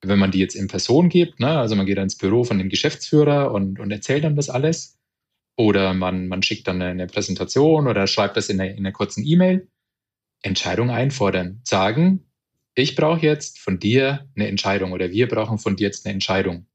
wenn 0.00 0.18
man 0.18 0.30
die 0.30 0.38
jetzt 0.38 0.54
in 0.54 0.68
Person 0.68 1.10
gibt, 1.10 1.38
ne, 1.38 1.58
also 1.58 1.76
man 1.76 1.84
geht 1.84 1.98
ins 1.98 2.16
Büro 2.16 2.44
von 2.44 2.56
dem 2.56 2.70
Geschäftsführer 2.70 3.52
und, 3.52 3.78
und 3.78 3.90
erzählt 3.90 4.24
dann 4.24 4.36
das 4.36 4.48
alles, 4.48 4.98
oder 5.56 5.92
man, 5.92 6.28
man 6.28 6.42
schickt 6.42 6.66
dann 6.66 6.80
eine, 6.80 6.90
eine 6.90 7.06
Präsentation 7.06 7.88
oder 7.88 8.06
schreibt 8.06 8.38
das 8.38 8.48
in 8.48 8.58
einer, 8.58 8.70
in 8.70 8.78
einer 8.78 8.92
kurzen 8.92 9.22
E-Mail, 9.26 9.68
Entscheidung 10.40 10.90
einfordern. 10.90 11.60
Sagen, 11.64 12.24
ich 12.74 12.96
brauche 12.96 13.24
jetzt 13.24 13.58
von 13.58 13.78
dir 13.78 14.28
eine 14.34 14.48
Entscheidung 14.48 14.92
oder 14.92 15.10
wir 15.10 15.28
brauchen 15.28 15.58
von 15.58 15.76
dir 15.76 15.84
jetzt 15.84 16.06
eine 16.06 16.14
Entscheidung. 16.14 16.66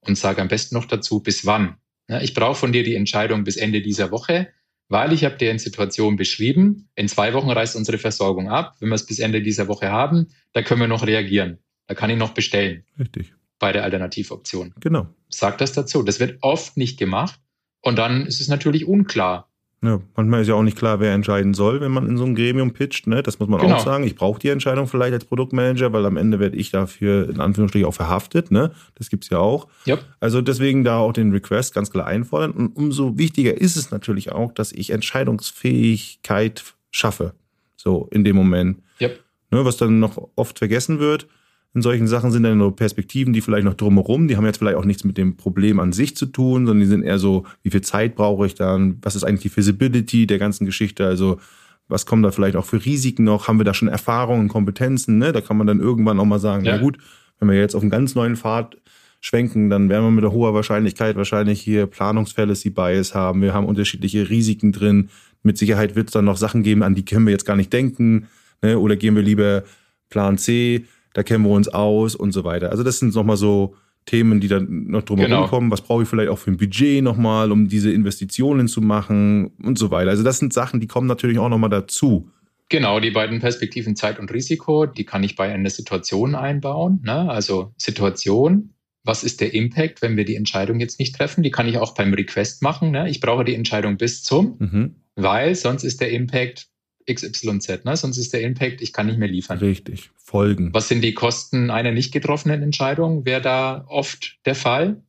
Und 0.00 0.16
sage 0.16 0.40
am 0.40 0.48
besten 0.48 0.76
noch 0.76 0.84
dazu, 0.84 1.20
bis 1.20 1.44
wann. 1.44 1.76
Ich 2.20 2.32
brauche 2.32 2.54
von 2.54 2.72
dir 2.72 2.84
die 2.84 2.94
Entscheidung 2.94 3.44
bis 3.44 3.56
Ende 3.56 3.82
dieser 3.82 4.10
Woche, 4.10 4.48
weil 4.88 5.12
ich 5.12 5.24
habe 5.24 5.36
dir 5.36 5.50
eine 5.50 5.58
Situation 5.58 6.16
beschrieben. 6.16 6.88
In 6.94 7.08
zwei 7.08 7.34
Wochen 7.34 7.50
reißt 7.50 7.76
unsere 7.76 7.98
Versorgung 7.98 8.48
ab. 8.48 8.76
Wenn 8.80 8.88
wir 8.88 8.94
es 8.94 9.04
bis 9.04 9.18
Ende 9.18 9.42
dieser 9.42 9.68
Woche 9.68 9.90
haben, 9.90 10.28
da 10.52 10.62
können 10.62 10.80
wir 10.80 10.88
noch 10.88 11.06
reagieren. 11.06 11.58
Da 11.86 11.94
kann 11.94 12.10
ich 12.10 12.16
noch 12.16 12.32
bestellen. 12.32 12.84
Richtig. 12.98 13.34
Bei 13.58 13.72
der 13.72 13.84
Alternativoption. 13.84 14.72
Genau. 14.80 15.08
Sag 15.28 15.58
das 15.58 15.72
dazu. 15.72 16.02
Das 16.02 16.20
wird 16.20 16.38
oft 16.42 16.76
nicht 16.76 16.98
gemacht. 16.98 17.40
Und 17.82 17.96
dann 17.98 18.26
ist 18.26 18.40
es 18.40 18.48
natürlich 18.48 18.86
unklar. 18.86 19.47
Ja, 19.80 20.00
manchmal 20.16 20.42
ist 20.42 20.48
ja 20.48 20.54
auch 20.54 20.62
nicht 20.62 20.76
klar, 20.76 20.98
wer 20.98 21.14
entscheiden 21.14 21.54
soll, 21.54 21.80
wenn 21.80 21.92
man 21.92 22.08
in 22.08 22.16
so 22.16 22.24
einem 22.24 22.34
Gremium 22.34 22.72
pitcht. 22.72 23.06
Ne? 23.06 23.22
Das 23.22 23.38
muss 23.38 23.48
man 23.48 23.60
genau. 23.60 23.76
auch 23.76 23.84
sagen. 23.84 24.02
Ich 24.02 24.16
brauche 24.16 24.40
die 24.40 24.48
Entscheidung 24.48 24.88
vielleicht 24.88 25.12
als 25.12 25.24
Produktmanager, 25.24 25.92
weil 25.92 26.04
am 26.04 26.16
Ende 26.16 26.40
werde 26.40 26.56
ich 26.56 26.72
dafür 26.72 27.28
in 27.28 27.40
Anführungsstrichen 27.40 27.86
auch 27.86 27.94
verhaftet. 27.94 28.50
Ne? 28.50 28.72
Das 28.96 29.08
gibt's 29.08 29.30
ja 29.30 29.38
auch. 29.38 29.68
Yep. 29.86 30.04
Also 30.18 30.40
deswegen 30.40 30.82
da 30.82 30.98
auch 30.98 31.12
den 31.12 31.30
Request 31.30 31.74
ganz 31.74 31.92
klar 31.92 32.06
einfordern. 32.06 32.50
Und 32.50 32.76
umso 32.76 33.18
wichtiger 33.18 33.56
ist 33.56 33.76
es 33.76 33.92
natürlich 33.92 34.32
auch, 34.32 34.52
dass 34.52 34.72
ich 34.72 34.90
Entscheidungsfähigkeit 34.90 36.64
schaffe. 36.90 37.34
So 37.76 38.08
in 38.10 38.24
dem 38.24 38.34
Moment. 38.34 38.82
Yep. 39.00 39.20
Ne, 39.50 39.64
was 39.64 39.76
dann 39.76 40.00
noch 40.00 40.28
oft 40.34 40.58
vergessen 40.58 40.98
wird 40.98 41.28
in 41.74 41.82
solchen 41.82 42.06
Sachen 42.06 42.30
sind 42.30 42.44
dann 42.44 42.58
nur 42.58 42.74
Perspektiven, 42.74 43.32
die 43.32 43.40
vielleicht 43.40 43.64
noch 43.64 43.74
drumherum, 43.74 44.26
die 44.26 44.36
haben 44.36 44.46
jetzt 44.46 44.58
vielleicht 44.58 44.76
auch 44.76 44.84
nichts 44.84 45.04
mit 45.04 45.18
dem 45.18 45.36
Problem 45.36 45.80
an 45.80 45.92
sich 45.92 46.16
zu 46.16 46.26
tun, 46.26 46.66
sondern 46.66 46.80
die 46.80 46.86
sind 46.86 47.02
eher 47.02 47.18
so, 47.18 47.44
wie 47.62 47.70
viel 47.70 47.82
Zeit 47.82 48.14
brauche 48.14 48.46
ich 48.46 48.54
dann, 48.54 48.98
was 49.02 49.14
ist 49.14 49.24
eigentlich 49.24 49.42
die 49.42 49.48
Feasibility 49.50 50.26
der 50.26 50.38
ganzen 50.38 50.64
Geschichte, 50.64 51.06
also 51.06 51.38
was 51.86 52.06
kommen 52.06 52.22
da 52.22 52.30
vielleicht 52.30 52.56
auch 52.56 52.64
für 52.64 52.84
Risiken 52.84 53.24
noch, 53.24 53.48
haben 53.48 53.58
wir 53.58 53.64
da 53.64 53.74
schon 53.74 53.88
Erfahrungen, 53.88 54.48
Kompetenzen, 54.48 55.18
ne? 55.18 55.32
da 55.32 55.40
kann 55.40 55.56
man 55.56 55.66
dann 55.66 55.80
irgendwann 55.80 56.18
auch 56.20 56.24
mal 56.24 56.38
sagen, 56.38 56.64
ja. 56.64 56.76
na 56.76 56.82
gut, 56.82 56.98
wenn 57.38 57.48
wir 57.48 57.58
jetzt 57.58 57.74
auf 57.74 57.82
einen 57.82 57.90
ganz 57.90 58.14
neuen 58.14 58.36
Pfad 58.36 58.76
schwenken, 59.20 59.68
dann 59.68 59.88
werden 59.88 60.04
wir 60.04 60.10
mit 60.10 60.24
hoher 60.30 60.54
Wahrscheinlichkeit 60.54 61.16
wahrscheinlich 61.16 61.60
hier 61.60 61.86
Planungsfallacy 61.86 62.70
Bias 62.70 63.14
haben, 63.14 63.42
wir 63.42 63.52
haben 63.52 63.66
unterschiedliche 63.66 64.30
Risiken 64.30 64.72
drin, 64.72 65.10
mit 65.42 65.58
Sicherheit 65.58 65.96
wird 65.96 66.08
es 66.08 66.12
dann 66.12 66.24
noch 66.24 66.36
Sachen 66.36 66.62
geben, 66.62 66.82
an 66.82 66.94
die 66.94 67.04
können 67.04 67.26
wir 67.26 67.32
jetzt 67.32 67.46
gar 67.46 67.56
nicht 67.56 67.72
denken, 67.72 68.28
ne? 68.62 68.78
oder 68.78 68.96
gehen 68.96 69.16
wir 69.16 69.22
lieber 69.22 69.64
Plan 70.10 70.38
C, 70.38 70.84
da 71.18 71.24
kennen 71.24 71.42
wir 71.42 71.50
uns 71.50 71.66
aus 71.66 72.14
und 72.14 72.30
so 72.30 72.44
weiter. 72.44 72.70
Also 72.70 72.84
das 72.84 73.00
sind 73.00 73.12
nochmal 73.12 73.36
so 73.36 73.74
Themen, 74.06 74.38
die 74.38 74.46
dann 74.46 74.86
noch 74.86 75.02
drumherum 75.02 75.32
genau. 75.32 75.48
kommen. 75.48 75.68
Was 75.68 75.80
brauche 75.80 76.04
ich 76.04 76.08
vielleicht 76.08 76.30
auch 76.30 76.38
für 76.38 76.52
ein 76.52 76.56
Budget 76.56 77.02
nochmal, 77.02 77.50
um 77.50 77.66
diese 77.66 77.90
Investitionen 77.90 78.68
zu 78.68 78.80
machen 78.80 79.50
und 79.64 79.76
so 79.78 79.90
weiter. 79.90 80.10
Also 80.10 80.22
das 80.22 80.38
sind 80.38 80.52
Sachen, 80.52 80.78
die 80.78 80.86
kommen 80.86 81.08
natürlich 81.08 81.40
auch 81.40 81.48
nochmal 81.48 81.70
dazu. 81.70 82.30
Genau, 82.68 83.00
die 83.00 83.10
beiden 83.10 83.40
Perspektiven 83.40 83.96
Zeit 83.96 84.20
und 84.20 84.32
Risiko, 84.32 84.86
die 84.86 85.04
kann 85.04 85.24
ich 85.24 85.34
bei 85.34 85.52
einer 85.52 85.70
Situation 85.70 86.36
einbauen. 86.36 87.00
Ne? 87.02 87.28
Also 87.28 87.72
Situation, 87.76 88.74
was 89.02 89.24
ist 89.24 89.40
der 89.40 89.52
Impact, 89.52 90.00
wenn 90.00 90.16
wir 90.16 90.24
die 90.24 90.36
Entscheidung 90.36 90.78
jetzt 90.78 91.00
nicht 91.00 91.16
treffen? 91.16 91.42
Die 91.42 91.50
kann 91.50 91.66
ich 91.66 91.78
auch 91.78 91.94
beim 91.96 92.14
Request 92.14 92.62
machen. 92.62 92.92
Ne? 92.92 93.10
Ich 93.10 93.20
brauche 93.20 93.44
die 93.44 93.56
Entscheidung 93.56 93.96
bis 93.96 94.22
zum, 94.22 94.54
mhm. 94.60 94.94
weil 95.16 95.56
sonst 95.56 95.82
ist 95.82 96.00
der 96.00 96.12
Impact 96.12 96.68
XYZ, 97.12 97.84
ne? 97.84 97.96
sonst 97.96 98.18
ist 98.18 98.32
der 98.32 98.42
Impact, 98.42 98.80
ich 98.80 98.92
kann 98.92 99.06
nicht 99.06 99.18
mehr 99.18 99.28
liefern. 99.28 99.58
Richtig, 99.58 100.10
folgen. 100.16 100.72
Was 100.72 100.88
sind 100.88 101.02
die 101.02 101.14
Kosten 101.14 101.70
einer 101.70 101.92
nicht 101.92 102.12
getroffenen 102.12 102.62
Entscheidung? 102.62 103.24
Wäre 103.24 103.40
da 103.40 103.84
oft 103.88 104.38
der 104.44 104.54
Fall, 104.54 105.02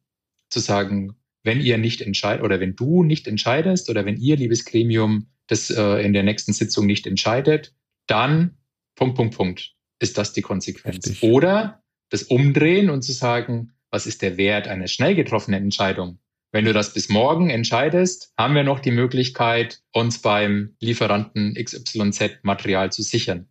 zu 0.49 0.59
sagen, 0.59 1.15
wenn 1.43 1.61
ihr 1.61 1.77
nicht 1.77 2.01
entscheidet 2.01 2.43
oder 2.43 2.59
wenn 2.59 2.75
du 2.75 3.03
nicht 3.03 3.27
entscheidest 3.27 3.89
oder 3.89 4.05
wenn 4.05 4.17
ihr, 4.17 4.35
liebes 4.35 4.65
Gremium, 4.65 5.27
das 5.47 5.69
äh, 5.69 6.03
in 6.03 6.13
der 6.13 6.23
nächsten 6.23 6.53
Sitzung 6.53 6.85
nicht 6.85 7.07
entscheidet, 7.07 7.73
dann 8.07 8.57
Punkt, 8.95 9.15
Punkt, 9.15 9.35
Punkt. 9.35 9.75
Ist 9.99 10.17
das 10.17 10.33
die 10.33 10.41
Konsequenz? 10.41 11.07
Richtig. 11.07 11.23
Oder 11.23 11.83
das 12.09 12.23
Umdrehen 12.23 12.89
und 12.89 13.03
zu 13.03 13.11
sagen, 13.11 13.73
was 13.91 14.05
ist 14.05 14.21
der 14.21 14.37
Wert 14.37 14.67
einer 14.67 14.87
schnell 14.87 15.15
getroffenen 15.15 15.63
Entscheidung? 15.63 16.19
Wenn 16.51 16.65
du 16.65 16.73
das 16.73 16.93
bis 16.93 17.09
morgen 17.09 17.49
entscheidest, 17.49 18.33
haben 18.37 18.55
wir 18.55 18.63
noch 18.63 18.79
die 18.79 18.91
Möglichkeit, 18.91 19.81
uns 19.91 20.19
beim 20.19 20.75
Lieferanten 20.79 21.53
XYZ 21.53 22.39
Material 22.41 22.91
zu 22.91 23.03
sichern. 23.03 23.47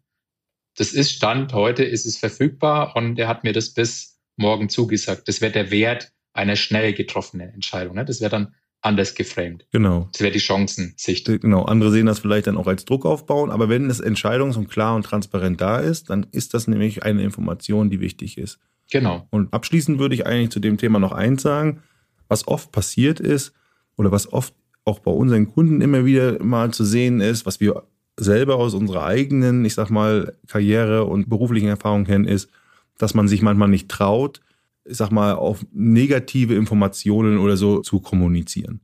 Das 0.76 0.92
ist 0.92 1.12
Stand, 1.12 1.52
heute 1.52 1.84
ist 1.84 2.06
es 2.06 2.16
verfügbar 2.16 2.96
und 2.96 3.18
er 3.18 3.28
hat 3.28 3.44
mir 3.44 3.52
das 3.52 3.70
bis 3.70 4.18
morgen 4.37 4.68
zugesagt. 4.68 5.28
Das 5.28 5.40
wäre 5.40 5.52
der 5.52 5.70
Wert 5.70 6.12
einer 6.32 6.56
schnell 6.56 6.92
getroffenen 6.92 7.52
Entscheidung. 7.52 7.96
Ne? 7.96 8.04
Das 8.04 8.20
wäre 8.20 8.30
dann 8.30 8.54
anders 8.80 9.14
geframed. 9.14 9.66
Genau. 9.72 10.08
Das 10.12 10.20
wäre 10.20 10.32
die 10.32 10.40
Chancensicht. 10.40 11.26
Genau. 11.26 11.64
Andere 11.64 11.90
sehen 11.90 12.06
das 12.06 12.20
vielleicht 12.20 12.46
dann 12.46 12.56
auch 12.56 12.66
als 12.66 12.84
Druck 12.84 13.06
aufbauen, 13.06 13.50
aber 13.50 13.68
wenn 13.68 13.90
es 13.90 14.02
entscheidungs- 14.02 14.56
und 14.56 14.68
klar 14.68 14.94
und 14.94 15.02
transparent 15.02 15.61
da 15.61 15.78
ist, 15.78 16.11
dann 16.11 16.26
ist 16.30 16.54
das 16.54 16.68
nämlich 16.68 17.02
eine 17.02 17.22
Information, 17.22 17.90
die 17.90 18.00
wichtig 18.00 18.38
ist. 18.38 18.58
Genau. 18.90 19.26
Und 19.30 19.52
abschließend 19.52 19.98
würde 19.98 20.14
ich 20.14 20.26
eigentlich 20.26 20.50
zu 20.50 20.61
dem 20.61 20.78
Thema 20.78 20.98
noch 20.98 21.12
eins 21.12 21.42
sagen, 21.42 21.82
was 22.29 22.47
oft 22.47 22.73
passiert 22.73 23.21
ist 23.21 23.53
oder 23.97 24.12
was 24.12 24.33
oft 24.33 24.55
auch 24.85 25.01
bei 25.01 25.11
unseren 25.11 25.53
Kunden 25.53 25.81
immer 25.81 26.05
wieder 26.05 26.43
mal 26.43 26.73
zu 26.73 26.85
sehen 26.85 27.21
ist, 27.21 27.47
was 27.47 27.61
wir 27.61 27.83
selber 28.17 28.57
aus 28.57 28.75
unserer 28.75 29.05
eigenen, 29.05 29.64
ich 29.64 29.75
sag 29.75 29.91
mal, 29.91 30.35
Karriere 30.47 31.05
und 31.05 31.29
beruflichen 31.29 31.69
Erfahrung 31.69 32.05
kennen, 32.05 32.25
ist, 32.25 32.51
dass 32.97 33.14
man 33.14 33.29
sich 33.29 33.43
manchmal 33.43 33.69
nicht 33.69 33.88
traut, 33.88 34.41
ich 34.85 34.97
sag 34.97 35.11
mal, 35.11 35.35
auf 35.35 35.64
negative 35.73 36.55
Informationen 36.55 37.38
oder 37.38 37.57
so 37.57 37.81
zu 37.81 38.01
kommunizieren. 38.01 38.81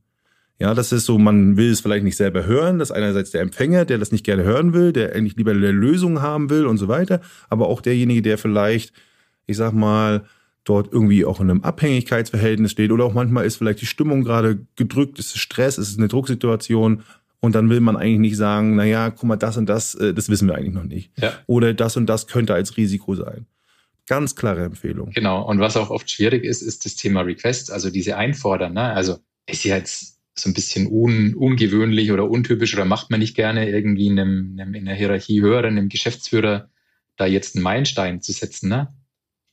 Ja, 0.57 0.73
das 0.73 0.93
ist 0.93 1.05
so, 1.05 1.17
man 1.17 1.57
will 1.57 1.71
es 1.71 1.81
vielleicht 1.81 2.05
nicht 2.05 2.15
selber 2.15 2.45
hören. 2.45 2.79
Das 2.79 2.89
ist 2.89 2.95
einerseits 2.95 3.31
der 3.31 3.41
Empfänger, 3.41 3.83
der 3.83 3.97
das 3.97 4.13
nicht 4.13 4.23
gerne 4.23 4.43
hören 4.43 4.73
will, 4.73 4.93
der 4.93 5.13
eigentlich 5.13 5.35
lieber 5.35 5.51
eine 5.51 5.71
Lösung 5.71 6.21
haben 6.21 6.49
will 6.49 6.65
und 6.65 6.77
so 6.77 6.87
weiter. 6.87 7.19
Aber 7.49 7.67
auch 7.67 7.81
derjenige, 7.81 8.21
der 8.21 8.37
vielleicht, 8.37 8.93
ich 9.47 9.57
sag 9.57 9.73
mal, 9.73 10.23
dort 10.65 10.91
irgendwie 10.91 11.23
auch 11.23 11.39
in 11.39 11.49
einem 11.49 11.63
Abhängigkeitsverhältnis 11.63 12.71
steht 12.71 12.91
oder 12.91 13.05
auch 13.05 13.13
manchmal 13.13 13.45
ist 13.45 13.55
vielleicht 13.55 13.81
die 13.81 13.85
Stimmung 13.85 14.23
gerade 14.23 14.65
gedrückt, 14.75 15.19
es 15.19 15.27
ist 15.27 15.37
Stress, 15.37 15.77
es 15.77 15.89
ist 15.89 15.99
eine 15.99 16.07
Drucksituation 16.09 17.03
und 17.39 17.55
dann 17.55 17.69
will 17.69 17.79
man 17.79 17.95
eigentlich 17.95 18.19
nicht 18.19 18.37
sagen, 18.37 18.75
naja, 18.75 19.11
guck 19.11 19.23
mal, 19.23 19.35
das 19.35 19.55
und 19.55 19.67
das, 19.67 19.95
äh, 19.95 20.13
das 20.13 20.29
wissen 20.29 20.47
wir 20.47 20.55
eigentlich 20.55 20.73
noch 20.73 20.83
nicht. 20.83 21.11
Ja. 21.17 21.33
Oder 21.45 21.73
das 21.73 21.95
und 21.95 22.07
das 22.07 22.27
könnte 22.27 22.53
als 22.53 22.75
Risiko 22.75 23.15
sein. 23.15 23.45
Ganz 24.07 24.35
klare 24.35 24.63
Empfehlung. 24.63 25.11
Genau. 25.11 25.47
Und 25.47 25.59
was 25.59 25.77
auch 25.77 25.89
oft 25.89 26.09
schwierig 26.09 26.43
ist, 26.43 26.61
ist 26.61 26.85
das 26.85 26.95
Thema 26.95 27.21
Request, 27.21 27.71
also 27.71 27.89
diese 27.89 28.17
Einfordern. 28.17 28.73
Ne? 28.73 28.81
Also 28.81 29.17
ist 29.47 29.63
ja 29.63 29.77
jetzt 29.77 30.19
so 30.35 30.49
ein 30.49 30.53
bisschen 30.53 30.87
un, 30.87 31.33
ungewöhnlich 31.35 32.11
oder 32.11 32.29
untypisch 32.29 32.73
oder 32.73 32.85
macht 32.85 33.09
man 33.09 33.19
nicht 33.19 33.35
gerne 33.35 33.69
irgendwie 33.69 34.07
in, 34.07 34.19
einem, 34.19 34.59
in 34.59 34.75
einer 34.75 34.93
Hierarchie 34.93 35.41
höheren, 35.41 35.77
einem 35.77 35.89
Geschäftsführer 35.89 36.69
da 37.17 37.25
jetzt 37.25 37.55
einen 37.55 37.63
Meilenstein 37.63 38.21
zu 38.21 38.31
setzen. 38.31 38.69
Ne? 38.69 38.89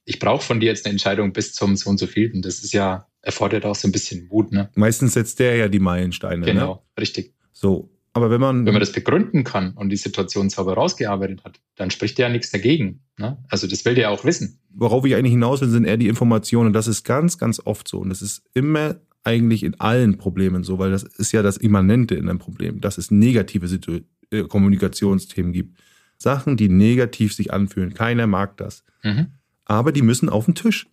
Ich 0.05 0.19
brauche 0.19 0.45
von 0.45 0.61
dir 0.61 0.67
jetzt 0.67 0.85
eine 0.85 0.93
Entscheidung 0.93 1.33
bis 1.33 1.55
zum 1.55 1.77
so 1.77 1.89
und 1.91 1.99
so 1.99 2.07
vielten. 2.07 2.43
Das 2.43 2.61
ist 2.61 2.73
ja, 2.73 3.07
erfordert 3.21 3.65
auch 3.65 3.75
so 3.75 3.87
ein 3.89 3.93
bisschen 3.93 4.27
Mut. 4.29 4.53
Ne? 4.53 4.71
Meistens 4.75 5.15
setzt 5.15 5.39
der 5.39 5.57
ja 5.57 5.69
die 5.69 5.79
Meilensteine. 5.79 6.45
Genau, 6.45 6.75
ne? 6.75 7.01
richtig. 7.01 7.35
So, 7.53 7.91
aber 8.13 8.31
wenn 8.31 8.41
man. 8.41 8.67
Wenn 8.67 8.75
man 8.75 8.81
das 8.81 8.93
begründen 8.93 9.45
kann 9.45 9.73
und 9.75 9.89
die 9.89 9.97
Situation 9.97 10.51
sauber 10.51 10.75
rausgearbeitet 10.75 11.45
hat, 11.45 11.61
dann 11.77 11.91
spricht 11.91 12.19
ja 12.19 12.29
nichts 12.29 12.51
dagegen. 12.51 13.01
Ne? 13.19 13.39
Also 13.49 13.67
das 13.67 13.85
will 13.85 13.95
der 13.95 14.05
ja 14.05 14.09
auch 14.11 14.25
wissen. 14.25 14.61
Worauf 14.71 15.05
ich 15.05 15.15
eigentlich 15.15 15.33
hinaus 15.33 15.61
will, 15.61 15.69
sind 15.69 15.85
eher 15.85 15.97
die 15.97 16.09
Informationen. 16.09 16.73
Das 16.73 16.87
ist 16.87 17.05
ganz, 17.05 17.39
ganz 17.39 17.61
oft 17.65 17.89
so. 17.89 17.99
Und 17.99 18.11
das 18.11 18.21
ist 18.21 18.43
immer 18.55 18.97
eigentlich 19.25 19.63
in 19.63 19.79
allen 19.81 20.19
Problemen 20.19 20.65
so, 20.65 20.79
weil 20.79 20.91
das 20.91 21.05
ist 21.05 21.33
ja 21.33 21.43
das 21.43 21.57
Immanente 21.57 22.15
in 22.15 22.29
einem 22.29 22.39
Problem, 22.39 22.81
dass 22.81 22.99
es 22.99 23.11
negative 23.11 23.69
Situ 23.69 24.01
äh, 24.31 24.43
Kommunikationsthemen 24.43 25.53
gibt. 25.53 25.79
Sachen, 26.19 26.57
die 26.57 26.69
negativ 26.69 27.35
sich 27.35 27.53
anfühlen. 27.53 27.95
Keiner 27.95 28.27
mag 28.27 28.57
das. 28.57 28.85
Mhm. 29.03 29.29
Aber 29.73 29.91
die 29.91 30.03
müssen 30.03 30.29
auf 30.29 30.45
den 30.45 30.55
Tisch. 30.55 30.87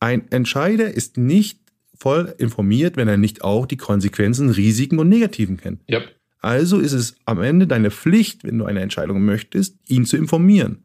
Ein 0.00 0.30
Entscheider 0.30 0.92
ist 0.92 1.16
nicht 1.16 1.60
voll 1.94 2.34
informiert, 2.36 2.98
wenn 2.98 3.08
er 3.08 3.16
nicht 3.16 3.40
auch 3.40 3.64
die 3.64 3.78
Konsequenzen, 3.78 4.50
Risiken 4.50 4.98
und 4.98 5.08
Negativen 5.08 5.56
kennt. 5.56 5.80
Yep. 5.90 6.14
Also 6.40 6.78
ist 6.78 6.92
es 6.92 7.16
am 7.24 7.40
Ende 7.40 7.66
deine 7.66 7.90
Pflicht, 7.90 8.44
wenn 8.44 8.58
du 8.58 8.66
eine 8.66 8.80
Entscheidung 8.80 9.24
möchtest, 9.24 9.78
ihn 9.88 10.04
zu 10.04 10.18
informieren. 10.18 10.84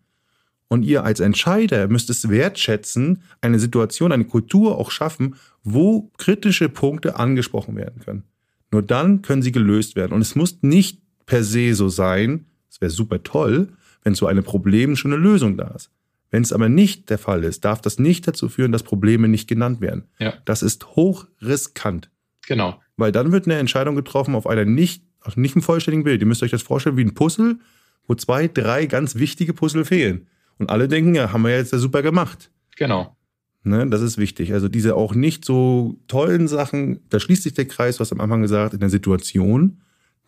Und 0.70 0.84
ihr 0.84 1.04
als 1.04 1.20
Entscheider 1.20 1.90
müsst 1.90 2.10
es 2.10 2.30
wertschätzen, 2.30 3.24
eine 3.42 3.60
Situation, 3.60 4.14
eine 4.14 4.24
Kultur 4.24 4.78
auch 4.78 4.90
schaffen, 4.90 5.36
wo 5.64 6.10
kritische 6.18 6.70
Punkte 6.70 7.18
angesprochen 7.18 7.76
werden 7.76 8.02
können. 8.02 8.24
Nur 8.72 8.84
dann 8.84 9.22
können 9.22 9.42
sie 9.42 9.52
gelöst 9.52 9.98
werden. 9.98 10.14
Und 10.14 10.22
es 10.22 10.36
muss 10.36 10.60
nicht 10.62 11.02
per 11.26 11.44
se 11.44 11.76
so 11.76 11.90
sein, 11.90 12.46
es 12.70 12.80
wäre 12.80 12.90
super 12.90 13.22
toll, 13.22 13.68
wenn 14.02 14.16
zu 14.16 14.28
einem 14.28 14.46
Problem 14.46 14.96
schon 14.96 15.12
eine 15.12 15.22
Lösung 15.22 15.58
da 15.58 15.68
ist. 15.76 15.92
Wenn 16.32 16.44
es 16.44 16.54
aber 16.54 16.70
nicht 16.70 17.10
der 17.10 17.18
Fall 17.18 17.44
ist, 17.44 17.66
darf 17.66 17.82
das 17.82 18.00
nicht 18.00 18.28
dazu 18.28 18.50
führen, 18.50 18.72
dass 18.72 18.84
Probleme 18.84 19.28
nicht 19.28 19.48
genannt 19.48 19.82
werden. 19.82 20.06
Ja. 20.18 20.34
Das 20.46 20.64
ist 20.64 20.96
hochriskant. 20.96 22.10
Genau. 22.48 22.82
Weil 22.98 23.12
dann 23.12 23.32
wird 23.32 23.46
eine 23.46 23.60
Entscheidung 23.60 23.96
getroffen 23.96 24.34
auf 24.34 24.48
einer 24.48 24.66
nicht 24.66 25.04
also 25.22 25.40
nicht 25.40 25.56
im 25.56 25.62
vollständigen 25.62 26.04
Bild. 26.04 26.22
Ihr 26.22 26.28
müsst 26.28 26.44
euch 26.44 26.52
das 26.52 26.64
vorstellen 26.64 26.98
wie 26.98 27.06
ein 27.06 27.14
Puzzle, 27.14 27.60
wo 28.08 28.16
zwei, 28.16 28.48
drei 28.48 28.86
ganz 28.88 29.16
wichtige 29.16 29.54
Puzzle 29.54 29.86
fehlen. 29.86 30.28
Und 30.58 30.70
alle 30.70 30.88
denken, 30.88 31.16
ja, 31.16 31.32
haben 31.32 31.44
wir 31.44 31.56
jetzt 31.56 31.72
ja 31.72 31.78
super 31.78 32.02
gemacht. 32.02 32.52
Genau. 32.76 33.16
Ne, 33.64 33.88
das 33.88 34.02
ist 34.02 34.18
wichtig. 34.18 34.54
Also 34.54 34.68
diese 34.68 34.96
auch 34.96 35.14
nicht 35.14 35.46
so 35.46 36.00
tollen 36.08 36.48
Sachen, 36.48 37.02
da 37.10 37.20
schließt 37.20 37.44
sich 37.44 37.54
der 37.54 37.68
Kreis, 37.68 38.00
was 38.00 38.12
am 38.12 38.20
Anfang 38.20 38.42
gesagt, 38.42 38.74
in 38.74 38.80
der 38.80 38.90
Situation, 38.90 39.82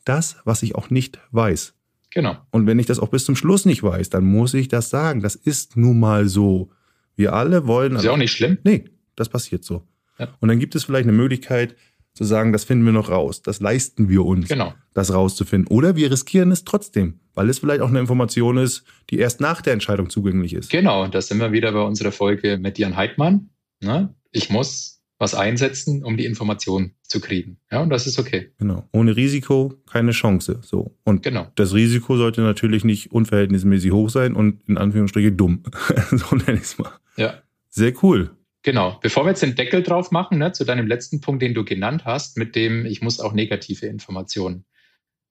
das, 0.05 0.37
was 0.45 0.61
ich 0.61 0.75
auch 0.75 0.91
nicht 0.91 1.19
weiß. 1.31 1.73
Genau. 2.13 2.37
Und 2.51 2.67
wenn 2.67 2.79
ich 2.79 2.85
das 2.85 2.99
auch 2.99 3.09
bis 3.09 3.25
zum 3.25 3.35
Schluss 3.35 3.65
nicht 3.65 3.83
weiß, 3.83 4.09
dann 4.09 4.23
muss 4.23 4.53
ich 4.53 4.67
das 4.67 4.89
sagen. 4.89 5.21
Das 5.21 5.35
ist 5.35 5.77
nun 5.77 5.99
mal 5.99 6.27
so. 6.27 6.69
Wir 7.15 7.33
alle 7.33 7.67
wollen. 7.67 7.95
Ist 7.95 8.03
ja 8.03 8.11
auch 8.11 8.17
nicht 8.17 8.31
schlimm. 8.31 8.57
Nee, 8.63 8.85
das 9.15 9.29
passiert 9.29 9.63
so. 9.63 9.87
Ja. 10.19 10.29
Und 10.39 10.49
dann 10.49 10.59
gibt 10.59 10.75
es 10.75 10.83
vielleicht 10.83 11.07
eine 11.07 11.17
Möglichkeit, 11.17 11.75
zu 12.13 12.23
sagen, 12.23 12.53
das 12.53 12.63
finden 12.63 12.85
wir 12.85 12.91
noch 12.91 13.09
raus, 13.09 13.41
das 13.41 13.59
leisten 13.59 14.07
wir 14.07 14.23
uns, 14.23 14.47
genau. 14.47 14.73
das 14.93 15.13
rauszufinden. 15.13 15.75
Oder 15.75 15.95
wir 15.95 16.11
riskieren 16.11 16.51
es 16.51 16.63
trotzdem, 16.63 17.19
weil 17.33 17.49
es 17.49 17.59
vielleicht 17.59 17.81
auch 17.81 17.89
eine 17.89 17.99
Information 17.99 18.57
ist, 18.57 18.83
die 19.09 19.17
erst 19.17 19.41
nach 19.41 19.61
der 19.61 19.73
Entscheidung 19.73 20.09
zugänglich 20.09 20.53
ist. 20.53 20.69
Genau, 20.69 21.07
da 21.07 21.21
sind 21.21 21.39
wir 21.39 21.51
wieder 21.51 21.71
bei 21.71 21.81
unserer 21.81 22.11
Folge 22.11 22.57
mit 22.59 22.77
Jan 22.77 22.95
Heidmann. 22.95 23.49
Ne? 23.81 24.13
Ich 24.31 24.51
muss 24.51 25.02
was 25.23 25.33
einsetzen, 25.33 26.03
um 26.03 26.17
die 26.17 26.25
Information 26.25 26.91
zu 27.01 27.21
kriegen. 27.21 27.57
Ja, 27.71 27.81
und 27.81 27.89
das 27.89 28.05
ist 28.05 28.19
okay. 28.19 28.51
Genau. 28.59 28.87
Ohne 28.91 29.15
Risiko 29.15 29.73
keine 29.89 30.11
Chance. 30.11 30.59
So. 30.63 30.97
Und 31.05 31.23
genau. 31.23 31.47
das 31.55 31.73
Risiko 31.73 32.17
sollte 32.17 32.41
natürlich 32.41 32.83
nicht 32.83 33.11
unverhältnismäßig 33.11 33.91
hoch 33.91 34.09
sein 34.09 34.35
und 34.35 34.61
in 34.67 34.77
Anführungsstrichen 34.77 35.37
dumm. 35.37 35.63
so 36.11 36.35
nenne 36.35 36.55
ich 36.55 36.63
es 36.63 36.77
mal. 36.77 36.91
Ja. 37.15 37.41
Sehr 37.69 37.93
cool. 38.03 38.31
Genau. 38.63 38.99
Bevor 39.01 39.23
wir 39.25 39.29
jetzt 39.29 39.41
den 39.41 39.55
Deckel 39.55 39.81
drauf 39.81 40.11
machen, 40.11 40.37
ne, 40.37 40.51
zu 40.51 40.65
deinem 40.65 40.87
letzten 40.87 41.21
Punkt, 41.21 41.41
den 41.41 41.53
du 41.53 41.63
genannt 41.63 42.03
hast, 42.05 42.37
mit 42.37 42.55
dem 42.55 42.85
ich 42.85 43.01
muss 43.01 43.19
auch 43.19 43.33
negative 43.33 43.85
Informationen. 43.85 44.65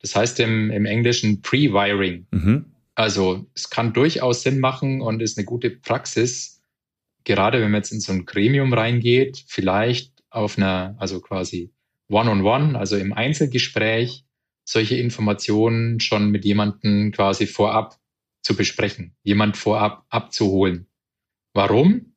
Das 0.00 0.16
heißt 0.16 0.40
im, 0.40 0.70
im 0.70 0.86
Englischen 0.86 1.42
Pre-Wiring. 1.42 2.26
Mhm. 2.30 2.64
Also 2.94 3.46
es 3.54 3.70
kann 3.70 3.92
durchaus 3.92 4.42
Sinn 4.42 4.58
machen 4.58 5.02
und 5.02 5.20
ist 5.20 5.38
eine 5.38 5.44
gute 5.44 5.70
Praxis, 5.70 6.51
gerade 7.24 7.60
wenn 7.60 7.70
man 7.70 7.80
jetzt 7.80 7.92
in 7.92 8.00
so 8.00 8.12
ein 8.12 8.24
Gremium 8.24 8.72
reingeht, 8.72 9.44
vielleicht 9.46 10.12
auf 10.30 10.56
einer, 10.56 10.96
also 10.98 11.20
quasi 11.20 11.72
One-on-One, 12.08 12.64
-on 12.64 12.70
-one, 12.72 12.78
also 12.78 12.96
im 12.96 13.12
Einzelgespräch, 13.12 14.24
solche 14.64 14.96
Informationen 14.96 16.00
schon 16.00 16.30
mit 16.30 16.44
jemandem 16.44 17.12
quasi 17.12 17.46
vorab 17.46 17.98
zu 18.42 18.56
besprechen, 18.56 19.16
jemand 19.22 19.56
vorab 19.56 20.04
abzuholen. 20.08 20.88
Warum? 21.54 22.12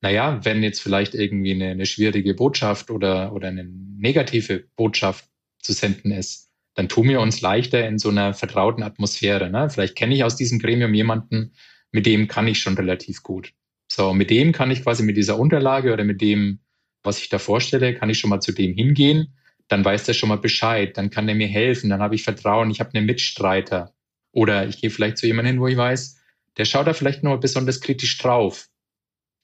naja, 0.00 0.40
wenn 0.44 0.62
jetzt 0.62 0.80
vielleicht 0.80 1.14
irgendwie 1.14 1.52
eine, 1.52 1.70
eine 1.70 1.86
schwierige 1.86 2.34
Botschaft 2.34 2.90
oder, 2.90 3.32
oder 3.32 3.48
eine 3.48 3.64
negative 3.64 4.64
Botschaft 4.76 5.26
zu 5.60 5.72
senden 5.72 6.10
ist, 6.10 6.50
dann 6.74 6.88
tun 6.88 7.08
wir 7.08 7.20
uns 7.20 7.40
leichter 7.40 7.86
in 7.86 7.98
so 7.98 8.08
einer 8.08 8.32
vertrauten 8.32 8.82
Atmosphäre. 8.82 9.50
Ne? 9.50 9.68
Vielleicht 9.68 9.96
kenne 9.96 10.14
ich 10.14 10.24
aus 10.24 10.36
diesem 10.36 10.58
Gremium 10.58 10.94
jemanden, 10.94 11.52
mit 11.92 12.06
dem 12.06 12.28
kann 12.28 12.48
ich 12.48 12.60
schon 12.60 12.74
relativ 12.74 13.22
gut. 13.22 13.52
So, 13.92 14.14
mit 14.14 14.30
dem 14.30 14.52
kann 14.52 14.70
ich 14.70 14.84
quasi 14.84 15.02
mit 15.02 15.16
dieser 15.16 15.38
Unterlage 15.38 15.92
oder 15.92 16.04
mit 16.04 16.20
dem, 16.20 16.60
was 17.02 17.18
ich 17.18 17.28
da 17.28 17.38
vorstelle, 17.38 17.94
kann 17.94 18.08
ich 18.08 18.18
schon 18.18 18.30
mal 18.30 18.40
zu 18.40 18.52
dem 18.52 18.72
hingehen. 18.72 19.34
Dann 19.66 19.84
weiß 19.84 20.04
der 20.04 20.14
schon 20.14 20.28
mal 20.28 20.38
Bescheid, 20.38 20.96
dann 20.96 21.10
kann 21.10 21.26
der 21.26 21.34
mir 21.34 21.48
helfen, 21.48 21.90
dann 21.90 22.00
habe 22.00 22.14
ich 22.14 22.22
Vertrauen, 22.22 22.70
ich 22.70 22.78
habe 22.78 22.94
einen 22.94 23.06
Mitstreiter. 23.06 23.92
Oder 24.32 24.68
ich 24.68 24.80
gehe 24.80 24.90
vielleicht 24.90 25.18
zu 25.18 25.26
jemandem 25.26 25.54
hin, 25.54 25.60
wo 25.60 25.66
ich 25.66 25.76
weiß, 25.76 26.20
der 26.56 26.64
schaut 26.66 26.86
da 26.86 26.92
vielleicht 26.92 27.24
nur 27.24 27.40
besonders 27.40 27.80
kritisch 27.80 28.16
drauf. 28.18 28.68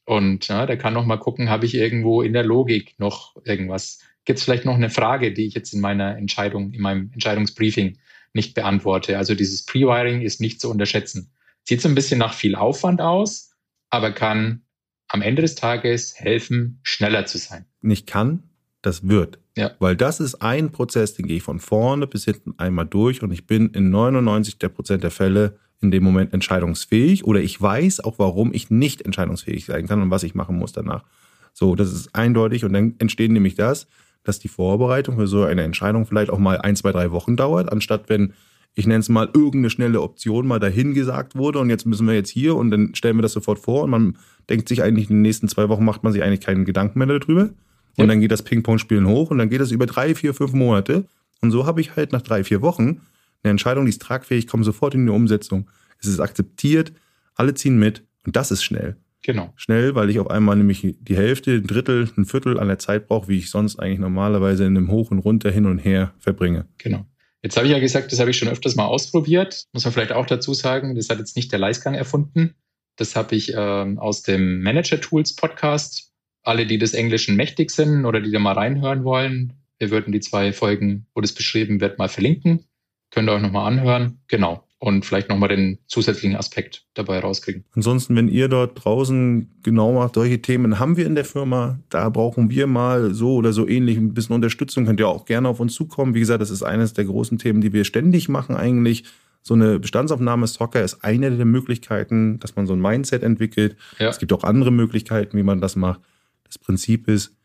Und 0.05 0.47
ja, 0.47 0.67
der 0.67 0.79
kann 0.79 0.95
noch 0.95 1.05
mal 1.05 1.17
gucken, 1.17 1.51
habe 1.51 1.67
ich 1.67 1.75
irgendwo 1.75 2.23
in 2.23 2.33
der 2.33 2.45
Logik 2.45 2.95
noch 2.99 3.35
irgendwas? 3.45 3.99
Gibt 4.25 4.39
es 4.39 4.45
vielleicht 4.45 4.65
noch 4.65 4.77
eine 4.77 4.91
Frage, 4.91 5.33
die 5.33 5.47
ich 5.47 5.55
jetzt 5.55 5.73
in 5.73 5.81
meiner 5.81 6.17
Entscheidung, 6.17 6.73
in 6.73 6.81
meinem 6.81 7.11
Entscheidungsbriefing 7.13 7.99
nicht 8.33 8.55
beantworte? 8.55 9.19
Also 9.19 9.35
dieses 9.35 9.65
Pre-Wiring 9.65 10.21
ist 10.21 10.41
nicht 10.41 10.61
zu 10.61 10.71
unterschätzen. 10.71 11.33
Sieht 11.65 11.81
so 11.81 11.89
ein 11.89 11.97
bisschen 11.97 12.21
nach 12.21 12.35
viel 12.35 12.55
Aufwand 12.55 13.01
aus, 13.01 13.46
aber 13.91 14.13
kann 14.13 14.63
am 15.09 15.23
Ende 15.23 15.43
des 15.43 15.55
Tages 15.55 16.15
helfen, 16.17 16.81
schneller 16.83 17.27
zu 17.27 17.39
sein. 17.39 17.65
Nicht 17.81 18.07
kann, 18.07 18.43
das 18.83 19.09
wird. 19.09 19.39
Ja. 19.57 19.73
Weil 19.79 19.97
das 19.97 20.21
ist 20.21 20.37
ein 20.43 20.71
Prozess, 20.71 21.15
den 21.15 21.27
gehe 21.27 21.39
ich 21.39 21.43
von 21.43 21.61
vorne 21.61 22.07
bis 22.07 22.25
hinten 22.25 22.55
einmal 22.59 22.87
durch 22.87 23.23
und 23.23 23.33
ich 23.33 23.47
bin 23.47 23.71
in 23.71 23.91
99 23.91 24.59
der 24.59 24.69
Prozent 24.69 25.03
der 25.03 25.11
Fälle 25.11 25.59
in 25.81 25.91
dem 25.91 26.03
Moment 26.03 26.33
entscheidungsfähig 26.33 27.25
oder 27.25 27.41
ich 27.41 27.61
weiß 27.61 28.01
auch, 28.01 28.19
warum 28.19 28.53
ich 28.53 28.71
nicht 28.71 29.03
entscheidungsfähig 29.03 29.67
sein 29.67 29.87
kann 29.87 30.03
und 30.03 30.11
was 30.11 30.23
ich 30.23 30.35
machen 30.35 30.57
muss 30.57 30.73
danach. 30.73 31.05
So, 31.53 31.75
das 31.75 31.93
ist 31.93 32.15
eindeutig 32.15 32.65
und 32.65 32.73
dann 32.73 32.95
entsteht 32.99 33.31
nämlich 33.31 33.55
das, 33.55 33.87
dass 34.25 34.39
die 34.39 34.49
Vorbereitung 34.49 35.17
für 35.17 35.27
so 35.27 35.45
eine 35.45 35.63
Entscheidung 35.63 36.05
vielleicht 36.05 36.31
auch 36.31 36.39
mal 36.39 36.59
ein, 36.59 36.77
zwei, 36.77 36.93
drei 36.93 37.11
Wochen 37.13 37.37
dauert, 37.37 37.71
anstatt 37.71 38.09
wenn, 38.09 38.35
ich 38.79 38.87
nenne 38.87 39.01
es 39.01 39.09
mal, 39.09 39.27
irgendeine 39.33 39.71
schnelle 39.71 40.03
Option 40.03 40.47
mal 40.47 40.61
dahin 40.61 40.93
gesagt 40.93 41.35
wurde 41.35 41.59
und 41.59 41.71
jetzt 41.71 41.87
müssen 41.87 42.07
wir 42.07 42.15
jetzt 42.15 42.29
hier 42.29 42.55
und 42.55 42.71
dann 42.71 42.95
stellen 42.95 43.17
wir 43.17 43.23
das 43.23 43.33
sofort 43.33 43.59
vor 43.59 43.85
und 43.85 43.91
man 43.91 44.19
denkt 44.51 44.69
sich 44.69 44.83
eigentlich, 44.83 45.09
in 45.09 45.17
den 45.17 45.23
nächsten 45.23 45.49
zwei 45.49 45.71
Wochen 45.71 45.85
macht 45.85 46.05
man 46.05 46.13
sich 46.13 46.23
eigentlich 46.23 46.43
keinen 46.43 46.67
Gedanken 46.67 46.99
mehr 46.99 47.09
darüber. 47.09 47.51
Und 47.99 48.05
ja. 48.05 48.07
dann 48.07 48.21
geht 48.21 48.31
das 48.31 48.43
Ping-Pong-Spielen 48.43 49.07
hoch 49.07 49.31
und 49.31 49.39
dann 49.39 49.49
geht 49.49 49.63
das 49.63 49.71
über 49.71 49.87
drei, 49.87 50.15
vier, 50.15 50.35
fünf 50.35 50.53
Monate. 50.53 51.07
Und 51.41 51.51
so 51.53 51.65
habe 51.65 51.81
ich 51.81 51.97
halt 51.97 52.13
nach 52.13 52.21
drei, 52.21 52.45
vier 52.45 52.61
Wochen 52.61 53.01
eine 53.43 53.53
Entscheidung, 53.53 53.87
die 53.87 53.91
ist 53.91 54.03
tragfähig, 54.03 54.47
kommt 54.47 54.67
sofort 54.67 54.95
in 54.95 55.07
die 55.07 55.13
Umsetzung. 55.13 55.71
Es 55.99 56.07
ist 56.07 56.21
akzeptiert, 56.21 56.93
alle 57.35 57.55
ziehen 57.55 57.79
mit 57.79 58.05
und 58.27 58.37
das 58.37 58.51
ist 58.51 58.63
schnell. 58.63 58.97
Genau. 59.23 59.55
Schnell, 59.57 59.95
weil 59.95 60.11
ich 60.11 60.21
auf 60.21 60.31
einmal 60.31 60.57
nämlich 60.57 60.97
die 61.01 61.17
Hälfte, 61.17 61.53
ein 61.53 61.67
Drittel, 61.67 62.11
ein 62.17 62.27
Viertel 62.27 62.61
an 62.61 62.69
der 62.69 62.79
Zeit 62.79 63.09
brauche, 63.09 63.29
wie 63.29 63.39
ich 63.39 63.49
sonst 63.49 63.79
eigentlich 63.79 64.01
normalerweise 64.01 64.65
in 64.65 64.77
einem 64.77 64.91
Hoch 64.91 65.11
und 65.11 65.21
Runter 65.21 65.51
hin 65.51 65.65
und 65.65 65.79
her 65.79 66.13
verbringe. 66.19 66.67
Genau. 66.77 67.07
Jetzt 67.47 67.57
habe 67.57 67.69
ich 67.69 67.73
ja 67.73 67.79
gesagt, 67.79 68.11
das 68.11 68.19
habe 68.19 68.31
ich 68.31 68.39
schon 68.39 68.49
öfters 68.49 68.75
mal 68.75 68.87
ausprobiert. 68.87 69.67
Muss 69.73 69.85
man 69.85 69.93
vielleicht 69.93 70.11
auch 70.11 70.27
dazu 70.27 70.53
sagen, 70.53 70.97
das 70.97 71.09
hat 71.11 71.21
jetzt 71.21 71.37
nicht 71.37 71.53
der 71.53 71.61
Leisgang 71.61 71.95
erfunden. 71.95 72.57
Das 72.97 73.15
habe 73.15 73.37
ich 73.37 73.53
ähm, 73.57 74.01
aus 74.01 74.23
dem 74.23 74.65
Manager 74.65 75.01
Tools 75.01 75.37
Podcast. 75.37 76.13
Alle, 76.43 76.67
die 76.67 76.77
des 76.77 76.93
Englischen 76.93 77.37
mächtig 77.37 77.71
sind 77.71 78.05
oder 78.05 78.21
die 78.21 78.33
da 78.33 78.41
mal 78.41 78.55
reinhören 78.55 79.05
wollen, 79.05 79.53
wir 79.79 79.93
würden 79.93 80.11
die 80.11 80.19
zwei 80.19 80.53
Folgen, 80.53 81.07
wo 81.15 81.21
das 81.21 81.35
beschrieben 81.35 81.81
wird, 81.81 82.01
mal 82.01 82.09
verlinken. 82.09 82.65
Könnt 83.13 83.29
ihr 83.29 83.35
euch 83.35 83.43
nochmal 83.43 83.69
anhören. 83.69 84.19
Genau 84.27 84.66
und 84.79 85.07
vielleicht 85.07 85.29
nochmal 85.29 85.49
den 85.49 85.79
zusätzlichen 85.87 86.37
Aspekt 86.37 86.85
dabei 86.95 87.21
rauskriegen. 87.21 87.65
Ansonsten, 87.75 88.15
wenn 88.15 88.29
ihr 88.29 88.49
dort 88.49 88.85
draußen 88.85 89.51
genau 89.63 89.93
macht, 89.95 90.15
solche 90.15 90.43
Themen 90.43 90.79
haben 90.79 90.97
wir 90.97 91.07
in 91.07 91.15
der 91.15 91.25
Firma, 91.25 91.81
da 91.89 92.09
brauchen 92.11 92.51
wir 92.51 92.67
mal 92.67 93.15
so 93.15 93.37
oder 93.37 93.53
so 93.53 93.67
ähnlich 93.67 93.97
ein 93.97 94.13
bisschen 94.13 94.35
Unterstützung, 94.35 94.85
könnt 94.85 95.01
ihr 95.01 95.09
auch 95.09 95.25
gerne 95.25 95.49
auf 95.49 95.61
uns 95.61 95.75
zukommen. 95.75 96.15
Wie 96.15 96.21
gesagt, 96.21 96.43
das 96.43 96.51
ist 96.51 96.63
eines 96.63 96.93
der 96.93 97.07
großen 97.07 97.39
Themen, 97.39 97.61
die 97.61 97.73
wir 97.73 97.85
ständig 97.85 98.29
machen 98.29 98.55
eigentlich. 98.55 99.05
So 99.43 99.55
eine 99.55 99.79
Bestandsaufnahme 99.79 100.47
Soccer 100.47 100.83
ist 100.83 101.05
eine 101.05 101.31
der 101.31 101.47
Möglichkeiten, 101.47 102.41
dass 102.41 102.57
man 102.57 102.67
so 102.67 102.73
ein 102.75 102.81
Mindset 102.81 103.23
entwickelt. 103.23 103.77
Ja. 103.99 104.09
Es 104.09 104.19
gibt 104.19 104.33
auch 104.33 104.45
andere 104.45 104.73
Möglichkeiten, 104.73 105.39
wie 105.39 105.45
man 105.45 105.61
das 105.61 105.77
macht. 105.77 106.01
Das 106.45 106.59
Prinzip 106.59 107.09
ist, 107.09 107.36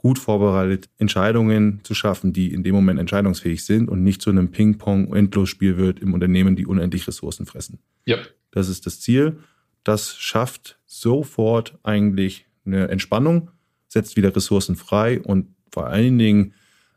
gut 0.00 0.18
vorbereitet 0.18 0.88
Entscheidungen 0.96 1.80
zu 1.82 1.92
schaffen, 1.92 2.32
die 2.32 2.54
in 2.54 2.62
dem 2.62 2.74
Moment 2.74 2.98
entscheidungsfähig 2.98 3.66
sind 3.66 3.90
und 3.90 4.02
nicht 4.02 4.22
zu 4.22 4.30
einem 4.30 4.50
Ping-Pong-Endlosspiel 4.50 5.76
wird 5.76 6.00
im 6.00 6.14
Unternehmen, 6.14 6.56
die 6.56 6.64
unendlich 6.64 7.06
Ressourcen 7.06 7.44
fressen. 7.44 7.80
Ja. 8.06 8.16
Das 8.50 8.70
ist 8.70 8.86
das 8.86 9.00
Ziel. 9.00 9.40
Das 9.84 10.16
schafft 10.16 10.78
sofort 10.86 11.78
eigentlich 11.82 12.46
eine 12.64 12.88
Entspannung, 12.88 13.50
setzt 13.88 14.16
wieder 14.16 14.34
Ressourcen 14.34 14.74
frei 14.74 15.20
und 15.20 15.54
vor 15.70 15.88
allen 15.88 16.16
Dingen, 16.16 16.54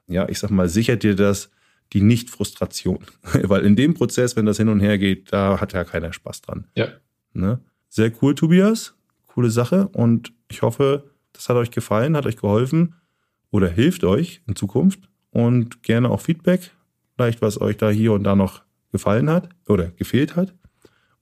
ja, 0.08 0.30
ich 0.30 0.40
sag 0.40 0.52
mal, 0.52 0.70
sichert 0.70 1.04
dir 1.04 1.16
das 1.16 1.52
die 1.92 2.00
Nicht-Frustration. 2.00 3.00
Weil 3.34 3.66
in 3.66 3.76
dem 3.76 3.96
Prozess, 3.96 4.38
wenn 4.38 4.46
das 4.46 4.56
hin 4.56 4.70
und 4.70 4.80
her 4.80 4.98
geht, 4.98 5.34
da 5.34 5.60
hat 5.60 5.74
ja 5.74 5.84
keiner 5.84 6.14
Spaß 6.14 6.42
dran. 6.44 6.68
Ja. 6.78 6.88
Ne? 7.34 7.60
Sehr 7.90 8.14
cool, 8.22 8.34
Tobias. 8.34 8.96
Coole 9.28 9.50
Sache. 9.50 9.90
Und 9.90 10.32
ich 10.48 10.62
hoffe, 10.62 11.12
das 11.34 11.50
hat 11.50 11.58
euch 11.58 11.72
gefallen, 11.72 12.16
hat 12.16 12.26
euch 12.26 12.38
geholfen 12.38 12.96
oder 13.52 13.68
hilft 13.68 14.04
euch 14.04 14.42
in 14.48 14.56
Zukunft. 14.56 15.10
Und 15.32 15.82
gerne 15.82 16.12
auch 16.12 16.22
Feedback, 16.22 16.72
vielleicht 17.16 17.42
was 17.42 17.60
euch 17.60 17.78
da 17.78 17.90
hier 17.90 18.14
und 18.14 18.24
da 18.24 18.36
noch 18.36 18.62
gefallen 18.92 19.30
hat 19.30 19.50
oder 19.68 19.90
gefehlt 19.90 20.36
hat. 20.36 20.54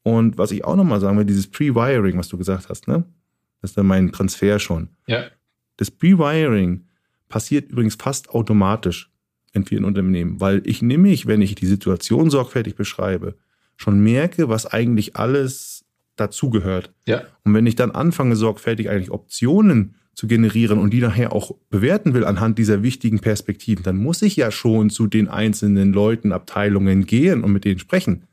Und 0.03 0.37
was 0.37 0.51
ich 0.51 0.65
auch 0.65 0.75
nochmal 0.75 0.99
sagen 0.99 1.17
will, 1.17 1.25
dieses 1.25 1.49
Pre-Wiring, 1.49 2.17
was 2.17 2.27
du 2.27 2.37
gesagt 2.37 2.69
hast, 2.69 2.87
ne? 2.87 3.05
Das 3.61 3.71
ist 3.71 3.77
dann 3.77 3.85
mein 3.85 4.11
Transfer 4.11 4.59
schon. 4.59 4.89
Ja. 5.07 5.25
Das 5.77 5.91
Pre-Wiring 5.91 6.87
passiert 7.29 7.71
übrigens 7.71 7.95
fast 7.95 8.29
automatisch 8.29 9.11
in 9.53 9.65
vielen 9.65 9.85
Unternehmen, 9.85 10.41
weil 10.41 10.61
ich 10.65 10.81
nämlich, 10.81 11.27
wenn 11.27 11.41
ich 11.41 11.55
die 11.55 11.67
Situation 11.67 12.29
sorgfältig 12.29 12.75
beschreibe, 12.75 13.37
schon 13.77 13.99
merke, 13.99 14.49
was 14.49 14.65
eigentlich 14.65 15.15
alles 15.15 15.85
dazugehört. 16.15 16.93
Ja. 17.05 17.23
Und 17.43 17.53
wenn 17.53 17.65
ich 17.65 17.75
dann 17.75 17.91
anfange, 17.91 18.35
sorgfältig 18.35 18.89
eigentlich 18.89 19.11
Optionen 19.11 19.95
zu 20.21 20.27
generieren 20.27 20.77
und 20.77 20.91
die 20.91 21.01
nachher 21.01 21.33
auch 21.33 21.55
bewerten 21.71 22.13
will 22.13 22.25
anhand 22.25 22.59
dieser 22.59 22.83
wichtigen 22.83 23.21
Perspektiven, 23.21 23.81
dann 23.81 23.97
muss 23.97 24.21
ich 24.21 24.35
ja 24.35 24.51
schon 24.51 24.91
zu 24.91 25.07
den 25.07 25.27
einzelnen 25.27 25.93
Leuten, 25.93 26.31
Abteilungen 26.31 27.07
gehen 27.07 27.43
und 27.43 27.51
mit 27.51 27.65
denen 27.65 27.79
sprechen. 27.79 28.27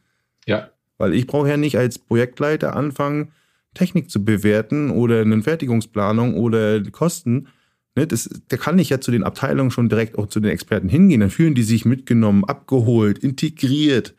Ja. 0.46 0.68
Weil 0.98 1.14
ich 1.14 1.26
brauche 1.26 1.48
ja 1.48 1.56
nicht 1.56 1.78
als 1.78 1.98
Projektleiter 1.98 2.76
anfangen, 2.76 3.32
Technik 3.72 4.10
zu 4.10 4.22
bewerten 4.22 4.90
oder 4.90 5.22
eine 5.22 5.40
Fertigungsplanung 5.42 6.34
oder 6.34 6.82
Kosten. 6.90 7.48
Ne, 7.96 8.06
das, 8.06 8.28
da 8.48 8.58
kann 8.58 8.78
ich 8.78 8.90
ja 8.90 9.00
zu 9.00 9.10
den 9.10 9.24
Abteilungen 9.24 9.70
schon 9.70 9.88
direkt 9.88 10.18
auch 10.18 10.26
zu 10.26 10.40
den 10.40 10.50
Experten 10.50 10.90
hingehen. 10.90 11.20
Dann 11.20 11.30
fühlen 11.30 11.54
die 11.54 11.62
sich 11.62 11.86
mitgenommen, 11.86 12.44
abgeholt, 12.44 13.16
integriert. 13.16 14.14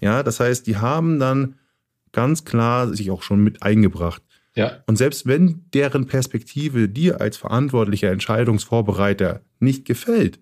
Ja, 0.00 0.24
das 0.24 0.40
heißt, 0.40 0.66
die 0.66 0.78
haben 0.78 1.20
dann 1.20 1.54
ganz 2.10 2.44
klar 2.44 2.92
sich 2.92 3.12
auch 3.12 3.22
schon 3.22 3.44
mit 3.44 3.62
eingebracht. 3.62 4.24
Ja. 4.54 4.82
Und 4.86 4.96
selbst 4.96 5.26
wenn 5.26 5.64
deren 5.72 6.06
Perspektive 6.06 6.88
dir 6.88 7.20
als 7.20 7.36
verantwortlicher 7.36 8.10
Entscheidungsvorbereiter 8.10 9.42
nicht 9.60 9.84
gefällt, 9.84 10.38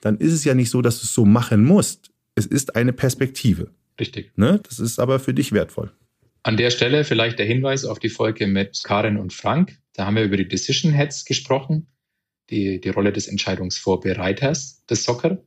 dann 0.00 0.16
ist 0.16 0.32
es 0.32 0.44
ja 0.44 0.54
nicht 0.54 0.70
so, 0.70 0.82
dass 0.82 1.00
du 1.00 1.04
es 1.04 1.14
so 1.14 1.24
machen 1.24 1.64
musst. 1.64 2.10
Es 2.34 2.46
ist 2.46 2.74
eine 2.76 2.92
Perspektive. 2.92 3.70
Richtig. 4.00 4.32
Ne? 4.36 4.60
Das 4.66 4.78
ist 4.78 4.98
aber 4.98 5.20
für 5.20 5.34
dich 5.34 5.52
wertvoll. 5.52 5.92
An 6.42 6.56
der 6.56 6.70
Stelle 6.70 7.04
vielleicht 7.04 7.38
der 7.38 7.46
Hinweis 7.46 7.84
auf 7.84 7.98
die 7.98 8.08
Folge 8.08 8.46
mit 8.46 8.82
Karin 8.82 9.16
und 9.16 9.32
Frank. 9.32 9.78
Da 9.92 10.06
haben 10.06 10.16
wir 10.16 10.24
über 10.24 10.36
die 10.36 10.48
Decision 10.48 10.92
Heads 10.92 11.24
gesprochen. 11.24 11.86
Die, 12.50 12.80
die 12.80 12.88
Rolle 12.88 13.12
des 13.12 13.28
Entscheidungsvorbereiters 13.28 14.84
des 14.86 15.04
Soccer 15.04 15.38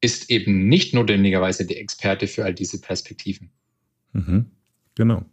ist 0.00 0.30
eben 0.30 0.68
nicht 0.68 0.94
notwendigerweise 0.94 1.66
der 1.66 1.80
Experte 1.80 2.28
für 2.28 2.44
all 2.44 2.54
diese 2.54 2.80
Perspektiven. 2.80 3.50
Mhm. 4.12 4.46
Genau. 4.94 5.24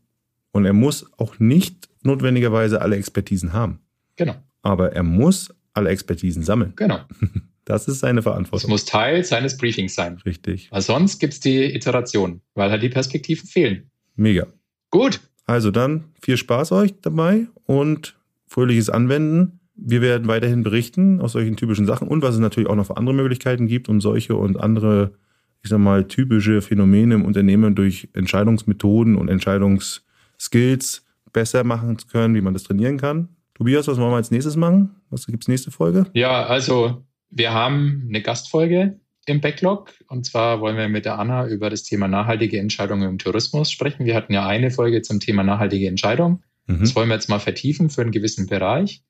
Und 0.56 0.64
er 0.64 0.72
muss 0.72 1.06
auch 1.18 1.38
nicht 1.38 1.90
notwendigerweise 2.04 2.82
alle 2.82 2.96
Expertisen 2.96 3.52
haben. 3.52 3.80
Genau. 4.16 4.36
Aber 4.62 4.94
er 4.94 5.04
muss 5.04 5.54
alle 5.74 5.90
Expertisen 5.90 6.44
sammeln. 6.44 6.72
Genau. 6.78 7.00
Das 7.68 7.88
ist 7.88 8.02
seine 8.02 8.22
Verantwortung. 8.22 8.70
Das 8.70 8.70
muss 8.70 8.86
Teil 8.86 9.24
seines 9.24 9.58
Briefings 9.58 9.96
sein. 9.96 10.20
Richtig. 10.24 10.72
Weil 10.72 10.84
sonst 10.84 11.18
gibt 11.18 11.34
es 11.34 11.40
die 11.40 11.74
Iteration, 11.74 12.42
weil 12.54 12.70
halt 12.70 12.84
die 12.84 12.90
Perspektiven 12.90 13.48
fehlen. 13.48 13.90
Mega. 14.16 14.46
Gut. 14.92 15.20
Also 15.48 15.72
dann 15.72 16.04
viel 16.22 16.38
Spaß 16.38 16.74
euch 16.74 16.94
dabei 17.02 17.48
und 17.66 18.16
fröhliches 18.46 18.92
Anwenden. 18.92 19.62
Wir 19.74 20.02
werden 20.02 20.28
weiterhin 20.28 20.62
berichten 20.62 21.20
aus 21.22 21.32
solchen 21.32 21.58
typischen 21.58 21.88
Sachen 21.88 22.08
und 22.08 22.22
was 22.22 22.36
es 22.36 22.40
natürlich 22.40 22.70
auch 22.70 22.76
noch 22.76 22.86
für 22.86 22.98
andere 22.98 23.16
Möglichkeiten 23.16 23.66
gibt, 23.66 23.90
um 23.90 24.00
solche 24.00 24.36
und 24.36 24.58
andere, 24.58 25.16
ich 25.64 25.72
sag 25.72 25.80
mal, 25.80 26.08
typische 26.08 26.62
Phänomene 26.62 27.16
im 27.16 27.26
Unternehmen 27.26 27.74
durch 27.74 28.10
Entscheidungsmethoden 28.14 29.16
und 29.16 29.28
Entscheidungs 29.28 30.05
Skills 30.40 31.06
besser 31.34 31.64
machen 31.64 31.98
zu 31.98 32.08
können, 32.08 32.36
wie 32.36 32.42
man 32.42 32.54
das 32.54 32.64
trainieren 32.64 32.98
kann. 32.98 33.30
Tobias, 33.54 33.88
was 33.88 33.98
wollen 33.98 34.12
wir 34.12 34.18
als 34.18 34.32
nächstes 34.32 34.56
machen? 34.56 34.96
Was 35.10 35.28
gibt 35.28 35.44
es 35.44 35.48
nächste 35.48 35.72
Folge? 35.72 36.06
Ja, 36.14 36.46
also 36.46 37.06
wir 37.30 37.54
haben 37.54 38.06
eine 38.08 38.22
Gastfolge 38.22 39.00
im 39.26 39.42
Backlog. 39.42 39.94
Und 40.08 40.26
zwar 40.26 40.62
wollen 40.62 40.78
wir 40.78 40.88
mit 40.88 41.06
der 41.06 41.20
Anna 41.20 41.48
über 41.48 41.70
das 41.70 41.84
Thema 41.84 42.08
nachhaltige 42.08 42.60
Entscheidungen 42.60 43.10
im 43.10 43.18
Tourismus 43.18 43.72
sprechen. 43.72 44.06
Wir 44.06 44.16
hatten 44.16 44.34
ja 44.34 44.46
eine 44.46 44.72
Folge 44.72 45.02
zum 45.02 45.20
Thema 45.20 45.44
nachhaltige 45.44 45.88
Entscheidung. 45.88 46.44
Mhm. 46.68 46.80
Das 46.82 46.96
wollen 46.96 47.10
wir 47.10 47.16
jetzt 47.16 47.30
mal 47.30 47.40
vertiefen 47.40 47.90
für 47.90 48.02
einen 48.02 48.12
gewissen 48.12 48.48
Bereich. 48.48 49.04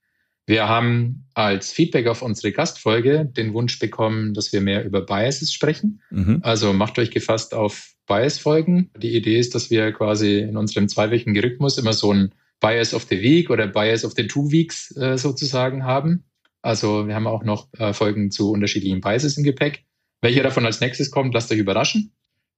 Wir 0.48 0.70
haben 0.70 1.26
als 1.34 1.72
Feedback 1.72 2.08
auf 2.08 2.22
unsere 2.22 2.52
Gastfolge 2.52 3.26
den 3.26 3.54
Wunsch 3.54 3.80
bekommen, 3.80 4.34
dass 4.34 4.54
wir 4.54 4.62
mehr 4.62 4.86
über 4.86 5.02
Biases 5.02 5.52
sprechen. 5.52 6.02
Mhm. 6.12 6.40
Also 6.44 6.72
macht 6.72 7.00
euch 7.00 7.10
gefasst 7.10 7.54
auf 7.56 7.95
Bias-Folgen. 8.08 8.92
Die 8.98 9.16
Idee 9.16 9.40
ist, 9.40 9.56
dass 9.56 9.70
wir 9.70 9.92
quasi 9.92 10.40
in 10.40 10.58
unserem 10.58 10.88
zweiwöchigen 10.88 11.38
Rhythmus 11.38 11.78
immer 11.78 11.94
so 11.94 12.12
ein 12.14 12.34
Bias 12.60 12.94
of 12.94 13.06
the 13.10 13.22
Week 13.22 13.50
oder 13.50 13.68
Bias 13.68 14.06
of 14.06 14.14
the 14.14 14.28
Two 14.28 14.52
Weeks 14.52 14.96
äh, 14.98 15.18
sozusagen 15.18 15.84
haben. 15.84 16.24
Also 16.62 17.08
wir 17.08 17.16
haben 17.16 17.28
auch 17.28 17.44
noch 17.44 17.68
äh, 17.78 17.94
Folgen 17.94 18.32
zu 18.32 18.52
unterschiedlichen 18.52 19.02
Biases 19.02 19.38
im 19.38 19.44
Gepäck. 19.44 19.86
Welcher 20.22 20.44
davon 20.44 20.66
als 20.66 20.82
nächstes 20.82 21.12
kommt, 21.12 21.34
lasst 21.34 21.52
euch 21.52 21.60
überraschen. 21.60 22.12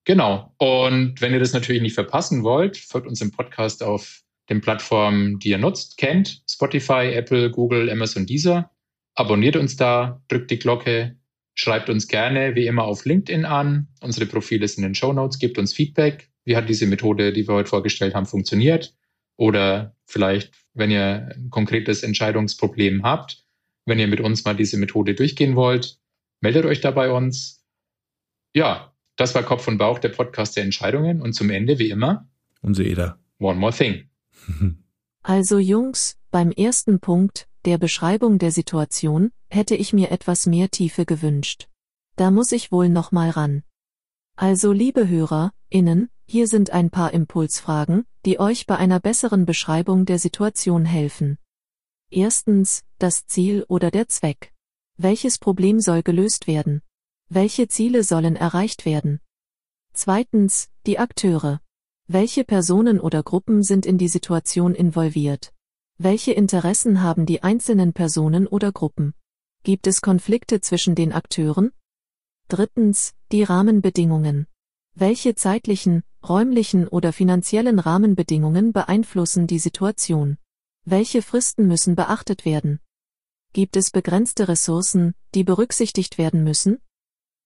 Genau. 0.05 0.53
Und 0.57 1.19
wenn 1.19 1.33
ihr 1.33 1.39
das 1.39 1.51
natürlich 1.51 1.81
nicht 1.81 1.95
verpassen 1.95 2.43
wollt, 2.43 2.77
folgt 2.77 3.07
uns 3.07 3.19
im 3.19 3.31
Podcast 3.31 3.83
auf 3.83 4.21
den 4.49 4.61
Plattformen, 4.61 5.39
die 5.39 5.49
ihr 5.49 5.57
nutzt, 5.57 5.97
kennt. 5.97 6.41
Spotify, 6.49 7.11
Apple, 7.13 7.51
Google, 7.51 7.89
Amazon, 7.89 8.25
Deezer. 8.25 8.71
Abonniert 9.15 9.57
uns 9.57 9.75
da, 9.75 10.21
drückt 10.29 10.51
die 10.51 10.59
Glocke, 10.59 11.16
Schreibt 11.59 11.89
uns 11.89 12.07
gerne 12.07 12.53
wie 12.53 12.67
immer 12.67 12.83
auf 12.83 13.03
LinkedIn 13.05 13.43
an. 13.43 13.87
Unsere 13.99 14.27
Profile 14.27 14.67
sind 14.67 14.83
in 14.83 14.91
den 14.91 14.95
Show 14.95 15.11
Notes. 15.11 15.39
Gebt 15.39 15.57
uns 15.57 15.73
Feedback. 15.73 16.29
Wie 16.45 16.55
hat 16.55 16.69
diese 16.69 16.85
Methode, 16.85 17.33
die 17.33 17.47
wir 17.47 17.55
heute 17.55 17.69
vorgestellt 17.69 18.13
haben, 18.13 18.27
funktioniert? 18.27 18.95
Oder 19.37 19.95
vielleicht, 20.05 20.53
wenn 20.75 20.91
ihr 20.91 21.31
ein 21.35 21.49
konkretes 21.49 22.03
Entscheidungsproblem 22.03 23.01
habt, 23.01 23.43
wenn 23.85 23.97
ihr 23.97 24.07
mit 24.07 24.21
uns 24.21 24.45
mal 24.45 24.55
diese 24.55 24.77
Methode 24.77 25.15
durchgehen 25.15 25.55
wollt, 25.55 25.97
meldet 26.41 26.65
euch 26.65 26.79
da 26.79 26.91
bei 26.91 27.11
uns. 27.11 27.65
Ja, 28.53 28.93
das 29.15 29.33
war 29.33 29.41
Kopf 29.41 29.67
und 29.67 29.79
Bauch, 29.79 29.97
der 29.97 30.09
Podcast 30.09 30.57
der 30.57 30.63
Entscheidungen. 30.63 31.21
Und 31.21 31.33
zum 31.33 31.49
Ende, 31.49 31.79
wie 31.79 31.89
immer, 31.89 32.29
unser 32.61 32.83
Eder. 32.83 33.19
One 33.39 33.59
more 33.59 33.73
thing. 33.73 34.09
Also 35.23 35.59
Jungs, 35.59 36.17
beim 36.31 36.51
ersten 36.51 37.01
Punkt, 37.01 37.49
der 37.65 37.77
Beschreibung 37.77 38.39
der 38.39 38.51
Situation, 38.51 39.31
hätte 39.49 39.75
ich 39.75 39.93
mir 39.93 40.11
etwas 40.11 40.45
mehr 40.45 40.69
Tiefe 40.69 41.05
gewünscht. 41.05 41.67
Da 42.15 42.31
muss 42.31 42.51
ich 42.51 42.71
wohl 42.71 42.89
noch 42.89 43.11
mal 43.11 43.29
ran. 43.29 43.63
Also 44.35 44.71
liebe 44.71 45.07
Hörer, 45.07 45.51
innen, 45.69 46.09
hier 46.25 46.47
sind 46.47 46.71
ein 46.71 46.89
paar 46.89 47.13
Impulsfragen, 47.13 48.05
die 48.25 48.39
euch 48.39 48.65
bei 48.65 48.77
einer 48.77 48.99
besseren 48.99 49.45
Beschreibung 49.45 50.05
der 50.05 50.19
Situation 50.19 50.85
helfen. 50.85 51.37
Erstens, 52.09 52.83
das 52.99 53.25
Ziel 53.25 53.65
oder 53.67 53.91
der 53.91 54.07
Zweck. 54.07 54.53
Welches 54.97 55.37
Problem 55.37 55.79
soll 55.79 56.03
gelöst 56.03 56.47
werden? 56.47 56.81
Welche 57.29 57.67
Ziele 57.67 58.03
sollen 58.03 58.35
erreicht 58.35 58.85
werden? 58.85 59.19
Zweitens, 59.93 60.69
die 60.85 60.99
Akteure. 60.99 61.61
Welche 62.07 62.43
Personen 62.43 62.99
oder 62.99 63.23
Gruppen 63.23 63.63
sind 63.63 63.85
in 63.85 63.97
die 63.97 64.07
Situation 64.07 64.75
involviert? 64.75 65.53
Welche 65.99 66.31
Interessen 66.31 67.01
haben 67.01 67.25
die 67.25 67.41
einzelnen 67.41 67.91
Personen 67.91 68.45
oder 68.45 68.71
Gruppen? 68.71 69.15
Gibt 69.63 69.87
es 69.87 70.01
Konflikte 70.01 70.61
zwischen 70.61 70.93
den 70.93 71.11
Akteuren? 71.11 71.71
Drittens, 72.49 73.15
die 73.31 73.41
Rahmenbedingungen. 73.41 74.45
Welche 74.93 75.33
zeitlichen, 75.33 76.03
räumlichen 76.27 76.87
oder 76.87 77.13
finanziellen 77.13 77.79
Rahmenbedingungen 77.79 78.73
beeinflussen 78.73 79.47
die 79.47 79.57
Situation? 79.57 80.37
Welche 80.85 81.23
Fristen 81.23 81.67
müssen 81.67 81.95
beachtet 81.95 82.45
werden? 82.45 82.79
Gibt 83.53 83.75
es 83.75 83.89
begrenzte 83.89 84.47
Ressourcen, 84.47 85.15
die 85.33 85.43
berücksichtigt 85.43 86.19
werden 86.19 86.43
müssen? 86.43 86.79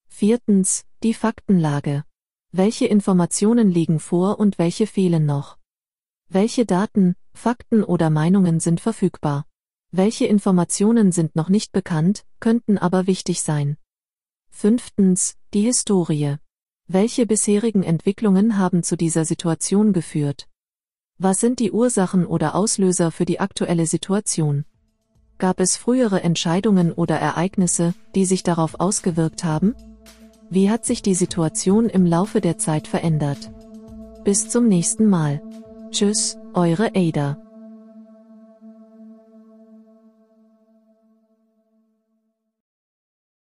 Viertens, 0.10 0.84
die 1.04 1.14
Faktenlage. 1.14 2.04
Welche 2.52 2.86
Informationen 2.86 3.72
liegen 3.72 4.02
vor 4.02 4.40
und 4.40 4.60
welche 4.60 4.88
fehlen 4.88 5.26
noch? 5.26 5.61
Welche 6.34 6.66
Daten, 6.66 7.18
Fakten 7.34 7.84
oder 7.84 8.10
Meinungen 8.10 8.62
sind 8.62 8.80
verfügbar? 8.80 9.46
Welche 9.92 10.26
Informationen 10.28 11.12
sind 11.12 11.36
noch 11.36 11.50
nicht 11.50 11.74
bekannt, 11.74 12.24
könnten 12.40 12.78
aber 12.78 13.06
wichtig 13.06 13.42
sein? 13.42 13.76
Fünftens, 14.50 15.36
die 15.54 15.64
Historie. 15.64 16.38
Welche 16.88 17.26
bisherigen 17.26 17.84
Entwicklungen 17.84 18.58
haben 18.58 18.82
zu 18.82 18.96
dieser 18.96 19.26
Situation 19.26 19.92
geführt? 19.92 20.48
Was 21.18 21.42
sind 21.42 21.60
die 21.60 21.74
Ursachen 21.74 22.26
oder 22.26 22.56
Auslöser 22.56 23.12
für 23.12 23.26
die 23.26 23.42
aktuelle 23.42 23.86
Situation? 23.86 24.64
Gab 25.38 25.60
es 25.60 25.76
frühere 25.76 26.24
Entscheidungen 26.24 26.94
oder 26.94 27.18
Ereignisse, 27.18 27.94
die 28.16 28.24
sich 28.24 28.44
darauf 28.44 28.80
ausgewirkt 28.80 29.44
haben? 29.44 29.76
Wie 30.50 30.70
hat 30.70 30.86
sich 30.86 31.02
die 31.02 31.16
Situation 31.16 31.90
im 31.90 32.06
Laufe 32.06 32.40
der 32.40 32.58
Zeit 32.58 32.88
verändert? 32.88 33.52
Bis 34.24 34.48
zum 34.48 34.70
nächsten 34.70 35.08
Mal. 35.08 35.42
Tschüss, 35.92 36.38
eure 36.54 36.90
Ada. 36.96 37.38